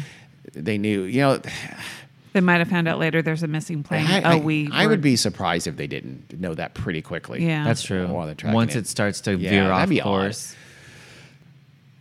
they, 0.53 0.61
they 0.61 0.77
knew. 0.77 1.03
You 1.03 1.21
know, 1.21 1.41
they 2.33 2.39
might 2.41 2.57
have 2.59 2.69
found 2.69 2.87
out 2.87 2.99
later 2.99 3.21
there's 3.21 3.43
a 3.43 3.47
missing 3.47 3.83
plane. 3.83 4.05
I, 4.07 4.21
oh, 4.21 4.29
I- 4.29 4.39
we. 4.39 4.69
I 4.71 4.85
were- 4.85 4.91
would 4.91 5.01
be 5.01 5.15
surprised 5.15 5.67
if 5.67 5.77
they 5.77 5.87
didn't 5.87 6.39
know 6.39 6.53
that 6.53 6.73
pretty 6.73 7.01
quickly. 7.01 7.45
Yeah. 7.45 7.63
That's 7.63 7.83
true. 7.83 8.07
While 8.07 8.25
they're 8.25 8.35
tracking 8.35 8.55
Once 8.55 8.75
it. 8.75 8.79
it 8.79 8.87
starts 8.87 9.21
to 9.21 9.35
Yeah, 9.37 9.49
veer 9.49 9.63
that'd 9.63 9.83
off 9.83 9.89
be 9.89 10.01
odd. 10.01 10.05
course. 10.05 10.55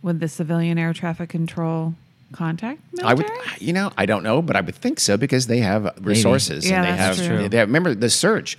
Would 0.03 0.19
the 0.19 0.27
civilian 0.27 0.77
air 0.77 0.93
traffic 0.93 1.29
control 1.29 1.93
contact 2.31 2.79
I 3.03 3.13
would, 3.13 3.25
you 3.59 3.73
know, 3.73 3.91
I 3.97 4.05
don't 4.05 4.23
know, 4.23 4.41
but 4.41 4.55
I 4.55 4.61
would 4.61 4.73
think 4.73 4.99
so 5.01 5.17
because 5.17 5.47
they 5.47 5.59
have 5.59 5.93
resources 6.01 6.67
Yeah, 6.67 6.77
and 6.77 6.85
they 6.85 6.97
that's 6.97 7.19
have. 7.19 7.27
true. 7.27 7.49
They 7.49 7.57
have, 7.57 7.67
remember 7.67 7.93
the 7.93 8.09
search. 8.09 8.57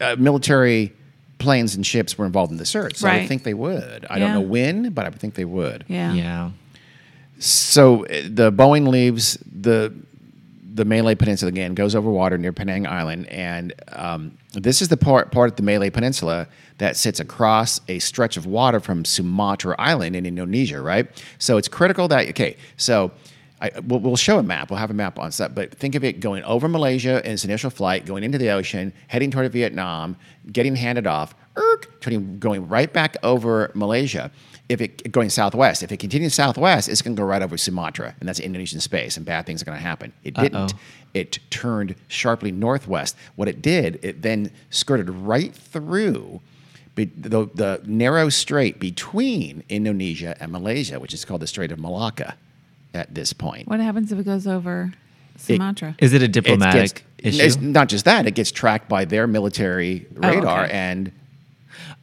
Uh, 0.00 0.16
military 0.18 0.92
planes 1.38 1.74
and 1.74 1.86
ships 1.86 2.16
were 2.16 2.24
involved 2.26 2.50
in 2.50 2.58
the 2.58 2.64
search, 2.64 2.96
so 2.96 3.08
I 3.08 3.26
think 3.26 3.42
they 3.42 3.54
would. 3.54 4.06
I 4.08 4.14
Yeah. 4.16 4.18
don't 4.24 4.32
know 4.34 4.40
when, 4.48 4.90
but 4.90 5.04
I 5.06 5.10
think 5.10 5.34
they 5.34 5.44
would. 5.44 5.84
Yeah. 5.86 6.12
Yeah. 6.14 6.50
So 7.38 8.04
uh, 8.06 8.22
the 8.28 8.50
Boeing 8.52 8.88
leaves 8.88 9.38
the 9.44 9.92
the 10.74 10.84
Malay 10.84 11.14
Peninsula 11.14 11.48
again, 11.48 11.74
goes 11.74 11.94
over 11.94 12.10
water 12.10 12.36
near 12.36 12.52
Penang 12.52 12.86
Island, 12.86 13.26
and 13.28 13.72
um, 13.92 14.36
this 14.52 14.82
is 14.82 14.88
the 14.88 14.96
part 14.96 15.30
part 15.32 15.50
of 15.50 15.56
the 15.56 15.62
Malay 15.62 15.90
Peninsula 15.90 16.48
that 16.78 16.96
sits 16.96 17.18
across 17.20 17.80
a 17.88 17.98
stretch 17.98 18.36
of 18.36 18.44
water 18.46 18.80
from 18.80 19.04
Sumatra 19.04 19.74
Island 19.78 20.16
in 20.16 20.26
Indonesia, 20.26 20.80
right? 20.80 21.06
So 21.38 21.56
it's 21.58 21.68
critical 21.68 22.08
that 22.08 22.28
okay, 22.30 22.56
so. 22.76 23.12
I, 23.60 23.70
we'll, 23.86 24.00
we'll 24.00 24.16
show 24.16 24.38
a 24.38 24.42
map. 24.42 24.70
We'll 24.70 24.78
have 24.78 24.90
a 24.90 24.94
map 24.94 25.18
on 25.18 25.32
set, 25.32 25.54
but 25.54 25.72
think 25.72 25.94
of 25.94 26.04
it 26.04 26.20
going 26.20 26.44
over 26.44 26.68
Malaysia 26.68 27.24
in 27.24 27.32
its 27.32 27.44
initial 27.44 27.70
flight, 27.70 28.04
going 28.04 28.22
into 28.22 28.36
the 28.36 28.50
ocean, 28.50 28.92
heading 29.08 29.30
toward 29.30 29.50
Vietnam, 29.50 30.16
getting 30.52 30.76
handed 30.76 31.06
off, 31.06 31.34
erk, 31.54 31.86
turning, 32.00 32.38
going 32.38 32.68
right 32.68 32.92
back 32.92 33.16
over 33.22 33.70
Malaysia. 33.74 34.30
If 34.68 34.80
it 34.80 35.10
going 35.10 35.30
southwest, 35.30 35.82
if 35.82 35.92
it 35.92 35.98
continues 35.98 36.34
southwest, 36.34 36.88
it's 36.88 37.00
going 37.00 37.16
to 37.16 37.20
go 37.20 37.26
right 37.26 37.40
over 37.40 37.56
Sumatra, 37.56 38.14
and 38.18 38.28
that's 38.28 38.40
Indonesian 38.40 38.80
space, 38.80 39.16
and 39.16 39.24
bad 39.24 39.46
things 39.46 39.62
are 39.62 39.64
going 39.64 39.78
to 39.78 39.82
happen. 39.82 40.12
It 40.24 40.34
didn't. 40.34 40.74
It 41.14 41.38
turned 41.50 41.94
sharply 42.08 42.52
northwest. 42.52 43.16
What 43.36 43.48
it 43.48 43.62
did, 43.62 44.00
it 44.02 44.22
then 44.22 44.50
skirted 44.70 45.08
right 45.08 45.54
through 45.54 46.40
the, 46.96 47.48
the 47.54 47.80
narrow 47.86 48.28
strait 48.28 48.80
between 48.80 49.62
Indonesia 49.68 50.36
and 50.40 50.50
Malaysia, 50.50 50.98
which 50.98 51.14
is 51.14 51.24
called 51.24 51.42
the 51.42 51.46
Strait 51.46 51.70
of 51.70 51.78
Malacca 51.78 52.36
at 52.96 53.14
this 53.14 53.32
point. 53.32 53.68
What 53.68 53.78
happens 53.80 54.10
if 54.10 54.18
it 54.18 54.24
goes 54.24 54.46
over 54.46 54.92
Sumatra? 55.36 55.94
Is 55.98 56.12
it 56.12 56.22
a 56.22 56.24
It 56.24 56.32
diplomatic 56.32 57.04
gets- 57.22 57.36
issue? 57.36 57.42
It's 57.44 57.56
not 57.60 57.88
just 57.88 58.04
that; 58.06 58.26
it 58.26 58.34
gets 58.34 58.50
tracked 58.50 58.88
by 58.88 59.04
their 59.04 59.26
military 59.26 60.06
radar, 60.14 60.60
Oh, 60.60 60.64
okay. 60.64 60.72
and 60.72 61.12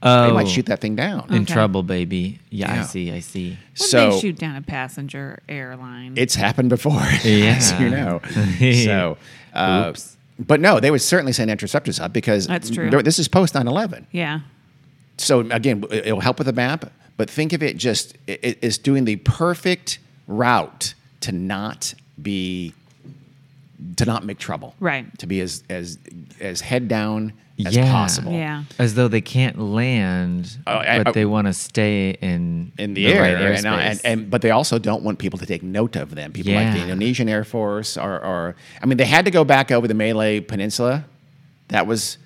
oh, 0.01 0.27
they 0.27 0.33
might 0.33 0.47
shoot 0.47 0.67
that 0.67 0.79
thing 0.81 0.95
down. 0.95 1.25
in 1.29 1.43
Okay. 1.43 1.53
trouble, 1.53 1.83
baby. 1.83 2.39
Yeah, 2.49 2.81
I 2.81 2.83
see. 2.83 3.11
I 3.11 3.19
see. 3.19 3.57
Would 3.79 3.87
so 3.89 4.11
they 4.11 4.19
shoot 4.19 4.37
down 4.37 4.55
a 4.55 4.61
passenger 4.61 5.39
airline? 5.49 6.13
it's 6.15 6.35
happened 6.35 6.69
before, 6.69 7.01
Yeah. 7.23 7.55
as 7.57 7.79
you 7.79 7.89
know. 7.89 8.21
so, 8.85 9.17
uh, 9.53 9.87
Oops. 9.89 10.17
but 10.39 10.59
no, 10.59 10.79
they 10.79 10.91
would 10.91 11.01
certainly 11.01 11.33
send 11.33 11.49
interceptors 11.49 11.99
up 11.99 12.13
because 12.13 12.47
That's 12.47 12.69
true. 12.69 12.89
This 13.01 13.19
is 13.19 13.27
post 13.27 13.53
9/11. 13.55 14.05
yeah. 14.11 14.41
so 15.17 15.41
again, 15.41 15.83
it- 15.91 16.07
it'll 16.07 16.21
help 16.21 16.37
with 16.39 16.47
the 16.47 16.53
map, 16.53 16.91
but 17.17 17.29
think 17.29 17.53
of 17.53 17.61
it 17.63 17.77
just 17.77 18.15
it, 18.27 18.39
it- 18.43 18.59
it's 18.61 18.77
doing 18.77 19.05
the 19.05 19.15
perfect 19.17 19.99
route 20.27 20.93
to 21.21 21.31
not 21.31 21.93
be 22.21 22.73
to 23.97 24.05
not 24.05 24.23
make 24.25 24.39
trouble. 24.39 24.75
Right. 24.79 25.05
To 25.19 25.27
be 25.27 25.41
as 25.41 25.63
as 25.69 25.97
as 26.39 26.61
head 26.61 26.87
down 26.87 27.33
as 27.65 27.75
Yeah. 27.75 27.91
possible. 27.91 28.31
Yeah. 28.31 28.63
As 28.79 28.95
though 28.95 29.07
they 29.07 29.21
can't 29.21 29.59
land, 29.59 30.57
I- 30.65 30.97
but 30.99 31.09
I- 31.09 31.11
they 31.11 31.25
want 31.25 31.47
to 31.47 31.53
stay 31.53 32.11
in 32.21 32.71
In 32.77 32.93
the, 32.93 33.05
right 33.07 33.35
air, 33.35 33.53
and, 33.53 33.65
uh, 33.65 33.69
and, 33.75 34.01
and 34.03 34.29
but 34.29 34.41
they 34.41 34.49
also 34.51 34.79
don't 34.79 35.03
want 35.03 35.19
people 35.19 35.37
to 35.39 35.45
take 35.45 35.61
note 35.63 35.95
of 35.95 36.15
them. 36.15 36.31
People 36.31 36.53
like 36.53 36.73
the 36.73 36.81
Indonesian 36.81 37.29
Air 37.29 37.43
Force, 37.43 37.97
or, 37.97 38.23
or 38.23 38.55
I 38.81 38.85
mean, 38.85 38.97
they 38.97 39.05
had 39.05 39.25
to 39.25 39.31
go 39.31 39.43
back 39.43 39.71
over 39.71 39.87
the 39.87 39.93
Malay 39.93 40.39
Peninsula. 40.39 41.05
That 41.67 41.85
was 41.87 42.17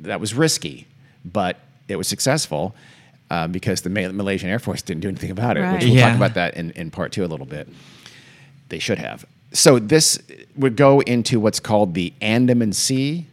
that 0.00 0.20
was 0.20 0.34
risky, 0.34 0.86
but 1.24 1.60
it 1.88 1.96
was 1.96 2.08
successful 2.08 2.74
uh, 3.30 3.46
because 3.48 3.82
the 3.82 3.90
Mal- 3.90 4.12
Malaysian 4.12 4.48
Air 4.50 4.58
Force 4.58 4.82
didn't 4.82 5.00
do 5.02 5.08
anything 5.08 5.30
about 5.30 5.56
it. 5.56 5.60
Right. 5.62 5.74
Which 5.74 5.84
we'll 5.84 5.94
Yeah. 5.94 6.08
talk 6.08 6.16
about 6.16 6.34
that 6.34 6.56
in, 6.56 6.70
in 6.72 6.90
part 6.90 7.12
two 7.12 7.24
a 7.24 7.26
little 7.26 7.46
bit. 7.46 7.68
They 8.68 8.78
should 8.78 8.98
have. 8.98 9.24
So 9.52 9.78
this 9.78 10.18
would 10.56 10.76
go 10.76 11.00
into 11.00 11.38
what's 11.40 11.60
called 11.60 11.94
the 11.94 12.12
Andaman 12.20 12.72
Sea, 12.72 13.26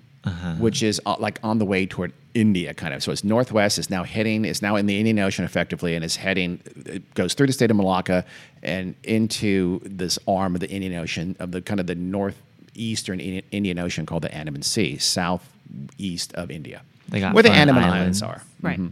which 0.59 0.83
is 0.83 1.01
uh, 1.05 1.15
like 1.19 1.39
on 1.43 1.57
the 1.59 1.65
way 1.65 1.85
toward 1.85 2.13
India, 2.33 2.73
kind 2.73 2.93
of. 2.93 3.03
So 3.03 3.11
it's 3.11 3.23
northwest. 3.23 3.77
It's 3.77 3.89
now 3.89 4.03
heading. 4.03 4.45
It's 4.45 4.61
now 4.61 4.75
in 4.75 4.85
the 4.85 4.97
Indian 4.97 5.19
Ocean, 5.19 5.43
effectively, 5.45 5.95
and 5.95 6.03
it's 6.03 6.15
heading. 6.15 6.59
It 6.85 7.13
goes 7.13 7.33
through 7.33 7.47
the 7.47 7.53
state 7.53 7.69
of 7.71 7.77
Malacca 7.77 8.25
and 8.63 8.95
into 9.03 9.81
this 9.83 10.17
arm 10.27 10.55
of 10.55 10.61
the 10.61 10.69
Indian 10.69 10.93
Ocean 10.95 11.35
of 11.39 11.51
the 11.51 11.61
kind 11.61 11.79
of 11.79 11.87
the 11.87 11.95
northeastern 11.95 13.19
Indian- 13.19 13.43
Indian 13.51 13.79
Ocean 13.79 14.05
called 14.05 14.23
the 14.23 14.33
Andaman 14.33 14.61
Sea, 14.63 14.97
southeast 14.97 16.33
of 16.33 16.49
India, 16.51 16.81
They 17.09 17.19
got 17.19 17.33
where 17.33 17.43
the 17.43 17.51
Andaman 17.51 17.83
islands. 17.83 18.21
Islands, 18.21 18.43
are. 18.43 18.43
Right. 18.61 18.79
Mm-hmm. 18.79 18.87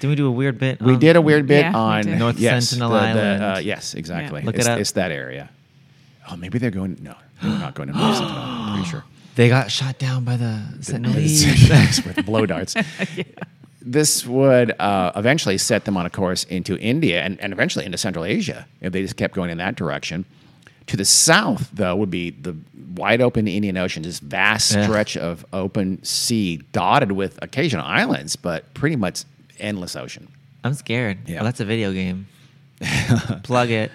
Did 0.00 0.08
we 0.08 0.14
do 0.16 0.26
a 0.26 0.30
weird 0.30 0.58
bit? 0.58 0.80
We 0.82 0.94
on- 0.94 0.98
did 0.98 1.16
a 1.16 1.20
weird 1.22 1.46
bit 1.46 1.60
Yeah, 1.64 1.76
on 1.76 2.02
did. 2.04 2.18
North 2.18 2.38
yes, 2.38 2.68
Sentinel 2.68 2.90
the- 2.90 2.98
the, 3.00 3.04
Island. 3.06 3.42
uh, 3.44 3.58
yes, 3.62 3.94
exactly. 3.94 4.42
Look 4.42 4.54
it 4.54 4.58
it's, 4.60 4.68
up. 4.68 4.78
it's 4.78 4.92
that 4.92 5.10
area. 5.12 5.48
Oh, 6.30 6.36
maybe 6.36 6.58
they're 6.58 6.70
going. 6.70 6.98
No, 7.00 7.14
they're 7.42 7.50
not 7.58 7.74
going 7.74 7.88
to 7.90 7.96
North 7.96 8.16
Sentinel. 8.16 8.40
I'm 8.42 8.74
pretty 8.74 8.90
sure. 8.90 9.04
They 9.36 9.48
got 9.48 9.68
shot 9.68 9.98
down 9.98 10.22
by 10.22 10.36
the 10.36 10.62
Sentinelese. 10.78 11.42
Sentinelese 11.42 12.06
with 12.16 12.24
blow 12.24 12.46
darts. 12.46 12.76
This 13.86 14.24
would 14.26 14.74
uh, 14.80 15.12
eventually 15.14 15.58
set 15.58 15.84
them 15.84 15.96
on 15.98 16.06
a 16.06 16.10
course 16.10 16.44
into 16.44 16.78
India 16.78 17.20
and, 17.22 17.38
and 17.40 17.52
eventually 17.52 17.84
into 17.84 17.98
Central 17.98 18.24
Asia 18.24 18.66
if 18.80 18.92
they 18.94 19.02
just 19.02 19.16
kept 19.16 19.34
going 19.34 19.50
in 19.50 19.58
that 19.58 19.74
direction. 19.76 20.24
To 20.86 20.96
the 20.96 21.04
south, 21.04 21.68
though, 21.72 21.94
would 21.96 22.10
be 22.10 22.30
the 22.30 22.56
wide 22.96 23.20
open 23.20 23.46
Indian 23.46 23.76
Ocean, 23.76 24.02
this 24.02 24.20
vast 24.20 24.72
Yeah. 24.74 24.84
stretch 24.84 25.16
of 25.18 25.44
open 25.52 26.02
sea 26.02 26.62
dotted 26.72 27.12
with 27.12 27.38
occasional 27.42 27.84
islands, 27.84 28.36
but 28.36 28.72
pretty 28.72 28.96
much 28.96 29.24
endless 29.58 29.96
ocean. 29.96 30.28
I'm 30.62 30.74
scared. 30.74 31.28
Yeah. 31.28 31.40
Oh, 31.40 31.44
that's 31.44 31.60
a 31.60 31.64
video 31.64 31.92
game. 31.92 32.26
Plug 33.42 33.70
it. 33.70 33.92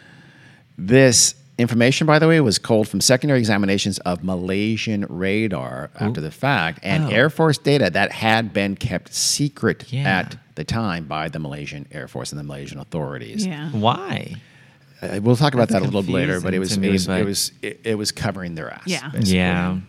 This 0.78 1.36
information, 1.58 2.08
by 2.08 2.20
the 2.20 2.28
way, 2.28 2.40
was 2.42 2.58
culled 2.58 2.88
from 2.88 3.02
secondary 3.02 3.40
examinations 3.40 4.00
of 4.00 4.24
Malaysian 4.24 5.06
radar 5.10 5.90
after 6.00 6.22
the 6.22 6.32
fact 6.32 6.80
and 6.84 7.06
Oh. 7.06 7.10
Air 7.10 7.30
Force 7.30 7.58
data 7.58 7.90
that 7.90 8.12
had 8.12 8.54
been 8.54 8.76
kept 8.76 9.14
secret 9.14 9.92
Yeah. 9.92 10.08
at 10.20 10.38
the 10.56 10.64
time 10.64 11.06
by 11.06 11.28
the 11.28 11.40
Malaysian 11.40 11.86
Air 11.92 12.08
Force 12.08 12.32
and 12.32 12.40
the 12.40 12.44
Malaysian 12.44 12.80
authorities. 12.80 13.46
Yeah. 13.46 13.70
Why? 13.72 14.36
Uh, 15.02 15.20
we'll 15.22 15.36
talk 15.36 15.54
about 15.54 15.70
That's 15.70 15.82
that 15.84 15.90
a 15.90 15.92
little 15.98 16.14
later, 16.14 16.40
but 16.42 16.54
it 16.54 16.60
was 16.60 16.74
confusing 16.74 17.14
it 17.16 17.26
was, 17.26 17.52
me, 17.62 17.68
it 17.68 17.72
but- 17.72 17.74
was 17.74 17.84
it, 17.86 17.92
it 17.92 17.96
was 17.96 18.12
covering 18.12 18.56
their 18.56 18.72
ass. 18.74 18.84
Yeah. 18.86 19.10
basically. 19.10 19.36
Yeah. 19.38 19.80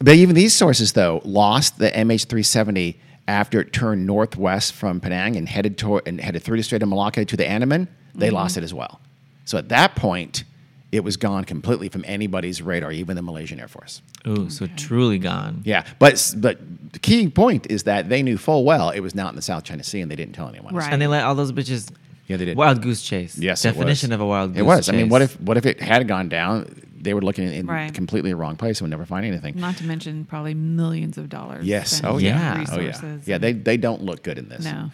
But 0.00 0.14
even 0.16 0.34
these 0.34 0.54
sources, 0.54 0.92
though, 0.92 1.22
lost 1.24 1.78
the 1.78 1.90
MH370 1.90 2.96
after 3.28 3.60
it 3.60 3.72
turned 3.72 4.06
northwest 4.06 4.72
from 4.72 5.00
Penang 5.00 5.36
and 5.36 5.48
headed 5.48 5.78
toward 5.78 6.08
and 6.08 6.20
headed 6.20 6.42
through 6.42 6.56
the 6.56 6.62
Strait 6.62 6.82
of 6.82 6.88
Malacca 6.88 7.24
to 7.24 7.36
the 7.36 7.46
Andaman. 7.46 7.86
They 8.14 8.26
mm-hmm. 8.26 8.36
lost 8.36 8.56
it 8.56 8.64
as 8.64 8.74
well. 8.74 9.00
So 9.44 9.58
at 9.58 9.68
that 9.68 9.94
point, 9.94 10.44
it 10.90 11.04
was 11.04 11.16
gone 11.16 11.44
completely 11.44 11.88
from 11.90 12.04
anybody's 12.06 12.62
radar, 12.62 12.90
even 12.90 13.14
the 13.14 13.22
Malaysian 13.22 13.60
Air 13.60 13.68
Force. 13.68 14.02
Ooh, 14.26 14.48
so 14.48 14.66
truly 14.76 15.18
gone. 15.18 15.62
Yeah, 15.64 15.84
but 15.98 16.34
but 16.38 16.58
the 16.92 16.98
key 16.98 17.28
point 17.28 17.70
is 17.70 17.84
that 17.84 18.08
they 18.08 18.22
knew 18.22 18.38
full 18.38 18.64
well 18.64 18.90
it 18.90 19.00
was 19.00 19.14
not 19.14 19.30
in 19.30 19.36
the 19.36 19.42
South 19.42 19.64
China 19.64 19.82
Sea, 19.82 20.00
and 20.00 20.10
they 20.10 20.16
didn't 20.16 20.34
tell 20.34 20.48
anyone. 20.48 20.74
Right. 20.74 20.90
And 20.92 21.00
they 21.00 21.06
let 21.06 21.24
all 21.24 21.34
those 21.34 21.52
bitches. 21.52 21.92
Yeah, 22.26 22.38
they 22.38 22.46
did. 22.46 22.56
Wild 22.56 22.82
goose 22.82 23.02
chase. 23.02 23.38
Yes, 23.38 23.64
it 23.64 23.72
Definition 23.72 24.10
was. 24.10 24.14
of 24.14 24.20
a 24.20 24.26
wild 24.26 24.52
goose 24.52 24.60
It 24.60 24.64
was. 24.64 24.88
I 24.88 24.92
mean, 24.92 25.08
what 25.08 25.22
if 25.22 25.38
what 25.40 25.56
if 25.56 25.66
it 25.66 25.80
had 25.80 26.08
gone 26.08 26.28
down? 26.28 26.87
They 27.00 27.14
were 27.14 27.20
looking 27.22 27.52
in 27.52 27.66
Right. 27.66 27.92
completely 27.94 28.30
the 28.30 28.36
wrong 28.36 28.56
place 28.56 28.80
and 28.80 28.86
would 28.86 28.90
never 28.90 29.06
find 29.06 29.24
anything. 29.26 29.54
Not 29.58 29.76
to 29.78 29.84
mention 29.84 30.24
probably 30.24 30.54
millions 30.54 31.16
of 31.18 31.28
dollars. 31.28 31.64
Yes. 31.66 32.00
Oh 32.04 32.18
yeah. 32.18 32.58
Yeah. 32.60 32.66
Oh 32.72 32.80
yeah. 32.80 33.18
Yeah. 33.24 33.38
They 33.38 33.52
they 33.52 33.76
don't 33.76 34.02
look 34.02 34.22
good 34.22 34.38
in 34.38 34.48
this. 34.48 34.64
No. 34.64 34.90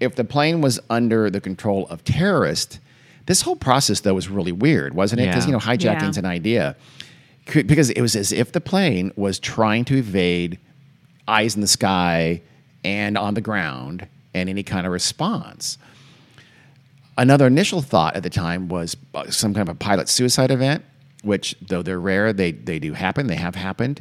If 0.00 0.14
the 0.14 0.24
plane 0.24 0.60
was 0.60 0.78
under 0.90 1.28
the 1.30 1.40
control 1.40 1.86
of 1.88 2.04
terrorists, 2.04 2.78
this 3.26 3.42
whole 3.42 3.56
process 3.56 4.00
though 4.00 4.14
was 4.14 4.28
really 4.28 4.52
weird, 4.52 4.94
wasn't 4.94 5.20
it? 5.20 5.26
Because 5.26 5.44
Yeah. 5.44 5.48
you 5.48 5.52
know 5.52 5.58
hijacking's 5.58 6.16
Yeah. 6.16 6.20
an 6.20 6.26
idea. 6.26 6.76
Because 7.52 7.90
it 7.90 8.00
was 8.00 8.14
as 8.14 8.30
if 8.30 8.52
the 8.52 8.60
plane 8.60 9.10
was 9.16 9.38
trying 9.38 9.84
to 9.86 9.96
evade 9.96 10.58
eyes 11.26 11.54
in 11.54 11.60
the 11.62 11.66
sky 11.66 12.42
and 12.84 13.16
on 13.18 13.34
the 13.34 13.40
ground 13.40 14.06
and 14.34 14.48
any 14.50 14.62
kind 14.62 14.86
of 14.86 14.92
response. 14.92 15.78
Another 17.16 17.46
initial 17.48 17.82
thought 17.82 18.14
at 18.14 18.22
the 18.22 18.30
time 18.30 18.68
was 18.68 18.96
uh, 19.14 19.28
some 19.30 19.52
kind 19.52 19.68
of 19.68 19.74
a 19.74 19.78
pilot 19.78 20.08
suicide 20.08 20.50
event, 20.50 20.84
which, 21.22 21.56
though 21.60 21.82
they're 21.82 22.00
rare, 22.00 22.32
they, 22.32 22.52
they 22.52 22.78
do 22.78 22.92
happen. 22.94 23.26
They 23.26 23.36
have 23.36 23.54
happened. 23.54 24.00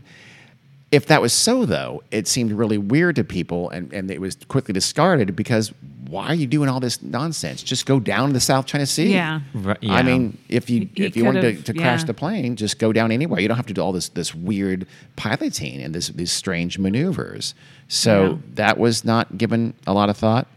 If 0.91 1.07
that 1.07 1.21
was 1.21 1.33
so, 1.33 1.65
though, 1.65 2.01
it 2.11 2.27
seemed 2.29 2.53
really 2.53 2.77
weird 2.77 3.17
to 3.17 3.23
people 3.25 3.69
and, 3.71 3.91
and 3.91 4.09
it 4.09 4.21
was 4.21 4.37
quickly 4.47 4.71
discarded 4.73 5.35
because 5.35 5.73
why 6.07 6.27
are 6.27 6.33
you 6.33 6.47
doing 6.47 6.69
all 6.69 6.79
this 6.79 7.01
nonsense? 7.03 7.61
Just 7.61 7.85
go 7.85 7.99
down 7.99 8.29
to 8.29 8.33
the 8.33 8.39
South 8.39 8.65
China 8.67 8.85
Sea. 8.85 9.11
Yeah. 9.13 9.41
Right, 9.53 9.77
I 9.83 10.01
mean, 10.01 10.37
if 10.47 10.69
you 10.69 10.81
He- 10.81 10.89
he 10.95 11.03
if 11.05 11.17
you 11.17 11.25
wanted 11.25 11.41
to, 11.41 11.51
could've- 11.51 11.63
to 11.65 11.73
crash 11.73 12.05
the 12.05 12.13
plane, 12.13 12.55
just 12.55 12.79
go 12.79 12.93
down 12.93 13.11
anywhere. 13.11 13.41
You 13.41 13.49
don't 13.49 13.57
have 13.57 13.65
to 13.65 13.73
do 13.73 13.81
all 13.81 13.91
this 13.91 14.07
this 14.07 14.33
weird 14.33 14.87
piloting 15.17 15.81
and 15.81 15.93
this 15.93 16.07
these 16.07 16.31
strange 16.31 16.79
maneuvers. 16.79 17.53
So 17.89 18.25
Yeah. 18.25 18.37
that 18.55 18.77
was 18.77 19.03
not 19.03 19.37
given 19.37 19.73
a 19.85 19.93
lot 19.93 20.07
of 20.09 20.15
thought. 20.15 20.47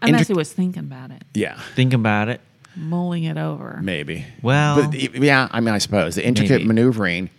Unless 0.00 0.20
Inter- 0.22 0.32
he 0.34 0.38
was 0.38 0.50
thinking 0.54 0.80
about 0.84 1.10
it, 1.10 1.24
Yeah. 1.34 1.60
Think 1.74 1.92
about 1.92 2.30
it. 2.30 2.40
Mulling 2.78 3.24
it 3.24 3.36
over. 3.36 3.78
Maybe. 3.82 4.24
Well- 4.42 4.88
but 4.90 4.94
yeah, 5.22 5.48
I 5.50 5.60
mean, 5.60 5.74
I 5.74 5.78
suppose 5.78 6.14
the 6.14 6.26
intricate 6.26 6.58
Maybe. 6.62 6.64
maneuvering. 6.68 7.30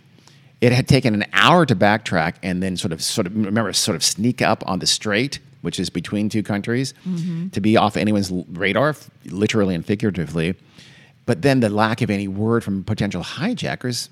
It 0.61 0.73
had 0.73 0.87
taken 0.89 1.13
an 1.13 1.25
hour 1.31 1.65
to 1.65 1.73
backtrack 1.75 2.35
and 2.43 2.61
then 2.61 2.75
sort 2.75 2.91
of, 2.91 3.01
sort 3.01 3.25
of, 3.27 3.33
remember, 3.35 3.71
sort 3.71 3.95
of 3.95 4.03
sneak 4.03 4.41
up 4.41 4.61
on 4.67 4.79
the 4.79 4.87
strait, 4.87 5.39
which 5.61 5.79
is 5.79 5.89
between 5.89 6.27
two 6.27 6.43
countries, 6.43 6.93
Mm-hmm. 7.07 7.49
to 7.49 7.61
be 7.61 7.77
off 7.77 7.95
anyone's 7.95 8.29
radar, 8.31 8.93
literally 9.27 9.73
and 9.73 9.85
figuratively. 9.85 10.55
But 11.25 11.43
then 11.43 11.61
the 11.61 11.69
lack 11.69 12.01
of 12.01 12.09
any 12.09 12.27
word 12.27 12.63
from 12.65 12.83
potential 12.83 13.23
hijackers 13.23 14.09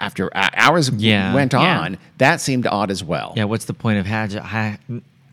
after 0.00 0.30
hours 0.34 0.90
Yeah. 0.90 1.32
went 1.32 1.52
Yeah. 1.52 1.80
on, 1.80 1.98
that 2.18 2.40
seemed 2.40 2.66
odd 2.66 2.90
as 2.90 3.04
well. 3.04 3.34
Yeah, 3.36 3.44
what's 3.44 3.66
the 3.66 3.74
point 3.74 3.98
of 4.00 4.06
hij- 4.06 4.40
hi- 4.40 4.78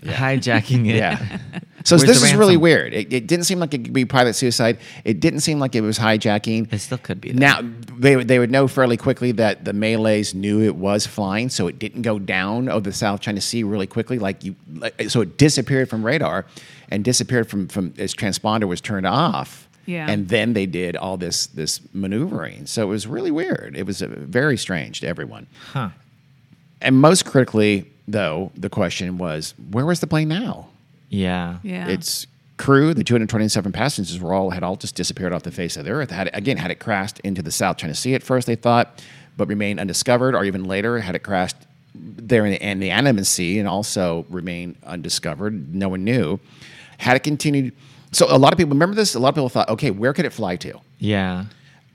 hijacking 0.05 0.87
it? 0.89 0.95
Yeah. 0.95 1.39
So 1.85 1.97
Where's 1.97 2.07
this 2.07 2.21
the 2.21 2.27
is 2.29 2.33
really 2.33 2.57
weird. 2.57 2.95
It, 2.95 3.13
it 3.13 3.27
didn't 3.27 3.45
seem 3.45 3.59
like 3.59 3.71
it 3.75 3.83
could 3.83 3.93
be 3.93 4.05
private 4.05 4.33
suicide. 4.33 4.79
It 5.03 5.19
didn't 5.19 5.41
seem 5.41 5.59
like 5.59 5.75
it 5.75 5.81
was 5.81 5.99
hijacking. 5.99 6.73
It 6.73 6.79
still 6.79 6.97
could 6.97 7.21
be. 7.21 7.31
though. 7.31 7.37
Now 7.37 7.59
they 7.95 8.15
would- 8.15 8.27
they 8.27 8.39
would 8.39 8.49
know 8.49 8.67
fairly 8.67 8.97
quickly 8.97 9.31
that 9.33 9.65
the 9.65 9.71
Malays 9.71 10.33
knew 10.33 10.63
it 10.63 10.75
was 10.77 11.05
flying, 11.05 11.47
so 11.47 11.67
it 11.67 11.77
didn't 11.77 12.01
go 12.01 12.17
down 12.17 12.69
over 12.69 12.89
the 12.89 12.91
South 12.91 13.21
China 13.21 13.39
Sea 13.39 13.61
really 13.61 13.85
quickly. 13.85 14.17
Like 14.17 14.43
you, 14.43 14.55
like, 14.73 14.99
so 15.11 15.21
it 15.21 15.37
disappeared 15.37 15.87
from 15.87 16.03
radar, 16.03 16.47
and 16.89 17.03
disappeared 17.03 17.47
from 17.51 17.67
from 17.67 17.93
its 17.97 18.15
transponder 18.15 18.67
was 18.67 18.81
turned 18.81 19.05
off. 19.05 19.69
Yeah. 19.85 20.09
And 20.09 20.27
then 20.29 20.53
they 20.53 20.65
did 20.65 20.95
all 20.97 21.17
this 21.17 21.45
this 21.45 21.81
maneuvering. 21.93 22.65
So 22.65 22.81
it 22.81 22.87
was 22.89 23.05
really 23.05 23.29
weird. 23.29 23.75
It 23.77 23.85
was 23.85 24.01
uh, 24.01 24.07
very 24.09 24.57
strange 24.57 25.01
to 25.01 25.07
everyone. 25.07 25.45
Huh. 25.71 25.89
And 26.81 26.99
most 26.99 27.25
critically, 27.25 27.91
though, 28.07 28.51
the 28.55 28.69
question 28.69 29.17
was, 29.17 29.53
where 29.71 29.85
was 29.85 29.99
the 29.99 30.07
plane 30.07 30.27
now? 30.27 30.69
Yeah. 31.09 31.59
Yeah. 31.63 31.87
Its 31.87 32.27
crew, 32.57 32.93
the 32.93 33.03
227 33.03 33.71
passengers, 33.71 34.19
were 34.19 34.33
all 34.33 34.49
had 34.49 34.63
all 34.63 34.75
just 34.75 34.95
disappeared 34.95 35.33
off 35.33 35.43
the 35.43 35.51
face 35.51 35.77
of 35.77 35.85
the 35.85 35.91
earth. 35.91 36.11
Had 36.11 36.29
again 36.33 36.57
had 36.57 36.71
it 36.71 36.79
crashed 36.79 37.19
into 37.19 37.41
the 37.41 37.51
South 37.51 37.77
China 37.77 37.95
Sea 37.95 38.15
at 38.15 38.23
first, 38.23 38.47
they 38.47 38.55
thought, 38.55 39.03
but 39.37 39.47
remained 39.47 39.79
undiscovered, 39.79 40.35
or 40.35 40.45
even 40.45 40.63
later 40.63 40.99
had 40.99 41.15
it 41.15 41.19
crashed 41.19 41.57
there 41.93 42.45
in 42.45 42.51
the, 42.51 42.61
in 42.63 42.79
the 42.79 42.89
Andaman 42.89 43.25
Sea 43.25 43.59
and 43.59 43.67
also 43.67 44.25
remained 44.29 44.75
undiscovered. 44.85 45.73
No 45.73 45.89
one 45.89 46.03
knew. 46.03 46.39
Had 46.97 47.15
it 47.15 47.23
continued, 47.23 47.73
so 48.11 48.25
a 48.29 48.37
lot 48.37 48.53
of 48.53 48.57
people 48.57 48.73
remember 48.73 48.95
this. 48.95 49.15
A 49.15 49.19
lot 49.19 49.29
of 49.29 49.35
people 49.35 49.49
thought, 49.49 49.69
okay, 49.69 49.91
where 49.91 50.13
could 50.13 50.25
it 50.25 50.31
fly 50.31 50.55
to? 50.57 50.79
Yeah. 50.99 51.45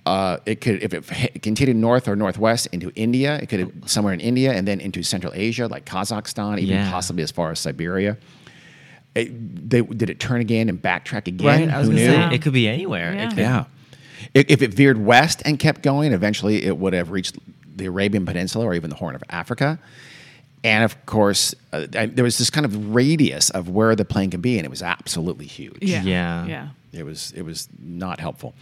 Uh, 0.06 0.38
it 0.46 0.60
could 0.62 0.82
if 0.82 0.94
it 0.94 1.04
h- 1.12 1.42
continued 1.42 1.76
north 1.76 2.08
or 2.08 2.16
northwest 2.16 2.66
into 2.72 2.90
India. 2.94 3.38
It 3.40 3.48
could 3.48 3.60
have 3.60 3.72
somewhere 3.86 4.14
in 4.14 4.20
India 4.20 4.52
and 4.52 4.66
then 4.66 4.80
into 4.80 5.02
Central 5.02 5.32
Asia, 5.34 5.66
like 5.66 5.84
Kazakhstan, 5.84 6.58
even 6.58 6.76
Yeah. 6.76 6.90
possibly 6.90 7.22
as 7.22 7.30
far 7.30 7.50
as 7.50 7.58
Siberia. 7.60 8.16
It, 9.14 9.68
they, 9.70 9.82
did 9.82 10.08
it 10.08 10.20
turn 10.20 10.40
again 10.40 10.68
and 10.68 10.80
backtrack 10.80 11.26
again? 11.26 11.46
Right. 11.46 11.68
I 11.68 11.78
was 11.78 11.88
Who 11.88 11.94
knew? 11.94 12.06
say 12.06 12.34
it 12.34 12.42
could 12.42 12.52
be 12.52 12.68
anywhere. 12.68 13.12
Yeah. 13.12 13.24
It 13.24 13.28
could, 13.30 13.38
Yeah. 13.38 13.64
If, 14.34 14.50
if 14.50 14.62
it 14.62 14.72
veered 14.74 15.04
west 15.04 15.42
and 15.44 15.58
kept 15.58 15.82
going, 15.82 16.12
eventually 16.12 16.64
it 16.64 16.76
would 16.78 16.92
have 16.92 17.10
reached 17.10 17.36
the 17.76 17.86
Arabian 17.86 18.24
Peninsula 18.24 18.64
or 18.66 18.74
even 18.74 18.88
the 18.90 18.96
Horn 18.96 19.14
of 19.14 19.22
Africa. 19.30 19.78
And 20.62 20.84
of 20.84 21.04
course, 21.06 21.54
uh, 21.72 21.86
I- 21.96 22.06
there 22.06 22.22
was 22.24 22.38
this 22.38 22.50
kind 22.50 22.64
of 22.66 22.94
radius 22.94 23.50
of 23.50 23.68
where 23.68 23.96
the 23.96 24.04
plane 24.04 24.30
could 24.30 24.42
be, 24.42 24.58
and 24.58 24.64
it 24.64 24.70
was 24.70 24.82
absolutely 24.82 25.46
huge. 25.46 25.78
yeah. 25.80 26.02
Yeah. 26.02 26.46
Yeah. 26.46 26.68
It 26.92 27.04
was 27.04 27.32
it 27.36 27.42
was 27.42 27.68
not 27.82 28.20
helpful. 28.20 28.54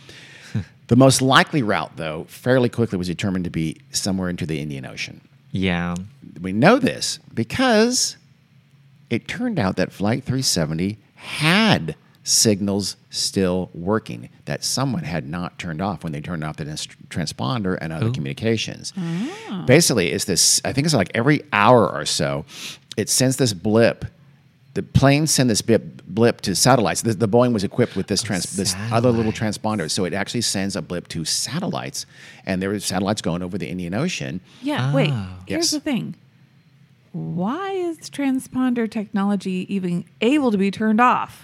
The 0.89 0.97
most 0.97 1.21
likely 1.23 1.63
route, 1.63 1.97
though, 1.97 2.25
fairly 2.29 2.69
quickly 2.69 2.99
was 2.99 3.09
determined 3.09 3.45
to 3.45 3.51
be 3.51 3.77
somewhere 3.91 4.29
into 4.29 4.47
the 4.47 4.61
Indian 4.61 4.87
Ocean. 4.87 5.21
Yeah. 5.51 5.95
We 6.41 6.53
know 6.53 6.79
this 6.79 7.19
because 7.35 8.17
it 9.11 9.29
turned 9.29 9.59
out 9.59 9.77
that 9.77 9.93
Flight 9.93 10.25
370 10.25 10.99
had 11.15 11.97
signals 12.23 12.97
still 13.11 13.71
working 13.73 14.29
that 14.45 14.63
someone 14.63 15.03
had 15.05 15.27
not 15.27 15.59
turned 15.59 15.81
off 15.81 16.05
when 16.05 16.13
they 16.13 16.21
turned 16.21 16.45
off 16.45 16.57
the 16.59 16.65
trans- 16.65 16.87
transponder 17.09 17.79
and 17.81 17.93
other 17.93 18.09
Ooh. 18.09 18.13
communications. 18.13 18.93
Oh. 18.99 19.65
Basically, 19.67 20.13
it's 20.13 20.27
this. 20.27 20.61
I 20.65 20.73
think 20.73 20.85
it's 20.85 20.95
like 20.95 21.11
every 21.15 21.43
hour 21.53 21.89
or 21.91 22.05
so, 22.05 22.45
it 22.97 23.09
sends 23.09 23.37
this 23.37 23.53
blip. 23.53 24.05
The 24.79 24.85
planes 24.85 25.33
send 25.33 25.51
this 25.51 25.61
blip, 25.61 26.07
blip 26.07 26.41
to 26.43 26.55
satellites. 26.55 27.03
The, 27.03 27.13
the 27.13 27.27
Boeing 27.27 27.53
was 27.53 27.65
equipped 27.65 27.97
with 27.97 28.07
this 28.07 28.23
oh, 28.23 28.27
trans, 28.27 28.55
this 28.55 28.77
other 28.93 29.11
little 29.11 29.33
transponder, 29.33 29.91
so 29.91 30.05
it 30.05 30.15
actually 30.15 30.43
sends 30.43 30.77
a 30.77 30.83
blip 30.83 31.09
to 31.09 31.25
satellites, 31.25 32.07
and 32.47 32.63
there 32.63 32.69
were 32.71 32.79
satellites 32.79 33.21
going 33.21 33.43
over 33.43 33.59
the 33.59 33.67
Indian 33.69 33.93
Ocean. 33.93 34.41
Yeah. 34.63 34.95
Wait. 34.95 35.11
Oh. 35.13 35.31
Here's 35.49 35.65
Yes. 35.65 35.71
the 35.73 35.81
thing. 35.81 36.15
Why 37.11 37.71
is 37.73 37.99
transponder 38.09 38.89
technology 38.89 39.67
even 39.69 40.05
able 40.21 40.53
to 40.53 40.59
be 40.59 40.71
turned 40.71 41.01
off? 41.01 41.43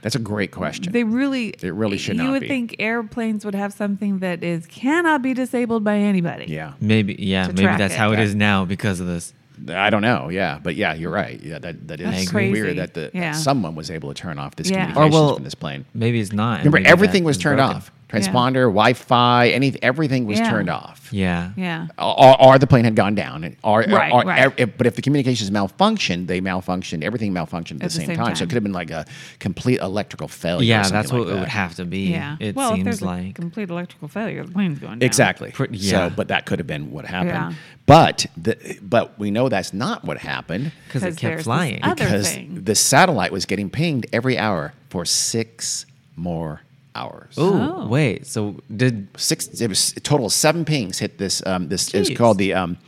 That's 0.00 0.14
a 0.14 0.18
great 0.18 0.50
question. 0.50 0.90
They 0.94 1.04
really. 1.04 1.48
It 1.60 1.74
really 1.74 1.98
should 1.98 2.14
You 2.16 2.22
not 2.22 2.24
You 2.28 2.32
would 2.32 2.40
be. 2.40 2.48
think 2.48 2.76
airplanes 2.78 3.44
would 3.44 3.54
have 3.54 3.74
something 3.74 4.20
that 4.20 4.42
is 4.42 4.64
cannot 4.64 5.20
be 5.20 5.34
disabled 5.34 5.84
by 5.84 5.96
anybody. 5.98 6.46
yeah, 6.48 6.72
Maybe. 6.80 7.14
Yeah. 7.18 7.48
Maybe 7.48 7.64
that's 7.76 7.92
it. 7.92 7.98
how 7.98 8.12
it 8.12 8.18
Yeah. 8.18 8.24
is 8.24 8.34
now 8.34 8.64
because 8.64 9.00
of 9.00 9.06
this. 9.06 9.34
I 9.68 9.90
don't 9.90 10.02
know. 10.02 10.28
Yeah, 10.28 10.58
but 10.62 10.74
yeah, 10.76 10.94
you're 10.94 11.10
right. 11.10 11.40
Yeah, 11.42 11.58
that 11.58 11.88
that 11.88 11.98
That's 11.98 12.30
crazy. 12.30 12.52
weird 12.52 12.78
that 12.78 12.94
the 12.94 13.10
Yeah. 13.12 13.32
someone 13.32 13.74
was 13.74 13.90
able 13.90 14.12
to 14.12 14.14
turn 14.14 14.38
off 14.38 14.56
this 14.56 14.70
Yeah. 14.70 14.76
Or, 14.90 14.92
communications 14.92 15.14
well, 15.14 15.34
from 15.34 15.44
this 15.44 15.54
plane. 15.54 15.84
Maybe 15.94 16.20
it's 16.20 16.32
not. 16.32 16.58
Remember, 16.60 16.78
maybe 16.78 16.88
everything 16.88 17.24
was 17.24 17.36
turned 17.38 17.58
broken. 17.58 17.76
off. 17.76 17.92
Transponder, 18.10 18.64
Wi-Fi, 18.64 19.48
any 19.48 19.74
everything 19.82 20.26
was 20.26 20.38
Yeah. 20.38 20.50
turned 20.50 20.68
off. 20.70 21.08
Yeah. 21.12 21.50
Yeah. 21.56 21.86
Or, 21.98 22.40
or 22.40 22.58
the 22.58 22.66
plane 22.66 22.84
had 22.84 22.96
gone 22.96 23.14
down. 23.14 23.56
Or, 23.62 23.80
Right, 23.88 24.12
or- 24.12 24.22
right. 24.24 24.52
if- 24.56 24.76
but 24.76 24.86
if 24.86 24.96
the 24.96 25.02
communications 25.02 25.50
malfunctioned, 25.50 26.26
they 26.26 26.40
malfunctioned. 26.40 27.02
Everything 27.04 27.32
malfunctioned 27.32 27.76
at, 27.76 27.80
the, 27.82 27.90
same, 27.90 28.16
time. 28.16 28.34
So 28.36 28.44
it 28.44 28.48
could 28.48 28.54
have 28.54 28.62
been 28.62 28.72
like 28.72 28.90
a 28.90 29.04
complete 29.38 29.80
electrical 29.80 30.28
failure. 30.28 30.64
Yeah, 30.66 30.82
something 30.82 30.96
that's 30.98 31.12
what 31.12 31.26
like 31.26 31.36
it 31.36 31.40
would 31.40 31.48
have 31.48 31.74
to 31.76 31.84
be. 31.84 32.10
Yeah. 32.10 32.36
It 32.40 32.56
well, 32.56 32.70
if 32.70 32.76
seems 32.76 32.84
there's 32.84 33.02
like. 33.02 33.30
a 33.30 33.32
complete 33.32 33.70
electrical 33.70 34.08
failure, 34.08 34.44
the 34.44 34.52
plane's 34.52 34.78
going 34.78 34.98
down. 34.98 35.06
Exactly. 35.06 35.50
Pretty- 35.52 35.78
yeah. 35.78 36.08
So, 36.08 36.14
but 36.16 36.28
that 36.28 36.46
could 36.46 36.58
have 36.58 36.66
been 36.66 36.90
what 36.90 37.04
happened. 37.04 37.30
Yeah. 37.30 37.52
But 37.86 38.26
the, 38.36 38.78
but 38.82 39.18
we 39.18 39.30
know 39.30 39.48
that's 39.48 39.72
not 39.72 40.04
what 40.04 40.18
happened. 40.18 40.72
Because 40.86 41.02
it 41.02 41.06
kept 41.10 41.20
there's 41.22 41.36
this 41.38 41.44
flying. 41.44 41.80
other- 41.82 41.94
because 41.96 42.32
thing. 42.34 42.60
the 42.64 42.74
satellite 42.74 43.32
was 43.32 43.46
getting 43.46 43.70
pinged 43.70 44.06
every 44.12 44.38
hour 44.38 44.72
for 44.90 45.04
six 45.04 45.86
more 46.16 46.60
hours. 46.94 47.36
Ooh, 47.38 47.52
Oh. 47.54 47.86
wait. 47.88 48.26
So 48.26 48.56
did 48.74 49.08
Six. 49.16 49.46
It 49.60 49.68
was 49.68 49.94
a 49.96 50.00
total 50.00 50.26
of 50.26 50.32
seven 50.32 50.64
pings 50.64 50.98
hit 50.98 51.18
this. 51.18 51.42
Um, 51.46 51.68
this 51.68 51.94
is 51.94 52.10
Jeez. 52.10 52.16
called 52.16 52.38
the. 52.38 52.54
Um, 52.54 52.78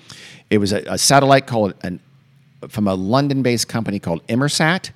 it 0.51 0.59
was 0.59 0.73
a, 0.73 0.83
a 0.87 0.99
satellite 0.99 1.47
called 1.47 1.75
an 1.83 2.01
from 2.69 2.87
a 2.87 2.95
London-based 2.95 3.69
company 3.69 3.99
called 3.99 4.27
Inmarsat. 4.29 4.91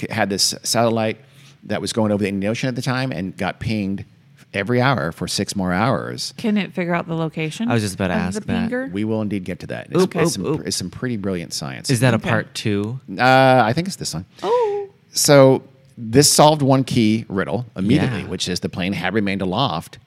c- 0.00 0.06
Had 0.10 0.30
this 0.30 0.54
satellite 0.62 1.18
that 1.64 1.80
was 1.80 1.92
going 1.92 2.10
over 2.12 2.22
the 2.22 2.28
Indian 2.28 2.50
Ocean 2.50 2.68
at 2.68 2.74
the 2.76 2.82
time 2.82 3.12
and 3.12 3.36
got 3.36 3.60
pinged 3.60 4.04
every 4.52 4.80
hour 4.80 5.10
for 5.12 5.26
six 5.28 5.54
more 5.56 5.72
hours. 5.72 6.32
Can 6.36 6.56
it 6.56 6.72
figure 6.72 6.94
out 6.94 7.06
the 7.08 7.14
location? 7.14 7.68
I 7.70 7.74
was 7.74 7.82
just 7.82 7.94
about 7.96 8.08
to 8.08 8.14
ask 8.14 8.40
the 8.40 8.46
that. 8.46 8.70
pinger? 8.70 8.90
We 8.92 9.04
will 9.04 9.20
indeed 9.22 9.44
get 9.44 9.60
to 9.60 9.66
that. 9.68 9.88
It's, 9.90 10.00
Oop, 10.02 10.14
it's 10.16 10.26
oop, 10.26 10.32
some, 10.32 10.46
oop. 10.46 10.66
it's 10.66 10.76
some 10.76 10.90
pretty 10.90 11.16
brilliant 11.16 11.52
science. 11.52 11.90
is 11.90 12.00
that 12.00 12.14
a 12.14 12.18
part 12.18 12.54
two? 12.54 13.00
Uh, 13.10 13.22
I 13.64 13.72
think 13.72 13.86
it's 13.88 13.96
this 13.96 14.14
one. 14.14 14.24
Oh. 14.42 14.88
So 15.12 15.62
this 15.96 16.30
solved 16.30 16.62
one 16.62 16.84
key 16.84 17.24
riddle 17.28 17.66
immediately, 17.76 18.20
Yeah. 18.22 18.28
which 18.28 18.48
is 18.48 18.60
the 18.60 18.68
plane 18.68 18.92
had 18.92 19.14
remained 19.14 19.42
aloft 19.42 19.98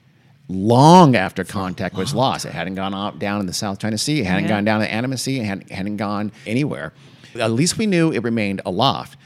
long 0.48 1.14
after 1.14 1.44
contact 1.44 1.94
was 1.94 2.14
lost. 2.14 2.44
It 2.46 2.52
hadn't 2.52 2.74
gone 2.74 2.94
up 2.94 3.18
down 3.18 3.40
in 3.40 3.46
the 3.46 3.52
South 3.52 3.78
China 3.78 3.98
Sea. 3.98 4.20
It 4.20 4.26
hadn't 4.26 4.44
Yeah. 4.44 4.48
gone 4.50 4.64
down 4.64 4.80
the 4.80 4.90
Andaman 4.90 5.18
Sea. 5.18 5.40
It 5.40 5.44
hadn't, 5.44 5.70
hadn't 5.70 5.96
gone 5.98 6.32
anywhere. 6.46 6.92
At 7.38 7.52
least 7.52 7.76
we 7.78 7.86
knew 7.86 8.10
it 8.12 8.22
remained 8.22 8.62
aloft. 8.64 9.18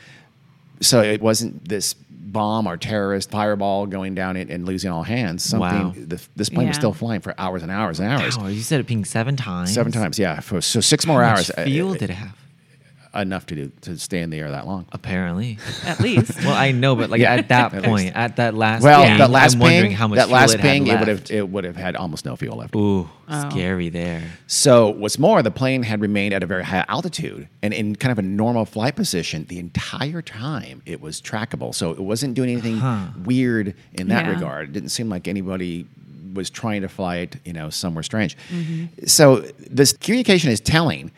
So 0.80 1.00
it 1.00 1.22
wasn't 1.22 1.68
this 1.68 1.94
bomb 2.10 2.66
or 2.66 2.76
terrorist 2.76 3.30
fireball 3.30 3.86
going 3.86 4.14
down 4.14 4.36
it 4.36 4.48
and 4.50 4.64
losing 4.66 4.90
all 4.90 5.02
hands. 5.04 5.42
Something. 5.44 5.68
Wow. 5.84 5.94
The, 5.96 6.20
this 6.34 6.48
plane 6.48 6.66
was 6.68 6.76
still 6.76 6.92
flying 6.94 7.20
for 7.20 7.34
hours 7.38 7.62
and 7.62 7.70
hours 7.70 8.00
and 8.00 8.08
hours. 8.08 8.36
Wow, 8.38 8.46
you 8.48 8.62
said 8.62 8.80
it 8.80 8.86
pinged 8.86 9.06
seven 9.06 9.36
times. 9.36 9.72
Seven 9.72 9.92
times, 9.92 10.18
yeah. 10.18 10.40
For, 10.40 10.60
so 10.60 10.80
six 10.80 11.06
more 11.06 11.22
How 11.22 11.30
hours. 11.36 11.50
much 11.50 11.58
uh, 11.58 11.64
fuel 11.64 11.92
uh, 11.92 11.96
did 11.98 12.10
it 12.10 12.14
have? 12.14 12.36
Enough 13.14 13.44
to 13.46 13.54
do 13.54 13.72
to 13.82 13.98
stay 13.98 14.20
in 14.22 14.30
the 14.30 14.38
air 14.38 14.50
that 14.50 14.66
long. 14.66 14.86
Apparently. 14.92 15.58
At 15.84 16.00
least. 16.00 16.36
well, 16.44 16.54
I 16.54 16.72
know, 16.72 16.96
but 16.96 17.10
like 17.10 17.20
Yeah. 17.20 17.34
at 17.34 17.48
that 17.48 17.74
At 17.74 17.82
point, 17.84 18.04
least. 18.04 18.16
at 18.16 18.36
that 18.36 18.54
last 18.54 18.82
Well, 18.82 19.04
ping, 19.04 19.18
that 19.18 19.30
last 19.30 19.54
I'm 19.54 19.60
wondering 19.60 19.82
ping, 19.88 19.92
how 19.92 20.08
much 20.08 20.16
that 20.16 20.26
fuel 20.28 20.38
last 20.38 20.54
it 20.54 20.60
ping, 20.60 20.86
had 20.86 20.96
it 20.96 20.98
would 21.00 21.08
have 21.08 21.30
it 21.30 21.48
would 21.48 21.64
have 21.64 21.76
had 21.76 21.96
almost 21.96 22.24
no 22.24 22.36
fuel 22.36 22.56
left. 22.56 22.74
Ooh, 22.74 23.08
Oh. 23.28 23.50
scary 23.50 23.88
there. 23.88 24.22
So 24.46 24.88
what's 24.90 25.18
more, 25.18 25.42
the 25.42 25.50
plane 25.50 25.82
had 25.82 26.00
remained 26.00 26.34
at 26.34 26.42
a 26.42 26.46
very 26.46 26.64
high 26.64 26.84
altitude 26.88 27.48
and 27.62 27.72
in 27.72 27.96
kind 27.96 28.12
of 28.12 28.18
a 28.18 28.22
normal 28.22 28.64
flight 28.64 28.96
position 28.96 29.46
the 29.48 29.58
entire 29.58 30.20
time. 30.22 30.82
It 30.86 31.00
was 31.00 31.20
trackable, 31.20 31.74
so 31.74 31.92
it 31.92 32.00
wasn't 32.00 32.34
doing 32.34 32.50
anything 32.50 32.78
Huh. 32.78 33.06
weird 33.24 33.74
in 33.94 34.08
that 34.08 34.24
Yeah. 34.26 34.32
regard. 34.32 34.68
It 34.70 34.72
didn't 34.72 34.90
seem 34.90 35.08
like 35.08 35.28
anybody 35.28 35.86
was 36.34 36.48
trying 36.50 36.80
to 36.80 36.88
fly 36.88 37.16
it, 37.18 37.36
you 37.44 37.52
know, 37.52 37.68
somewhere 37.68 38.02
strange. 38.02 38.36
Mm-hmm. 38.50 39.04
So 39.06 39.40
this 39.70 39.92
communication 39.92 40.50
is 40.50 40.60
telling, 40.60 41.10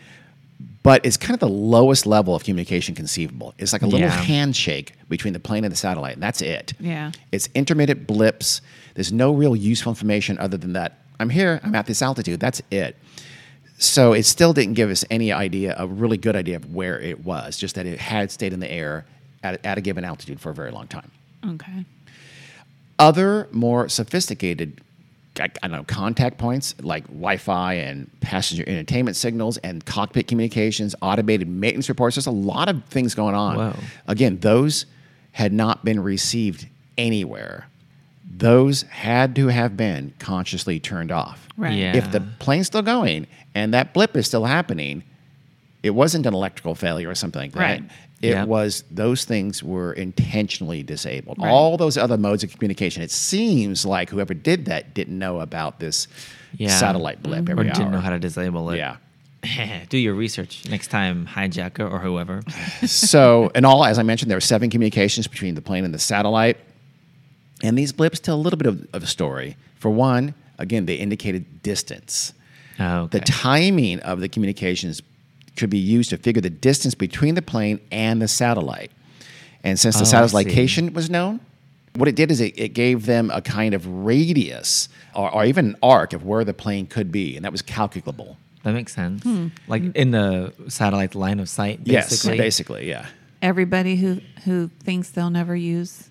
but 0.85 1.05
it's 1.05 1.17
kind 1.17 1.35
of 1.35 1.41
the 1.41 1.49
lowest 1.49 2.07
level 2.07 2.37
of 2.37 2.45
communication 2.45 2.95
conceivable. 2.95 3.55
It's 3.59 3.73
like 3.73 3.83
a 3.83 3.87
little 3.87 4.01
Yeah. 4.07 4.11
handshake 4.11 4.93
between 5.09 5.33
the 5.33 5.41
plane 5.41 5.65
and 5.65 5.73
the 5.73 5.77
satellite, 5.77 6.15
and 6.15 6.23
that's 6.23 6.41
it. 6.41 6.75
Yeah. 6.79 7.11
It's 7.33 7.49
intermittent 7.55 8.07
blips. 8.07 8.61
There's 8.95 9.13
no 9.13 9.33
real 9.35 9.57
useful 9.57 9.91
information 9.91 10.39
other 10.39 10.57
than 10.57 10.75
that 10.75 10.99
I'm 11.19 11.31
here, 11.31 11.61
I'm 11.65 11.75
at 11.75 11.87
this 11.87 12.03
altitude. 12.03 12.39
That's 12.41 12.61
it. 12.71 12.97
So 13.79 14.13
it 14.13 14.25
still 14.25 14.53
didn't 14.53 14.75
give 14.75 14.91
us 14.91 15.05
any 15.11 15.33
idea, 15.33 15.75
a 15.79 15.87
really 15.87 16.17
good 16.17 16.37
idea 16.37 16.57
of 16.57 16.73
where 16.75 17.01
it 17.01 17.25
was, 17.25 17.57
just 17.57 17.75
that 17.77 17.87
it 17.87 17.99
had 17.99 18.31
stayed 18.31 18.53
in 18.53 18.61
the 18.61 18.71
air 18.71 19.05
at, 19.43 19.65
at 19.65 19.79
a 19.79 19.81
given 19.81 20.05
altitude 20.05 20.41
for 20.41 20.51
a 20.51 20.55
very 20.55 20.71
long 20.71 20.87
time. 20.89 21.11
Okay. 21.47 21.85
Other 22.99 23.49
more 23.53 23.89
sophisticated, 23.89 24.81
I, 25.39 25.45
I 25.63 25.69
don't 25.69 25.73
know, 25.73 25.85
contact 25.85 26.39
points 26.39 26.75
like 26.81 27.07
Wi-Fi 27.09 27.75
and 27.75 28.11
passenger 28.21 28.65
entertainment 28.67 29.17
signals 29.17 29.57
and 29.59 29.85
cockpit 29.85 30.29
communications, 30.29 30.95
automated 31.03 31.49
maintenance 31.49 31.89
reports. 31.89 32.17
There's 32.17 32.27
a 32.27 32.31
lot 32.31 32.69
of 32.69 32.85
things 32.85 33.15
going 33.15 33.35
on. 33.35 33.57
Whoa. 33.57 33.77
Again, 34.07 34.39
those 34.39 34.87
had 35.33 35.53
not 35.53 35.85
been 35.85 36.01
received 36.01 36.69
anywhere 36.97 37.67
those 38.37 38.83
had 38.83 39.37
to 39.37 39.49
have 39.49 39.77
been 39.77 40.13
consciously 40.19 40.81
turned 40.81 41.13
off. 41.13 41.49
Right. 41.57 41.75
Yeah. 41.75 41.97
If 41.97 42.11
the 42.11 42.21
plane's 42.39 42.67
still 42.67 42.83
going 42.83 43.27
and 43.55 43.75
that 43.75 43.95
blip 43.95 44.17
is 44.17 44.27
still 44.27 44.45
happening, 44.45 45.05
it 45.83 45.91
wasn't 45.91 46.27
an 46.27 46.35
electrical 46.35 46.75
failure 46.75 47.09
or 47.09 47.15
something 47.15 47.41
like 47.41 47.53
that. 47.53 47.61
Right. 47.61 47.83
It 48.25 48.31
Yep. 48.31 48.49
was 48.49 48.85
those 48.91 49.25
things 49.27 49.63
were 49.63 49.93
intentionally 49.93 50.83
disabled. 50.83 51.37
Right. 51.39 51.51
All 51.51 51.77
those 51.77 51.99
other 51.99 52.17
modes 52.17 52.43
of 52.43 52.53
communication. 52.53 53.03
It 53.03 53.11
seems 53.11 53.85
like 53.85 54.09
whoever 54.09 54.33
did 54.33 54.65
that 54.65 54.95
didn't 54.95 55.19
know 55.19 55.41
about 55.41 55.79
this 55.79 56.09
Yeah. 56.57 56.69
satellite 56.69 57.23
blip 57.23 57.45
mm-hmm. 57.45 57.49
or 57.51 57.61
every 57.61 57.65
didn't 57.73 57.83
hour. 57.83 57.91
know 57.93 58.01
how 58.01 58.11
to 58.11 58.19
disable 58.19 58.71
it. 58.71 58.79
Yeah. 58.79 58.97
Do 59.91 59.99
your 59.99 60.15
research 60.15 60.63
next 60.71 60.89
time, 60.89 61.27
hijacker 61.27 61.91
or 61.91 61.99
whoever. 61.99 62.43
so, 62.87 63.51
in 63.55 63.67
all, 63.67 63.85
as 63.85 63.99
I 63.99 64.03
mentioned, 64.03 64.31
there 64.31 64.37
were 64.39 64.41
seven 64.55 64.71
communications 64.71 65.27
between 65.27 65.55
the 65.55 65.61
plane 65.61 65.85
and 65.85 65.93
the 65.93 65.99
satellite. 65.99 66.57
And 67.63 67.77
these 67.77 67.93
blips 67.93 68.21
tell 68.21 68.37
a 68.37 68.43
little 68.43 68.57
bit 68.57 68.67
of, 68.67 68.87
of 68.95 69.03
a 69.03 69.07
story. 69.07 69.57
For 69.79 69.91
one, 69.91 70.35
again, 70.59 70.87
they 70.87 70.95
indicated 70.95 71.63
distance. 71.63 72.33
Oh, 72.81 73.03
okay. 73.03 73.19
The 73.19 73.25
timing 73.27 74.01
of 74.01 74.21
the 74.21 74.29
communications 74.31 75.03
could 75.57 75.71
be 75.71 75.79
used 75.79 76.11
to 76.11 76.17
figure 76.19 76.43
the 76.43 76.51
distance 76.51 76.95
between 76.95 77.35
the 77.35 77.43
plane 77.43 77.81
and 77.93 78.21
the 78.21 78.29
satellite. 78.29 78.91
And 79.63 79.79
since 79.79 79.97
the 79.97 80.03
Oh, 80.03 80.05
satellite's 80.05 80.35
location 80.35 80.93
was 80.93 81.09
known, 81.09 81.41
what 81.97 82.09
it 82.09 82.17
did 82.17 82.31
is 82.31 82.41
it, 82.41 82.59
it 82.59 82.71
gave 82.71 83.07
them 83.07 83.31
a 83.33 83.41
kind 83.41 83.73
of 83.73 83.87
radius 83.87 84.89
or, 85.15 85.33
or 85.33 85.45
even 85.45 85.67
an 85.67 85.77
arc 85.83 86.13
of 86.13 86.25
where 86.25 86.45
the 86.45 86.53
plane 86.55 86.87
could 86.87 87.11
be, 87.13 87.37
and 87.37 87.45
that 87.45 87.53
was 87.53 87.63
calculable. 87.63 88.37
that 88.65 88.73
makes 88.73 88.95
sense. 88.95 89.23
Hmm. 89.23 89.49
Like 89.69 89.83
in 89.95 90.11
the 90.11 90.53
satellite 90.69 91.15
line 91.15 91.39
of 91.41 91.49
sight, 91.49 91.85
basically. 91.85 92.37
Yes, 92.37 92.45
basically, 92.45 92.89
yeah. 92.89 93.07
Everybody 93.43 93.97
who 93.97 94.21
who 94.45 94.71
thinks 94.83 95.11
they'll 95.11 95.31
never 95.31 95.55
use 95.55 96.09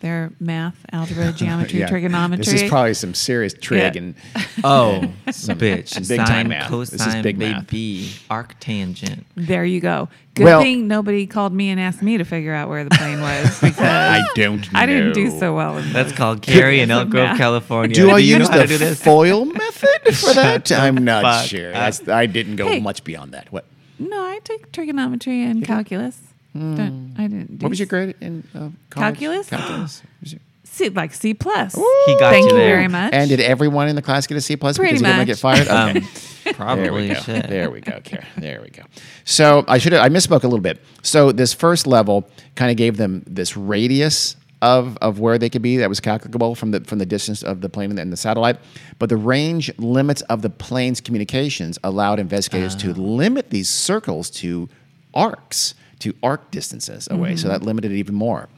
their 0.00 0.30
math, 0.40 0.76
algebra, 0.92 1.32
geometry, 1.36 1.80
Yeah. 1.80 1.88
trigonometry. 1.88 2.44
This 2.44 2.62
is 2.62 2.68
probably 2.70 2.94
some 2.94 3.14
serious 3.14 3.52
trig 3.54 3.94
Yeah. 3.94 4.00
and 4.02 4.14
Oh, 4.64 5.12
bitch. 5.26 5.94
big 6.08 6.18
Sine, 6.18 6.26
time 6.26 6.48
math. 6.48 6.68
cosine, 6.70 6.98
This 6.98 7.06
is 7.06 7.22
big 7.22 7.38
math. 7.38 7.66
baby, 7.66 8.10
arctangent. 8.30 9.24
there 9.36 9.64
you 9.64 9.80
go. 9.80 10.08
Good 10.34 10.44
Well- 10.44 10.60
thing 10.62 10.86
nobody 10.88 11.26
called 11.26 11.52
me 11.52 11.68
and 11.70 11.80
asked 11.80 12.02
me 12.02 12.16
to 12.18 12.24
figure 12.24 12.54
out 12.54 12.68
where 12.68 12.84
the 12.84 12.90
plane 12.90 13.20
was 13.20 13.60
because 13.60 13.78
I 13.80 14.20
don't 14.34 14.72
Know. 14.72 14.78
I 14.80 14.86
didn't 14.86 15.12
do 15.14 15.30
so 15.36 15.54
well 15.54 15.78
in 15.78 15.92
That's 15.92 16.12
called 16.12 16.42
Carrie 16.42 16.80
in 16.80 16.88
Because 16.88 17.00
Elk 17.02 17.10
Grove, 17.10 17.24
math. 17.30 17.38
California. 17.38 17.94
Do 17.94 18.10
I 18.10 18.18
you 18.18 18.36
use 18.38 18.48
know 18.48 18.54
how 18.54 18.62
to 18.62 18.66
the 18.68 18.74
do 18.74 18.78
this? 18.78 19.02
FOIL 19.02 19.44
method 19.46 20.16
for 20.16 20.34
that? 20.34 20.70
I'm 20.72 20.96
not 21.04 21.22
fuck 21.22 21.46
sure. 21.46 21.68
up. 21.68 21.74
That's, 21.74 22.08
I 22.08 22.26
didn't 22.26 22.56
go 22.56 22.68
Hey. 22.68 22.80
much 22.80 23.02
beyond 23.04 23.32
that. 23.32 23.50
What? 23.52 23.64
No, 23.98 24.22
I 24.22 24.38
took 24.44 24.70
trigonometry 24.70 25.42
and 25.42 25.64
calculus. 25.64 26.20
Don't- 26.54 27.14
I 27.18 27.22
didn't. 27.22 27.58
Do 27.58 27.64
What 27.64 27.70
was 27.70 27.78
your 27.78 27.86
grade 27.86 28.14
in 28.20 28.42
uh, 28.54 28.70
college? 28.90 29.18
Calculus? 29.18 29.48
Calculus. 29.48 30.02
C, 30.64 30.90
like 30.90 31.12
C 31.14 31.34
plus. 31.34 31.74
He 31.74 32.16
got 32.18 32.30
Thank 32.30 32.44
you 32.44 32.56
you 32.56 32.62
there. 32.62 32.76
very 32.76 32.88
much. 32.88 33.12
And 33.12 33.28
did 33.28 33.40
everyone 33.40 33.88
in 33.88 33.96
the 33.96 34.02
class 34.02 34.26
get 34.26 34.36
a 34.36 34.40
C 34.40 34.54
plus 34.54 34.76
Pretty 34.76 34.92
because 34.92 35.00
he 35.00 35.06
didn't 35.06 35.16
want 35.18 35.28
to 35.28 35.32
get 35.32 35.38
fired? 35.38 36.02
Okay. 36.46 36.50
Um, 36.50 36.54
probably 36.54 36.82
there 36.84 36.92
we 36.92 37.08
go. 37.08 37.14
shit. 37.14 37.48
There 37.48 37.70
we 37.70 37.80
go. 37.80 38.00
Kara. 38.04 38.24
There 38.36 38.60
we 38.62 38.68
go. 38.70 38.82
So 39.24 39.64
I 39.66 39.78
should 39.78 39.92
have, 39.92 40.02
I 40.02 40.08
misspoke 40.08 40.44
a 40.44 40.46
little 40.46 40.60
bit. 40.60 40.80
So 41.02 41.32
this 41.32 41.52
first 41.52 41.86
level 41.86 42.28
kind 42.54 42.70
of 42.70 42.76
gave 42.76 42.96
them 42.96 43.22
this 43.26 43.56
radius 43.56 44.36
of, 44.62 44.96
of 44.98 45.18
where 45.20 45.36
they 45.38 45.48
could 45.50 45.62
be 45.62 45.76
that 45.78 45.88
was 45.88 46.00
calculable 46.00 46.54
from 46.54 46.70
the 46.70 46.80
from 46.80 46.98
the 46.98 47.06
distance 47.06 47.42
of 47.42 47.60
the 47.60 47.68
plane 47.68 47.98
and 47.98 48.12
the 48.12 48.16
satellite. 48.16 48.56
But 48.98 49.08
the 49.08 49.16
range 49.16 49.70
limits 49.78 50.22
of 50.22 50.42
the 50.42 50.50
plane's 50.50 51.00
communications 51.00 51.78
allowed 51.84 52.18
investigators 52.20 52.74
to 52.76 52.92
limit 52.94 53.50
these 53.50 53.68
circles 53.68 54.30
to 54.30 54.68
arcs, 55.14 55.74
to 56.00 56.14
arc 56.22 56.50
distances 56.50 57.08
away. 57.10 57.36
So 57.36 57.42
mm-hmm. 57.42 57.52
that 57.52 57.62
limited 57.62 57.92
it 57.92 57.96
even 57.96 58.14
more. 58.14 58.48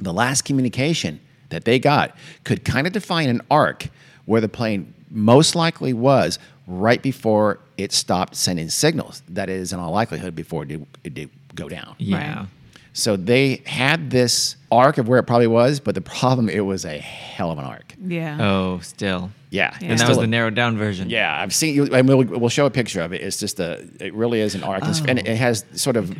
The 0.00 0.12
last 0.12 0.42
communication 0.42 1.20
that 1.50 1.64
they 1.64 1.78
got 1.78 2.16
could 2.44 2.64
kind 2.64 2.86
of 2.86 2.92
define 2.92 3.28
an 3.28 3.40
arc 3.50 3.88
where 4.26 4.40
the 4.40 4.48
plane 4.48 4.92
most 5.10 5.54
likely 5.54 5.92
was 5.92 6.38
right 6.66 7.02
before 7.02 7.60
it 7.76 7.92
stopped 7.92 8.36
sending 8.36 8.68
signals. 8.68 9.22
That 9.28 9.48
is, 9.48 9.72
in 9.72 9.78
all 9.78 9.92
likelihood, 9.92 10.34
before 10.34 10.62
it 10.62 10.68
did, 10.68 10.86
it 11.04 11.14
did 11.14 11.30
go 11.54 11.68
down. 11.68 11.94
Yeah. 11.98 12.38
Right. 12.38 12.48
So 12.92 13.16
they 13.16 13.62
had 13.66 14.10
this 14.10 14.56
arc 14.74 14.98
of 14.98 15.08
where 15.08 15.18
it 15.18 15.24
probably 15.24 15.46
was, 15.46 15.80
but 15.80 15.94
the 15.94 16.00
problem 16.00 16.48
it 16.48 16.60
was 16.60 16.84
a 16.84 16.98
hell 16.98 17.50
of 17.50 17.58
an 17.58 17.64
arc. 17.64 17.94
yeah. 18.04 18.38
Oh, 18.40 18.80
still. 18.80 19.30
Yeah, 19.50 19.76
Yeah. 19.80 19.90
And 19.92 20.00
that 20.00 20.08
was 20.08 20.18
the 20.18 20.26
narrowed 20.26 20.56
down 20.56 20.76
version. 20.76 21.08
yeah, 21.10 21.40
I've 21.40 21.54
seen 21.54 21.74
you, 21.76 21.84
and 21.94 22.08
we'll, 22.08 22.24
we'll 22.24 22.48
show 22.48 22.66
a 22.66 22.70
picture 22.70 23.00
of 23.02 23.12
it. 23.12 23.20
It's 23.22 23.38
just 23.38 23.60
a, 23.60 23.86
it 24.00 24.12
really 24.12 24.40
is 24.40 24.56
an 24.56 24.64
arc, 24.64 24.78
It's- 24.82 25.00
and 25.06 25.18
Oh. 25.20 25.22
it 25.24 25.36
has 25.36 25.64
sort 25.74 25.96
of, 25.96 26.10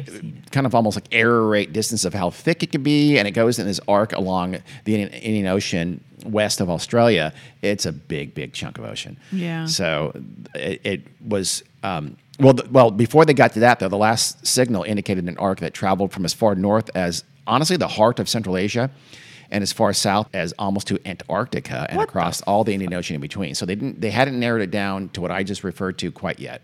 kind 0.52 0.66
of 0.66 0.74
almost 0.74 0.96
like 0.96 1.06
error 1.10 1.48
rate 1.48 1.72
distance 1.72 2.04
of 2.04 2.14
how 2.14 2.30
thick 2.30 2.62
it 2.62 2.70
could 2.70 2.84
be, 2.84 3.18
and 3.18 3.26
it 3.26 3.32
goes 3.32 3.58
in 3.58 3.66
this 3.66 3.80
arc 3.88 4.12
along 4.12 4.58
the 4.84 4.94
Indian, 4.94 5.08
Indian 5.22 5.46
Ocean 5.48 6.00
west 6.24 6.60
of 6.60 6.70
Australia. 6.70 7.32
It's 7.60 7.86
a 7.86 7.92
big, 7.92 8.34
big 8.34 8.52
chunk 8.52 8.78
of 8.78 8.84
ocean. 8.84 9.16
Yeah. 9.32 9.66
So 9.66 10.12
it, 10.54 10.80
it 10.84 11.02
was. 11.26 11.64
Um, 11.82 12.16
well, 12.40 12.54
th- 12.54 12.70
well, 12.70 12.90
before 12.90 13.24
they 13.24 13.34
got 13.34 13.52
to 13.54 13.60
that, 13.60 13.78
though, 13.80 13.88
the 13.88 13.96
last 13.98 14.46
signal 14.46 14.82
indicated 14.84 15.28
an 15.28 15.36
arc 15.38 15.58
that 15.60 15.74
traveled 15.74 16.12
from 16.12 16.24
as 16.24 16.32
far 16.34 16.54
north 16.54 16.88
as 16.94 17.24
honestly 17.46 17.76
the 17.76 17.88
heart 17.88 18.18
of 18.18 18.28
Central 18.28 18.56
Asia, 18.56 18.90
and 19.50 19.62
as 19.62 19.72
far 19.72 19.92
south 19.92 20.28
as 20.34 20.52
almost 20.58 20.86
to 20.88 20.98
Antarctica 21.06 21.86
and 21.88 21.98
What 21.98 22.06
the 22.06 22.10
across 22.10 22.42
all 22.42 22.64
the 22.64 22.72
Indian 22.72 22.94
Ocean 22.94 23.14
in 23.14 23.20
between. 23.20 23.54
So 23.54 23.66
they 23.66 23.74
didn't, 23.74 24.00
they 24.00 24.10
hadn't 24.10 24.38
narrowed 24.38 24.62
it 24.62 24.70
down 24.70 25.10
to 25.10 25.20
what 25.20 25.30
I 25.30 25.42
just 25.42 25.64
referred 25.64 25.98
to 25.98 26.10
quite 26.10 26.40
yet. 26.40 26.62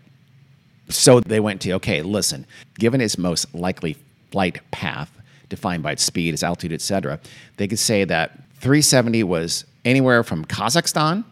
So 0.89 1.19
they 1.19 1.39
went 1.39 1.61
to 1.61 1.73
okay, 1.73 2.01
listen, 2.01 2.45
given 2.77 2.99
its 2.99 3.17
most 3.17 3.53
likely 3.55 3.97
flight 4.31 4.59
path, 4.71 5.11
defined 5.49 5.83
by 5.83 5.93
its 5.93 6.03
speed, 6.03 6.33
its 6.33 6.43
altitude, 6.43 6.73
etc., 6.73 7.19
they 7.57 7.67
could 7.67 7.79
say 7.79 8.03
that 8.03 8.39
370 8.55 9.23
was 9.23 9.65
anywhere 9.85 10.23
from 10.23 10.45
Kazakhstan 10.45 11.23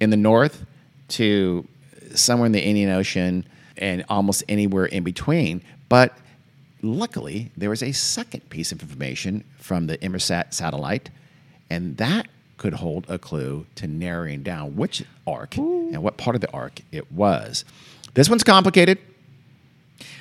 in 0.00 0.10
the 0.10 0.16
north 0.16 0.64
to 1.08 1.66
somewhere 2.14 2.46
in 2.46 2.52
the 2.52 2.62
Indian 2.62 2.90
Ocean 2.90 3.44
and 3.76 4.04
almost 4.08 4.44
anywhere 4.48 4.86
in 4.86 5.02
between. 5.02 5.62
But 5.88 6.16
luckily, 6.82 7.50
there 7.56 7.70
was 7.70 7.82
a 7.82 7.92
second 7.92 8.48
piece 8.50 8.72
of 8.72 8.82
information 8.82 9.44
from 9.58 9.86
the 9.86 9.98
Inmarsat 9.98 10.52
satellite, 10.54 11.10
and 11.68 11.96
that 11.98 12.28
could 12.56 12.74
hold 12.74 13.06
a 13.08 13.18
clue 13.18 13.66
to 13.76 13.86
narrowing 13.86 14.42
down 14.42 14.76
which 14.76 15.02
arc 15.26 15.56
and 15.56 16.02
what 16.02 16.16
part 16.18 16.34
of 16.36 16.40
the 16.42 16.50
arc 16.52 16.80
it 16.92 17.10
was. 17.10 17.64
This 18.14 18.28
one's 18.28 18.44
complicated, 18.44 18.98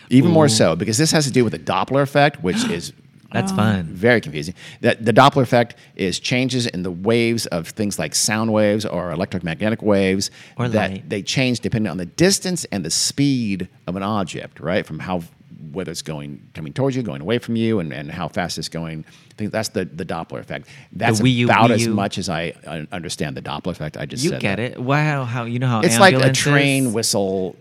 even 0.10 0.32
more 0.32 0.48
so 0.48 0.76
because 0.76 0.98
this 0.98 1.12
has 1.12 1.26
to 1.26 1.32
do 1.32 1.44
with 1.44 1.52
the 1.54 1.60
Doppler 1.60 2.02
effect, 2.02 2.42
which 2.42 2.64
is 2.70 2.94
That's 3.34 3.52
ah. 3.52 3.56
fun. 3.58 3.84
very 3.86 4.22
confusing. 4.22 4.56
That 4.82 5.04
the 5.06 5.12
Doppler 5.14 5.42
effect 5.44 5.76
is 5.96 6.20
changes 6.20 6.66
in 6.66 6.84
the 6.84 6.92
waves 6.92 7.46
of 7.48 7.68
things 7.70 8.00
like 8.00 8.16
sound 8.16 8.54
waves 8.54 8.86
or 8.86 9.12
electromagnetic 9.12 9.82
waves 9.82 10.32
Or 10.58 10.70
that 10.70 10.92
light. 10.92 11.10
they 11.10 11.22
change 11.22 11.60
depending 11.60 11.92
on 11.92 11.98
the 11.98 12.06
distance 12.06 12.66
and 12.72 12.86
the 12.86 12.90
speed 12.90 13.68
of 13.86 13.96
an 13.98 14.04
object, 14.04 14.60
right? 14.60 14.86
From 14.86 15.00
how 15.00 15.24
whether 15.72 15.92
it's 15.92 16.02
going 16.02 16.50
coming 16.54 16.74
towards 16.74 16.96
you, 16.96 17.04
going 17.04 17.22
away 17.22 17.38
from 17.40 17.56
you, 17.56 17.80
and, 17.80 17.92
and 17.94 18.12
how 18.12 18.28
fast 18.28 18.58
it's 18.58 18.70
going. 18.70 19.06
I 19.10 19.34
think 19.36 19.52
that's 19.52 19.70
the, 19.70 19.86
the 19.86 20.06
Doppler 20.06 20.40
effect. 20.40 20.68
That's 20.92 21.22
Wii 21.22 21.34
U- 21.36 21.46
about 21.48 21.72
as 21.72 21.88
much 21.88 22.18
as 22.18 22.30
I 22.30 22.54
uh, 22.68 22.86
understand 22.92 23.38
the 23.38 23.42
Doppler 23.42 23.72
effect. 23.72 23.98
I 23.98 24.06
just 24.06 24.24
You 24.24 24.32
get 24.32 24.42
that. 24.58 24.60
it. 24.60 24.80
Wow, 24.80 25.24
how 25.26 25.46
you 25.46 25.60
know 25.60 25.68
how 25.68 25.82
It's 25.82 26.00
like 26.00 26.16
a 26.16 26.32
train 26.32 26.94
whistle 26.94 27.56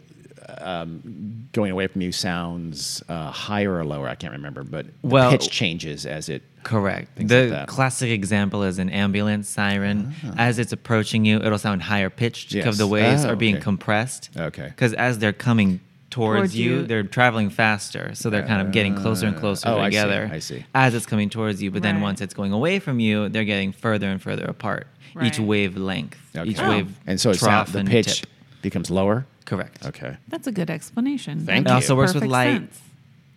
um, 0.59 1.49
going 1.53 1.71
away 1.73 1.87
from 1.87 2.01
you 2.03 2.13
sounds 2.13 3.03
uh, 3.09 3.31
higher 3.31 3.73
or 3.77 3.85
lower. 3.85 4.09
I 4.09 4.15
can't 4.15 4.33
remember, 4.33 4.63
but 4.65 4.87
the 4.87 4.93
Well- 5.03 5.31
pitch 5.31 5.51
changes 5.51 6.07
as 6.07 6.29
it. 6.29 6.43
Correct. 6.65 7.09
The 7.17 7.47
like 7.49 7.69
classic 7.69 8.11
example 8.11 8.63
is 8.65 8.79
an 8.79 8.91
ambulance 8.91 9.49
siren. 9.49 10.15
As 10.37 10.59
it's 10.59 10.73
approaching 10.73 11.25
you, 11.25 11.39
it'll 11.39 11.57
sound 11.57 11.83
higher 11.83 12.11
pitched 12.11 12.53
Yes. 12.53 12.65
because 12.65 12.79
the 12.79 12.87
waves 12.87 13.25
Oh, 13.25 13.31
are 13.31 13.37
being 13.37 13.55
okay. 13.57 13.63
compressed. 13.65 14.29
Okay. 14.37 14.67
Because 14.67 14.93
as 14.95 15.19
they're 15.19 15.33
coming 15.33 15.81
towards, 16.11 16.39
Towards 16.41 16.57
you, 16.57 16.71
you. 16.77 16.87
they're 16.87 17.03
traveling 17.03 17.51
faster, 17.51 18.15
so 18.15 18.31
they're 18.31 18.47
kind 18.47 18.63
of 18.63 18.73
getting 18.73 18.95
closer 18.95 19.27
and 19.27 19.37
closer 19.37 19.69
oh, 19.69 19.79
I 19.79 19.85
see, 19.91 19.97
together. 19.97 20.31
I 20.33 20.39
see. 20.39 20.65
As 20.75 20.95
it's 20.95 21.05
coming 21.07 21.29
towards 21.29 21.63
you, 21.63 21.71
but 21.71 21.83
then 21.83 22.01
once 22.01 22.21
it's 22.21 22.33
going 22.35 22.53
away 22.53 22.79
from 22.79 22.99
you, 22.99 23.29
they're 23.29 23.45
getting 23.45 23.73
further 23.73 24.09
and 24.09 24.21
further 24.21 24.45
apart. 24.45 24.87
Each 25.23 25.39
Right. 25.39 25.47
wavelength, 25.47 26.17
each 26.45 26.59
Okay. 26.59 26.69
wave, 26.69 26.97
and 27.07 27.21
so 27.21 27.31
it's 27.31 27.41
trough 27.41 27.69
sound, 27.69 27.75
the 27.75 27.79
and 27.81 27.89
pitch 27.89 28.21
tip. 28.21 28.31
becomes 28.63 28.91
lower. 28.91 29.27
Correct. 29.45 29.85
Okay. 29.87 30.17
That's 30.29 30.47
a 30.47 30.53
good 30.53 30.71
explanation. 30.71 31.45
Thank 31.47 31.67
That 31.67 31.71
you. 31.71 31.75
Uh, 31.75 31.79
it 31.79 31.83
also 31.83 31.97
works 31.97 32.15
with 32.15 32.23
perfect 32.23 32.33
light. 32.33 32.53
sense. 32.61 32.81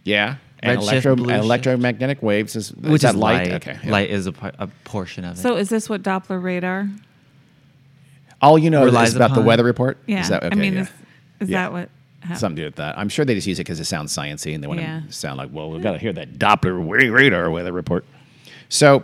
Yeah. 0.03 0.35
And 0.63 0.79
electro, 0.81 1.15
blue 1.15 1.25
and 1.29 1.37
shift. 1.39 1.45
electromagnetic 1.45 2.21
waves 2.21 2.55
is, 2.55 2.71
is 2.71 2.75
Which 2.75 3.01
that 3.01 3.15
is 3.15 3.15
light? 3.15 3.47
light. 3.51 3.67
Okay. 3.67 3.79
yeah. 3.83 3.91
Light 3.91 4.09
is 4.11 4.27
a, 4.27 4.33
a 4.59 4.67
portion 4.83 5.25
of 5.25 5.37
it. 5.37 5.41
So 5.41 5.55
is 5.57 5.69
this 5.69 5.89
what 5.89 6.03
Doppler 6.03 6.41
radar? 6.41 6.87
All 8.41 8.57
you 8.57 8.69
know 8.69 8.83
Relies 8.83 9.09
is 9.09 9.15
about 9.15 9.33
the 9.35 9.41
weather 9.41 9.63
report. 9.63 9.97
Yeah. 10.07 10.21
Is 10.21 10.29
that, 10.29 10.43
okay, 10.43 10.55
I 10.55 10.59
mean, 10.59 10.73
yeah. 10.73 10.81
is, 10.81 10.89
is 11.41 11.49
Yeah. 11.49 11.63
that 11.63 11.71
what? 11.73 11.89
Hap- 12.21 12.37
Something 12.37 12.55
to 12.57 12.61
do 12.63 12.65
with 12.67 12.75
that. 12.75 12.97
I'm 12.97 13.09
sure 13.09 13.25
they 13.25 13.35
just 13.35 13.47
use 13.47 13.59
it 13.59 13.63
because 13.63 13.79
it 13.79 13.85
sounds 13.85 14.15
sciencey 14.15 14.53
and 14.53 14.63
they 14.63 14.67
want 14.67 14.79
Yeah. 14.79 15.01
to 15.07 15.11
sound 15.11 15.37
like, 15.37 15.49
well, 15.51 15.69
we've 15.71 15.81
got 15.83 15.93
to 15.93 15.97
hear 15.97 16.13
that 16.13 16.33
Doppler 16.39 16.79
wa- 16.81 16.95
radar 16.95 17.49
weather 17.49 17.71
report. 17.71 18.05
So, 18.69 19.03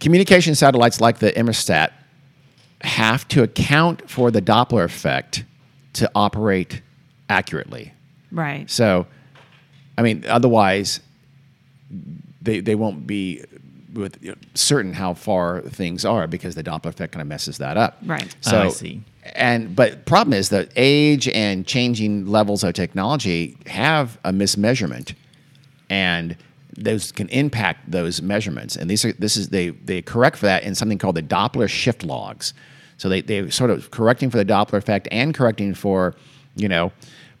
communication 0.00 0.54
satellites 0.54 1.00
like 1.00 1.18
the 1.18 1.32
Inmarsat 1.32 1.90
have 2.82 3.26
to 3.28 3.42
account 3.42 4.10
for 4.10 4.30
the 4.30 4.42
Doppler 4.42 4.84
effect 4.84 5.44
to 5.94 6.10
operate 6.14 6.82
accurately. 7.28 7.92
Right. 8.30 8.68
So, 8.70 9.06
I 9.96 10.02
mean, 10.02 10.24
otherwise, 10.26 11.00
they, 12.40 12.60
they 12.60 12.74
won't 12.74 13.06
be 13.06 13.44
with 13.92 14.18
you 14.22 14.30
know, 14.30 14.36
certain 14.54 14.94
how 14.94 15.14
far 15.14 15.60
things 15.60 16.04
are 16.04 16.26
because 16.26 16.54
the 16.54 16.64
Doppler 16.64 16.86
effect 16.86 17.12
kind 17.12 17.20
of 17.20 17.28
messes 17.28 17.58
that 17.58 17.76
up. 17.76 17.98
Right. 18.04 18.34
So 18.40 18.58
Oh, 18.58 18.62
I 18.62 18.68
see. 18.68 19.02
And 19.22 19.74
but 19.76 20.04
problem 20.04 20.34
is 20.34 20.48
that 20.48 20.70
age 20.74 21.28
and 21.28 21.66
changing 21.66 22.26
levels 22.26 22.64
of 22.64 22.74
technology 22.74 23.56
have 23.66 24.18
a 24.24 24.32
mismeasurement, 24.32 25.14
and 25.88 26.36
those 26.76 27.12
can 27.12 27.28
impact 27.28 27.90
those 27.90 28.20
measurements. 28.20 28.76
And 28.76 28.90
these 28.90 29.04
are 29.04 29.12
this 29.12 29.36
is 29.36 29.50
they 29.50 29.70
they 29.70 30.02
correct 30.02 30.38
for 30.38 30.46
that 30.46 30.64
in 30.64 30.74
something 30.74 30.98
called 30.98 31.16
the 31.16 31.22
Doppler 31.22 31.68
shift 31.68 32.02
logs. 32.02 32.52
So 32.96 33.08
they 33.08 33.20
they 33.20 33.48
sort 33.50 33.70
of 33.70 33.90
correcting 33.92 34.30
for 34.30 34.38
the 34.38 34.44
Doppler 34.44 34.74
effect 34.74 35.06
and 35.12 35.32
correcting 35.32 35.74
for 35.74 36.14
you 36.56 36.68
know 36.68 36.92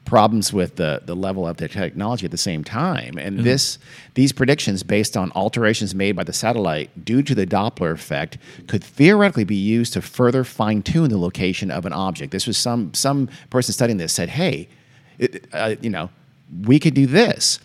problems 0.04 0.52
with 0.52 0.76
the, 0.76 1.00
the 1.04 1.14
level 1.14 1.46
of 1.46 1.56
the 1.56 1.68
technology 1.68 2.24
at 2.24 2.30
the 2.30 2.36
same 2.36 2.64
time. 2.64 3.16
And 3.16 3.40
this 3.40 3.78
these 4.14 4.32
predictions 4.32 4.82
based 4.82 5.16
on 5.16 5.32
alterations 5.32 5.94
made 5.94 6.16
by 6.16 6.24
the 6.24 6.32
satellite 6.32 7.04
due 7.04 7.22
to 7.22 7.34
the 7.34 7.46
Doppler 7.46 7.92
effect 7.92 8.38
could 8.66 8.84
theoretically 8.84 9.44
be 9.44 9.56
used 9.56 9.92
to 9.94 10.02
further 10.02 10.44
fine 10.44 10.82
tune 10.82 11.08
the 11.08 11.18
location 11.18 11.70
of 11.70 11.86
an 11.86 11.92
object. 11.92 12.32
This 12.32 12.46
was 12.46 12.58
some 12.58 12.92
some 12.94 13.28
person 13.50 13.72
studying 13.72 13.96
this 13.96 14.12
said, 14.12 14.28
hey, 14.28 14.68
it, 15.18 15.46
uh, 15.52 15.76
you 15.80 15.90
know, 15.90 16.10
we 16.62 16.78
could 16.78 16.94
do 16.94 17.06
this. 17.06 17.58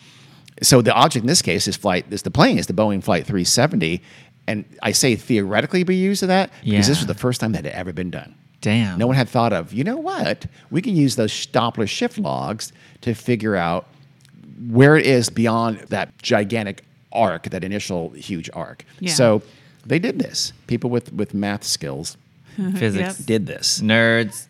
So 0.61 0.81
the 0.81 0.93
object 0.93 1.23
in 1.23 1.27
this 1.27 1.41
case 1.41 1.67
is 1.67 1.75
flight 1.75 2.05
is 2.11 2.21
the 2.21 2.31
plane 2.31 2.57
is 2.57 2.67
the 2.67 2.73
Boeing 2.73 3.03
Flight 3.03 3.25
370, 3.25 4.01
and 4.47 4.65
I 4.81 4.91
say 4.91 5.15
theoretically 5.15 5.83
be 5.83 5.95
used 5.95 6.21
to 6.21 6.27
that 6.27 6.51
because 6.63 6.87
this 6.87 6.99
was 6.99 7.07
the 7.07 7.13
first 7.13 7.41
time 7.41 7.51
that 7.51 7.65
had 7.65 7.73
ever 7.73 7.93
been 7.93 8.09
done. 8.09 8.35
Damn. 8.61 8.97
No 8.97 9.07
one 9.07 9.15
had 9.15 9.29
thought 9.29 9.53
of, 9.53 9.71
you 9.73 9.83
know 9.83 9.97
what? 9.97 10.45
We 10.71 10.81
can 10.81 10.95
use 10.95 11.15
those 11.15 11.31
Doppler 11.47 11.87
shift 11.87 12.17
logs 12.17 12.73
to 13.01 13.13
figure 13.13 13.55
out 13.55 13.87
where 14.69 14.95
it 14.97 15.05
is 15.05 15.29
beyond 15.29 15.79
that 15.89 16.17
gigantic 16.21 16.83
arc, 17.11 17.43
that 17.49 17.63
initial 17.63 18.09
huge 18.11 18.49
arc. 18.53 18.83
Yeah. 18.99 19.13
So 19.13 19.41
they 19.85 19.99
did 19.99 20.19
this. 20.19 20.53
People 20.65 20.89
with, 20.89 21.13
with 21.13 21.33
math 21.33 21.63
skills 21.63 22.17
Physics. 22.55 23.19
Yep. 23.19 23.25
did 23.27 23.45
this 23.45 23.79
Nerds. 23.81 24.47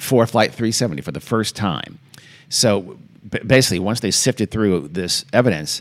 for 0.00 0.26
Flight 0.26 0.50
370 0.50 1.02
for 1.02 1.12
the 1.12 1.20
first 1.20 1.54
time. 1.54 2.00
So 2.48 2.98
b- 3.30 3.38
basically, 3.46 3.78
once 3.78 4.00
they 4.00 4.10
sifted 4.10 4.50
through 4.50 4.88
this 4.88 5.24
evidence, 5.32 5.80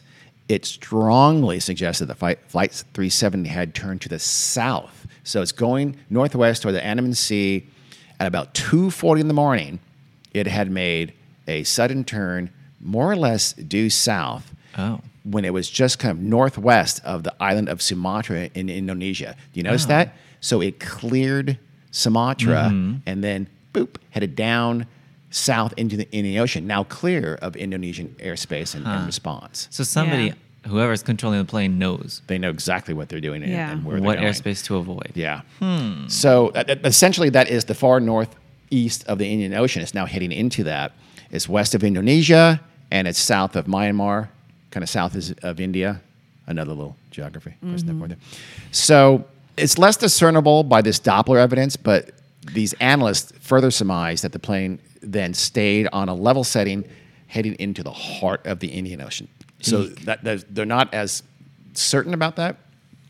it 0.50 0.66
strongly 0.66 1.60
suggested 1.60 2.06
that 2.08 2.16
Flight, 2.18 2.39
Flight 2.48 2.72
370 2.94 3.50
had 3.50 3.74
turned 3.74 4.02
to 4.02 4.10
the 4.10 4.20
south. 4.20 5.08
So 5.24 5.41
it's 5.41 5.52
going 5.54 5.96
northwest 6.10 6.62
toward 6.64 6.76
the 6.76 6.86
Andaman 6.86 7.14
Sea. 7.14 7.66
At 8.20 8.28
about 8.28 8.54
2:40 8.54 9.22
in 9.22 9.28
the 9.28 9.34
morning, 9.34 9.80
it 10.34 10.48
had 10.48 10.70
made 10.72 11.14
a 11.48 11.64
sudden 11.64 12.04
turn, 12.04 12.50
more 12.80 13.12
or 13.12 13.16
less 13.16 13.54
due 13.54 13.89
south. 13.89 14.54
Oh. 14.78 15.00
When 15.24 15.46
it 15.46 15.54
was 15.54 15.70
just 15.70 16.00
kind 16.00 16.12
of 16.12 16.20
northwest 16.24 17.02
of 17.06 17.24
the 17.24 17.34
island 17.41 17.70
of 17.70 17.82
Sumatra 17.82 18.50
in 18.54 18.70
Indonesia. 18.70 19.36
Do 19.54 19.60
you 19.60 19.64
notice 19.64 19.86
Oh. 19.86 19.89
that? 19.89 20.16
So 20.41 20.62
it 20.62 20.80
cleared 20.80 21.58
Sumatra 21.91 22.70
Mm-hmm. 22.72 22.98
and 23.06 23.24
then 23.24 23.48
boop 23.74 23.96
headed 24.12 24.36
down 24.36 24.86
south 25.34 25.74
into 25.78 25.98
the 25.98 26.10
Indian 26.12 26.42
Ocean, 26.42 26.68
now 26.68 26.84
clear 26.84 27.36
of 27.42 27.56
Indonesian 27.56 28.16
airspace 28.20 28.76
and, 28.76 28.86
and 28.86 29.00
Huh. 29.02 29.06
response. 29.06 29.68
So 29.72 29.84
somebody, 29.84 30.26
Yeah. 30.26 30.34
whoever's 30.70 31.02
controlling 31.04 31.40
the 31.40 31.46
plane, 31.46 31.80
knows 31.80 32.22
They 32.28 32.38
know 32.38 32.50
exactly 32.52 32.94
what 32.94 33.10
they're 33.10 33.20
doing 33.20 33.42
and, 33.44 33.52
Yeah. 33.52 33.72
and 33.72 33.84
where 33.84 34.00
what 34.00 34.14
they're 34.18 34.22
going. 34.22 34.34
airspace 34.34 34.64
to 34.66 34.78
avoid. 34.78 35.12
Yeah. 35.16 35.42
Hmm. 35.60 36.08
So 36.08 36.50
uh, 36.50 36.64
essentially, 36.84 37.30
that 37.32 37.50
is 37.50 37.66
the 37.66 37.74
far 37.74 38.00
northeast 38.00 39.04
of 39.08 39.18
the 39.18 39.26
Indian 39.28 39.54
Ocean. 39.56 39.82
It's 39.82 39.94
now 39.96 40.06
heading 40.06 40.32
into 40.32 40.64
that. 40.66 40.92
It's 41.32 41.50
west 41.50 41.74
of 41.74 41.84
Indonesia 41.84 42.62
and 42.92 43.08
it's 43.08 43.20
south 43.20 43.56
of 43.56 43.66
Myanmar, 43.66 44.28
kind 44.70 44.84
of 44.84 44.90
south 44.90 45.16
of 45.44 45.60
India. 45.60 46.00
Another 46.46 46.74
little 46.74 46.96
geography. 47.10 47.54
question 47.62 47.88
there 47.88 48.08
for 48.08 48.14
you. 48.14 48.20
So 48.72 49.26
it's 49.58 49.78
less 49.78 49.98
discernible 49.98 50.64
by 50.64 50.82
this 50.82 51.00
Doppler 51.00 51.38
evidence, 51.40 51.76
but 51.76 52.12
these 52.54 52.74
analysts 52.74 53.32
further 53.40 53.72
surmise 53.72 54.22
that 54.22 54.32
the 54.34 54.40
plane 54.40 54.78
then 55.04 55.34
stayed 55.34 55.88
on 55.93 56.10
a 56.10 56.14
level 56.16 56.43
setting 56.43 56.86
heading 57.28 57.56
into 57.60 57.84
the 57.84 57.91
heart 57.91 58.45
of 58.45 58.60
the 58.60 58.68
Indian 58.68 59.01
Ocean. 59.01 59.28
So 59.62 59.84
that, 59.84 60.24
that 60.24 60.54
they're 60.54 60.66
not 60.66 60.93
as 60.93 61.24
certain 61.74 62.14
about 62.14 62.36
that, 62.36 62.58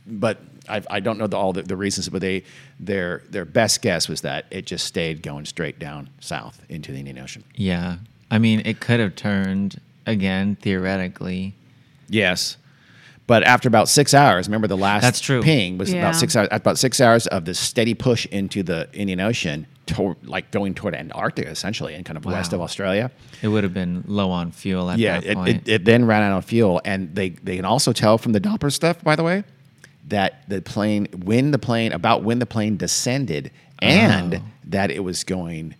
but 0.06 0.40
I, 0.70 0.82
I 0.90 1.00
don't 1.00 1.18
know 1.18 1.28
the, 1.28 1.36
all 1.38 1.52
the, 1.52 1.64
the 1.64 1.76
reasons, 1.76 2.08
but 2.10 2.22
they 2.22 2.44
their 2.80 3.24
their 3.30 3.44
best 3.46 3.82
guess 3.82 4.08
was 4.08 4.22
that 4.22 4.46
it 4.52 4.66
just 4.66 4.86
stayed 4.86 5.22
going 5.24 5.46
straight 5.46 5.80
down 5.80 6.10
south 6.20 6.62
into 6.70 6.92
the 6.92 7.00
Indian 7.00 7.18
Ocean. 7.20 7.44
Yeah. 7.56 7.98
I 8.32 8.38
mean, 8.40 8.62
it 8.66 8.80
could 8.80 9.00
have 9.00 9.16
turned 9.16 9.80
again, 10.06 10.56
theoretically. 10.62 11.54
Yes, 12.08 12.58
but 13.26 13.44
after 13.44 13.68
about 13.68 13.90
six 13.90 14.14
hours, 14.14 14.48
remember 14.48 14.68
the 14.68 14.78
last 14.78 15.02
That's 15.02 15.20
true. 15.20 15.42
ping 15.42 15.78
was 15.78 15.92
Yeah. 15.94 16.00
about 16.02 16.16
six 16.16 16.36
hours. 16.36 16.50
About 16.52 16.78
six 16.78 17.00
hours 17.02 17.26
of 17.28 17.46
the 17.46 17.54
steady 17.54 17.94
push 17.94 18.26
into 18.28 18.64
the 18.64 18.90
Indian 18.94 19.20
Ocean, 19.22 19.66
toward, 19.86 20.26
like 20.26 20.52
going 20.52 20.74
toward 20.74 20.96
Antarctica 20.96 21.50
essentially, 21.50 21.94
and 21.94 22.06
kind 22.06 22.18
of 22.18 22.26
west 22.26 22.54
of 22.54 22.62
Australia. 22.62 23.12
It 23.42 23.50
would 23.50 23.64
have 23.64 23.74
been 23.74 24.04
low 24.08 24.30
on 24.32 24.52
fuel 24.52 24.90
at 24.90 25.00
yeah, 25.00 25.20
that 25.20 25.30
it, 25.30 25.36
point. 25.36 25.50
it, 25.50 25.68
it 25.68 25.86
then 25.86 26.06
ran 26.06 26.22
out 26.24 26.38
of 26.38 26.46
fuel, 26.46 26.82
and 26.86 27.14
they 27.16 27.30
they 27.30 27.56
can 27.56 27.66
also 27.66 27.94
tell 27.94 28.18
from 28.18 28.32
the 28.32 28.40
Doppler 28.42 28.72
stuff, 28.72 29.04
by 29.04 29.16
the 29.16 29.24
way, 29.24 29.44
that 30.08 30.48
the 30.50 30.62
plane 30.62 31.08
when 31.24 31.52
the 31.52 31.60
plane 31.60 31.92
about 31.92 32.24
when 32.24 32.40
the 32.40 32.46
plane 32.46 32.78
descended, 32.78 33.52
and 33.80 34.36
Oh. 34.36 34.42
that 34.66 34.92
it 34.92 35.04
was 35.04 35.24
going 35.24 35.76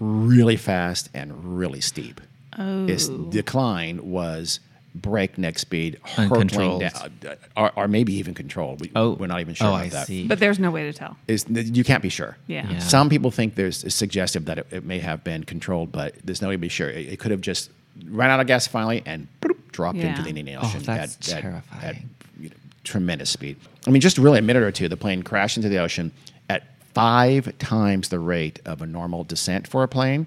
really 0.00 0.56
fast 0.56 1.08
and 1.14 1.58
really 1.58 1.80
steep. 1.80 2.20
Oh. 2.58 2.86
Its 2.86 3.08
decline 3.08 4.00
was 4.10 4.60
breakneck 4.94 5.58
speed, 5.58 5.98
hurtling 6.04 6.42
Uncontrolled. 6.42 6.80
down, 6.82 7.12
uh, 7.26 7.34
or, 7.56 7.72
or 7.76 7.88
maybe 7.88 8.14
even 8.14 8.32
controlled. 8.34 8.80
We, 8.80 8.92
Oh. 8.94 9.14
we're 9.14 9.26
not 9.26 9.40
even 9.40 9.54
sure 9.54 9.66
Oh, 9.66 9.70
about 9.70 9.82
I 9.84 9.88
that. 9.88 10.06
see. 10.06 10.26
But 10.26 10.38
there's 10.38 10.58
no 10.58 10.70
way 10.70 10.84
to 10.84 10.92
tell. 10.92 11.16
Is 11.26 11.46
you 11.48 11.82
can't 11.84 12.02
be 12.02 12.08
sure. 12.08 12.36
Yeah. 12.46 12.70
Yeah. 12.70 12.78
Some 12.78 13.08
people 13.08 13.30
think 13.30 13.56
there's 13.56 13.82
a 13.84 13.90
suggestive 13.90 14.44
that 14.44 14.58
it, 14.58 14.66
it 14.70 14.84
may 14.84 15.00
have 15.00 15.24
been 15.24 15.44
controlled, 15.44 15.90
but 15.90 16.14
there's 16.24 16.40
no 16.40 16.48
way 16.48 16.54
to 16.54 16.58
be 16.58 16.68
sure. 16.68 16.88
It, 16.90 17.08
it 17.14 17.18
could 17.18 17.32
have 17.32 17.40
just 17.40 17.70
ran 18.06 18.30
out 18.30 18.40
of 18.40 18.46
gas 18.46 18.66
finally 18.66 19.02
and 19.06 19.26
bloop, 19.40 19.72
dropped 19.72 19.98
into 19.98 20.22
the 20.22 20.28
Indian 20.30 20.58
Oh, 20.62 20.66
Ocean 20.66 20.82
that's 20.82 21.16
at, 21.32 21.36
at- 21.38 21.42
terrifying. 21.42 21.82
at, 21.84 21.96
you 22.40 22.48
know, 22.50 22.56
tremendous 22.84 23.30
speed. 23.30 23.56
I 23.86 23.90
mean, 23.90 24.00
just 24.00 24.18
really 24.18 24.38
a 24.38 24.42
minute 24.42 24.62
or 24.62 24.70
two, 24.70 24.88
the 24.88 24.96
plane 24.96 25.22
crashed 25.22 25.56
into 25.56 25.68
the 25.68 25.78
ocean 25.78 26.12
at 26.48 26.62
five 26.94 27.56
times 27.58 28.10
the 28.10 28.18
rate 28.20 28.60
of 28.64 28.80
a 28.80 28.86
normal 28.86 29.24
descent 29.24 29.66
for 29.66 29.82
a 29.82 29.88
plane. 29.88 30.26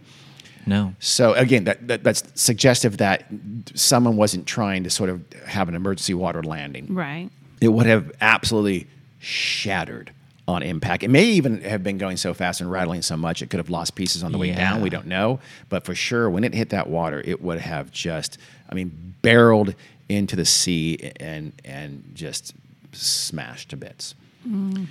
No. 0.67 0.93
So 0.99 1.33
again, 1.33 1.63
that, 1.63 1.87
that 1.87 2.03
that's 2.03 2.23
suggestive 2.35 2.97
that 2.97 3.25
someone 3.73 4.17
wasn't 4.17 4.45
trying 4.45 4.83
to 4.83 4.89
sort 4.89 5.09
of 5.09 5.23
have 5.45 5.69
an 5.69 5.75
emergency 5.75 6.13
water 6.13 6.43
landing 6.43 6.93
Right. 6.93 7.29
it 7.61 7.69
would 7.69 7.85
have 7.87 8.11
absolutely 8.21 8.87
shattered 9.19 10.11
on 10.47 10.63
impact. 10.63 11.03
It 11.03 11.09
may 11.09 11.25
even 11.25 11.61
have 11.61 11.83
been 11.83 11.97
going 11.97 12.15
so 12.17 12.33
fast 12.33 12.61
and 12.61 12.71
rattling 12.71 13.01
so 13.01 13.17
much 13.17 13.41
it 13.41 13.49
could 13.49 13.57
have 13.59 13.69
lost 13.69 13.95
pieces 13.95 14.23
on 14.23 14.31
the 14.31 14.37
way 14.37 14.53
down. 14.53 14.81
We 14.81 14.89
don't 14.89 15.07
know, 15.07 15.39
but 15.69 15.83
for 15.83 15.93
sure, 15.95 16.29
when 16.29 16.43
it 16.45 16.53
hit 16.53 16.69
that 16.69 16.87
water, 16.89 17.21
it 17.25 17.41
would 17.41 17.59
have 17.59 17.91
just, 17.91 18.37
I 18.69 18.75
mean, 18.75 19.15
barreled 19.21 19.75
into 20.07 20.37
the 20.37 20.45
sea 20.45 21.11
and 21.19 21.51
and 21.65 22.11
just 22.13 22.53
smashed 22.93 23.69
to 23.69 23.75
bits. 23.77 24.15
Mm. 24.47 24.87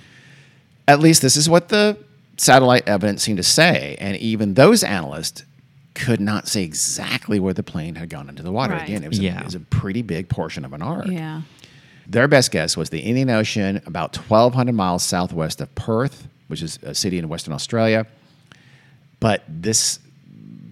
At 0.87 0.99
least 0.99 1.23
this 1.23 1.35
is 1.35 1.49
what 1.49 1.69
the 1.69 1.97
satellite 2.37 2.87
evidence 2.87 3.23
seemed 3.23 3.37
to 3.37 3.43
say, 3.43 3.97
and 3.99 4.15
even 4.17 4.53
those 4.53 4.83
analysts 4.83 5.43
could 5.97 6.21
not 6.21 6.47
say 6.47 6.63
exactly 6.63 7.39
where 7.39 7.53
the 7.53 7.63
plane 7.63 7.95
had 7.95 8.09
gone 8.09 8.29
into 8.29 8.43
the 8.43 8.51
water. 8.51 8.73
Right. 8.73 8.83
Again, 8.83 9.03
it 9.03 9.09
was, 9.09 9.19
a, 9.19 9.25
it 9.25 9.43
was 9.43 9.55
a 9.55 9.59
pretty 9.59 10.03
big 10.03 10.29
portion 10.29 10.63
of 10.63 10.73
an 10.73 10.81
arc. 10.81 11.07
Yeah. 11.07 11.41
Their 12.05 12.27
best 12.27 12.51
guess 12.51 12.77
was 12.77 12.89
the 12.89 12.99
Indian 12.99 13.29
Ocean, 13.29 13.81
about 13.85 14.15
1,200 14.15 14.73
miles 14.73 15.03
southwest 15.03 15.59
of 15.59 15.73
Perth, 15.75 16.27
which 16.47 16.61
is 16.61 16.79
a 16.83 16.95
city 16.95 17.17
in 17.17 17.27
Western 17.27 17.53
Australia. 17.53 18.05
But 19.19 19.43
this 19.47 19.99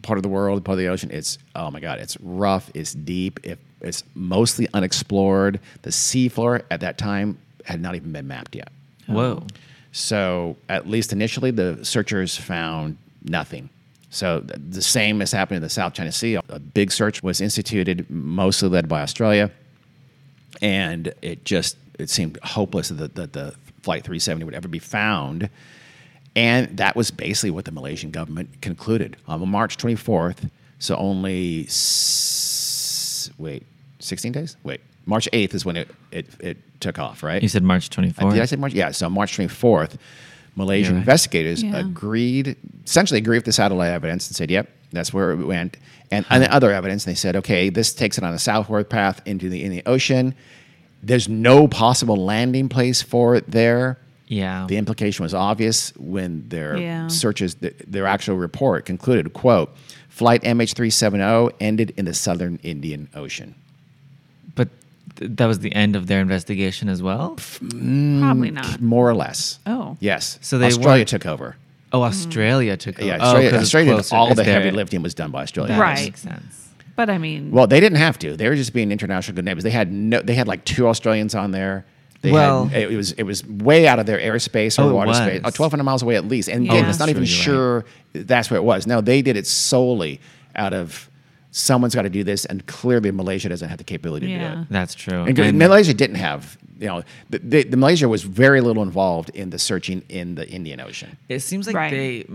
part 0.04 0.18
of 0.18 0.24
the 0.24 0.30
world, 0.30 0.64
part 0.64 0.76
of 0.76 0.80
the 0.80 0.88
ocean, 0.88 1.10
it's 1.12 1.40
oh 1.56 1.72
my 1.72 1.80
god, 1.80 2.00
it's 2.00 2.16
rough, 2.22 2.70
it's 2.76 2.94
deep, 2.94 3.40
it, 3.44 3.60
it's 3.82 4.04
mostly 4.14 4.68
unexplored. 4.74 5.60
The 5.82 5.90
seafloor 5.90 6.62
at 6.70 6.82
that 6.82 6.98
time 6.98 7.40
had 7.66 7.82
not 7.82 7.96
even 7.96 8.12
been 8.12 8.28
mapped 8.28 8.56
yet. 8.56 8.70
Whoa. 9.08 9.46
So 9.92 10.58
at 10.70 10.88
least 10.88 11.12
initially, 11.12 11.52
the 11.52 11.84
searchers 11.84 12.38
found 12.38 12.98
nothing. 13.24 13.70
So 14.16 14.40
the 14.40 14.82
same 14.82 15.20
has 15.20 15.34
happened 15.34 15.58
in 15.58 15.62
the 15.62 15.70
South 15.70 15.94
China 15.94 16.10
Sea. 16.12 16.36
A 16.48 16.58
big 16.60 16.92
search 16.94 17.22
was 17.22 17.42
instituted, 17.42 18.10
mostly 18.10 18.70
led 18.70 18.88
by 18.88 19.02
Australia, 19.02 19.52
and 20.62 21.14
it 21.22 21.44
just 21.44 21.76
it 22.00 22.10
seemed 22.10 22.40
hopeless 22.42 22.88
that, 22.90 23.16
that 23.16 23.34
the 23.34 23.54
Flight 23.82 24.04
370 24.06 24.46
would 24.46 24.54
ever 24.54 24.68
be 24.70 24.80
found. 24.80 25.50
And 26.36 26.78
that 26.78 26.96
was 26.96 27.12
basically 27.12 27.52
what 27.52 27.66
the 27.66 27.72
Malaysian 27.72 28.12
government 28.12 28.62
concluded 28.62 29.18
on 29.28 29.48
March 29.50 29.78
24th. 29.78 30.50
So 30.80 30.96
only 30.96 31.66
s- 31.68 33.30
wait, 33.38 33.66
16 34.00 34.32
days? 34.32 34.58
Wait, 34.64 34.82
March 35.06 35.30
8th 35.34 35.54
is 35.54 35.66
when 35.66 35.76
it 35.78 35.90
it, 36.12 36.28
it 36.40 36.58
took 36.80 37.00
off, 37.00 37.22
right? 37.22 37.42
You 37.42 37.50
said 37.50 37.64
March 37.64 37.90
Uh, 37.98 38.02
24th. 38.02 38.34
Did 38.34 38.42
I 38.42 38.46
say 38.46 38.56
March? 38.56 38.74
Yeah. 38.74 38.92
So 38.92 39.10
March 39.10 39.38
24th, 39.38 39.98
Malaysian 40.56 40.94
You're 40.94 41.00
right. 41.00 41.02
investigators 41.02 41.64
Yeah. 41.64 41.78
agreed, 41.78 42.56
essentially 42.86 43.18
agreed 43.20 43.38
with 43.40 43.46
the 43.46 43.52
satellite 43.52 43.92
evidence 43.92 44.28
and 44.28 44.36
said, 44.36 44.50
yep, 44.50 44.70
that's 44.92 45.14
where 45.14 45.32
it 45.32 45.38
went. 45.46 45.78
And, 46.12 46.26
and 46.30 46.42
the 46.44 46.54
other 46.54 46.72
evidence, 46.72 47.06
and 47.06 47.12
they 47.12 47.16
said, 47.18 47.36
okay, 47.38 47.70
this 47.70 47.94
takes 47.94 48.18
it 48.18 48.24
on 48.24 48.34
a 48.34 48.40
southward 48.40 48.90
path 48.90 49.22
into 49.26 49.50
the 49.50 49.64
Indian 49.64 49.84
Ocean. 49.86 50.34
There's 51.04 51.28
no 51.28 51.68
possible 51.68 52.16
landing 52.16 52.70
place 52.70 53.02
for 53.02 53.36
it 53.36 53.50
there. 53.52 54.00
Yeah. 54.28 54.66
The 54.68 54.78
implication 54.78 55.24
was 55.24 55.34
obvious 55.34 55.94
when 55.98 56.48
their 56.50 56.78
Yeah. 56.78 57.08
searches, 57.10 57.56
th- 57.56 57.76
their 57.88 58.08
actual 58.08 58.38
report 58.38 58.86
concluded, 58.86 59.34
quote, 59.34 59.76
flight 60.10 60.42
MH370 60.44 61.52
ended 61.60 61.94
in 61.98 62.06
the 62.06 62.14
southern 62.14 62.60
Indian 62.64 63.10
Ocean. 63.14 63.56
But 65.16 65.20
th- 65.28 65.32
that 65.38 65.46
was 65.46 65.60
the 65.60 65.74
end 65.74 65.96
of 65.96 66.08
their 66.08 66.20
investigation 66.22 66.90
as 66.90 67.02
well. 67.02 67.36
Mm, 67.38 68.20
Probably 68.22 68.52
not. 68.52 68.82
More 68.82 69.10
or 69.10 69.16
less. 69.16 69.60
Oh. 69.66 69.98
Yes. 70.00 70.38
So 70.42 70.58
they 70.58 70.68
Australia 70.68 71.00
weren't- 71.00 71.08
took 71.10 71.26
over. 71.26 71.56
Oh, 71.94 72.02
Australia 72.04 72.76
took 72.78 73.00
over. 73.00 73.08
Yeah, 73.08 73.18
Oh, 73.22 73.26
Australia, 73.26 73.50
'cause 73.52 73.60
it's 73.60 73.68
Australia 73.68 73.90
did 73.92 73.96
closer. 73.96 74.16
all 74.16 74.36
the 74.36 74.44
heavy 74.44 74.64
there. 74.66 74.72
lifting 74.74 75.02
was 75.02 75.14
done 75.14 75.32
by 75.32 75.44
Australia. 75.44 75.74
That 75.74 75.80
Right. 75.80 76.04
makes 76.06 76.22
sense. 76.22 76.70
But 76.98 77.10
I 77.10 77.18
mean, 77.18 77.52
Well, 77.52 77.68
they 77.68 77.80
didn't 77.80 77.98
have 78.00 78.18
to. 78.20 78.36
They 78.36 78.48
were 78.50 78.56
just 78.56 78.74
being 78.74 78.92
international 78.92 79.36
good 79.36 79.46
neighbors. 79.46 79.64
They 79.64 79.70
had 79.70 79.92
no. 79.92 80.22
They 80.22 80.34
had 80.36 80.48
like 80.48 80.66
two 80.66 80.88
Australians 80.88 81.36
on 81.36 81.52
there. 81.52 81.86
They 82.22 82.32
Well- 82.32 82.66
had, 82.68 82.84
it 82.92 82.96
was 82.98 83.12
it 83.14 83.24
was 83.24 83.46
way 83.46 83.88
out 83.88 84.00
of 84.00 84.06
their 84.08 84.18
airspace 84.20 84.80
or 84.80 84.84
Oh, 84.84 84.90
it 84.90 84.94
water 84.94 85.14
space, 85.14 85.40
uh, 85.40 85.42
was. 85.44 85.54
oh, 85.54 85.64
1,200 85.64 85.84
miles 85.84 86.02
away 86.02 86.16
at 86.16 86.28
least. 86.28 86.50
And 86.50 86.66
Yeah. 86.66 86.72
again, 86.74 86.86
Oh, 86.86 86.90
it's 86.90 87.00
not 87.00 87.06
that's 87.08 87.18
even 87.18 87.26
true, 87.28 87.36
you're 87.36 87.44
sure 87.44 87.86
that's 88.26 88.50
where 88.50 88.58
it 88.58 88.64
was. 88.64 88.88
No, 88.88 89.00
they 89.02 89.22
did 89.22 89.36
it 89.38 89.46
solely 89.46 90.20
out 90.56 90.74
of 90.74 91.10
someone's 91.58 91.96
got 91.96 92.02
to 92.02 92.10
do 92.10 92.22
this, 92.24 92.44
and 92.46 92.66
clearly 92.68 93.10
Malaysia 93.12 93.48
doesn't 93.48 93.70
have 93.70 93.78
the 93.78 93.84
capability 93.86 94.28
to 94.28 94.34
do 94.34 94.40
Yeah. 94.40 94.62
it. 94.64 94.68
That's 94.70 94.94
true. 94.94 95.24
And, 95.24 95.40
And- 95.40 95.58
Malaysia 95.58 95.94
didn't 95.94 96.18
have, 96.18 96.58
you 96.80 96.88
know, 96.88 97.04
the, 97.30 97.40
the, 97.40 97.64
the 97.64 97.78
Malaysia 97.78 98.10
was 98.10 98.24
very 98.24 98.60
little 98.60 98.84
involved 98.84 99.30
in 99.30 99.52
the 99.52 99.58
searching 99.58 100.02
in 100.10 100.36
the 100.36 100.46
Indian 100.50 100.82
Ocean. 100.82 101.16
It 101.30 101.40
seems 101.40 101.66
like 101.66 101.76
Right. 101.78 101.92
they 101.92 102.26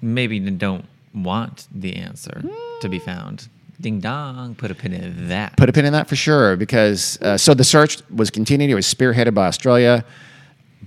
maybe 0.00 0.40
don't 0.40 0.86
want 1.14 1.66
the 1.74 1.96
answer 1.96 2.42
to 2.80 2.88
be 2.88 2.98
found. 2.98 3.48
Ding 3.80 4.00
dong, 4.00 4.54
put 4.54 4.70
a 4.70 4.74
pin 4.74 4.92
in 4.94 5.28
that. 5.28 5.56
Put 5.56 5.68
a 5.68 5.72
pin 5.72 5.84
in 5.84 5.92
that 5.92 6.08
for 6.08 6.16
sure, 6.16 6.56
because 6.56 7.18
uh, 7.22 7.36
so 7.36 7.52
the 7.54 7.62
search 7.64 7.98
was 8.10 8.30
continued. 8.30 8.70
It 8.70 8.74
was 8.74 8.92
spearheaded 8.92 9.34
by 9.34 9.46
Australia, 9.46 10.04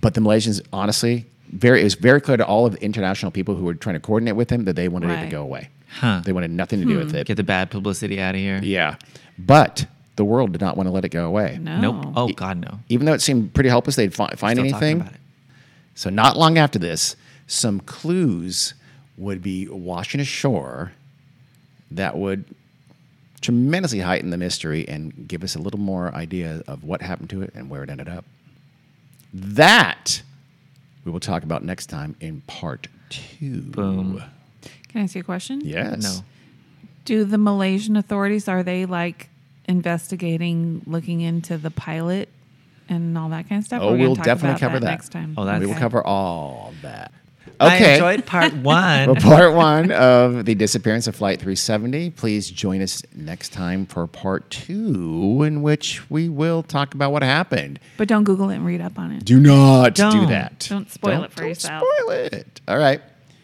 but 0.02 0.14
the 0.16 0.22
Malaysians, 0.22 0.60
honestly, 0.74 1.26
very 1.52 1.82
it 1.82 1.84
was 1.84 1.96
very 1.96 2.22
clear 2.22 2.38
to 2.38 2.46
all 2.46 2.66
of 2.66 2.74
the 2.74 2.84
international 2.84 3.32
people 3.32 3.56
who 3.56 3.66
were 3.66 3.74
trying 3.74 3.96
to 3.96 4.00
coordinate 4.00 4.36
with 4.36 4.48
them 4.48 4.66
that 4.66 4.76
they 4.76 4.88
wanted 4.88 5.10
it 5.10 5.16
to 5.16 5.22
Right. 5.24 5.32
go 5.32 5.42
away. 5.42 5.70
Huh. 5.90 6.22
They 6.24 6.32
wanted 6.32 6.52
nothing 6.52 6.80
to 6.80 6.86
do 6.86 6.98
with 6.98 7.12
hmm. 7.12 7.18
it. 7.18 7.28
Get 7.28 7.36
the 7.36 7.44
bad 7.44 7.70
publicity 7.70 8.20
out 8.22 8.36
of 8.36 8.40
here. 8.42 8.60
Yeah, 8.64 8.96
but 9.38 9.86
the 10.16 10.24
world 10.26 10.54
did 10.54 10.62
not 10.62 10.78
want 10.78 10.88
to 10.88 10.92
let 10.92 11.04
it 11.06 11.10
go 11.10 11.26
away. 11.28 11.60
no. 11.62 11.80
Nope. 11.80 12.14
Oh 12.16 12.28
God, 12.30 12.58
no. 12.58 12.80
Even 12.90 13.06
though 13.06 13.14
it 13.14 13.22
seemed 13.22 13.54
pretty 13.54 13.70
hopeless, 13.70 13.96
they'd 13.96 14.14
fi- 14.14 14.34
find 14.36 14.58
Still 14.58 14.72
talking 14.72 14.88
anything. 14.88 15.02
about 15.02 15.14
it. 15.14 15.20
So 15.96 16.10
not 16.10 16.38
long 16.38 16.58
after 16.58 16.80
this, 16.80 17.16
some 17.48 17.80
clues 17.82 18.74
would 19.18 19.42
be 19.42 19.68
washing 19.68 20.22
ashore 20.22 20.94
that 21.92 22.18
would 22.18 22.46
tremendously 23.42 24.00
heighten 24.00 24.30
the 24.30 24.38
mystery 24.38 24.88
and 24.88 25.28
give 25.28 25.44
us 25.44 25.56
a 25.56 25.60
little 25.60 25.80
more 25.80 26.14
idea 26.16 26.64
of 26.68 26.84
what 26.84 27.02
happened 27.02 27.30
to 27.32 27.42
it 27.42 27.52
and 27.54 27.70
where 27.70 27.84
it 27.84 27.90
ended 27.90 28.08
up. 28.08 28.24
That 29.34 30.22
we 31.06 31.12
will 31.12 31.20
talk 31.20 31.44
about 31.44 31.64
next 31.64 31.88
time 31.88 32.16
in 32.20 32.42
part 32.42 32.88
two. 33.10 33.62
Boom. 33.62 34.24
Can 34.90 35.02
I 35.02 35.04
ask 35.06 35.16
you 35.16 35.22
a 35.22 35.24
question? 35.24 35.62
Yes. 35.64 36.04
No. 36.04 36.26
Do 37.06 37.24
the 37.26 37.38
Malaysian 37.38 37.96
authorities 37.96 38.48
are 38.48 38.62
they 38.64 38.86
like 38.86 39.30
investigating, 39.68 40.82
looking 40.86 41.22
into 41.22 41.58
the 41.58 41.72
pilot 41.72 42.30
and 42.90 43.18
all 43.18 43.30
that 43.30 43.50
kind 43.50 43.60
of 43.60 43.66
stuff? 43.66 43.82
Oh, 43.82 43.88
we're 43.92 43.98
gonna 43.98 44.08
we'll 44.10 44.16
definitely 44.16 44.60
cover 44.60 44.80
that. 44.80 44.86
next 44.86 45.10
time. 45.10 45.34
Oh, 45.38 45.46
that's- 45.46 45.60
We 45.62 45.66
will 45.66 45.74
Okay. 45.74 45.80
cover 45.82 46.06
all 46.06 46.74
that. 46.82 47.12
I 47.62 47.76
Okay. 47.76 47.94
enjoyed 47.94 48.26
part 48.26 48.54
one. 48.56 49.06
Well, 49.08 49.16
part 49.16 49.54
one 49.54 49.92
of 49.92 50.46
the 50.46 50.56
disappearance 50.56 51.08
of 51.08 51.16
Flight 51.16 51.40
370. 51.40 52.10
Please 52.12 52.50
join 52.50 52.82
us 52.82 53.04
next 53.16 53.54
time 53.54 53.86
for 53.86 54.08
part 54.08 54.50
two, 54.50 55.44
in 55.44 55.62
which 55.62 56.10
we 56.10 56.28
will 56.30 56.64
talk 56.64 56.94
about 56.94 57.12
what 57.12 57.24
happened. 57.24 57.80
But 57.98 58.08
don't 58.08 58.24
Google 58.24 58.50
it 58.50 58.56
and 58.56 58.66
read 58.66 58.82
up 58.82 58.98
on 58.98 59.12
it. 59.12 59.26
Do 59.26 59.40
not 59.40 59.96
do 59.96 60.04
Don't. 60.04 60.30
that. 60.30 60.66
Don't 60.70 60.90
spoil 60.92 61.16
Don't- 61.18 61.24
it 61.26 61.32
for 61.34 61.46
yourself. 61.46 61.82
don't 61.84 62.10
yourself. 62.10 62.28
Spoil 62.30 62.40
it. 62.40 62.62
All 62.68 62.78
right, 62.78 63.02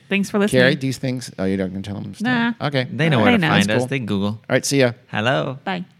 Thanks 0.09 0.29
for 0.29 0.39
listening. 0.39 0.61
Carrie. 0.61 0.75
These 0.75 0.99
things. 0.99 1.29
Oh, 1.37 1.43
you're 1.43 1.57
not 1.57 1.71
going 1.71 1.83
to 1.83 1.89
tell 1.91 1.99
them. 1.99 2.13
stuff? 2.13 2.55
Nah. 2.61 2.67
Okay. 2.67 2.85
they 2.91 3.09
know 3.09 3.17
They 3.17 3.23
where 3.23 3.31
to 3.33 3.37
know. 3.39 3.49
find 3.49 3.65
That's 3.65 3.75
us. 3.75 3.81
cool. 3.81 3.87
They 3.87 3.99
Google. 3.99 4.27
All 4.27 4.39
right. 4.49 4.65
See 4.65 4.79
ya. 4.79 4.93
Hello. 5.07 5.59
Bye. 5.65 5.83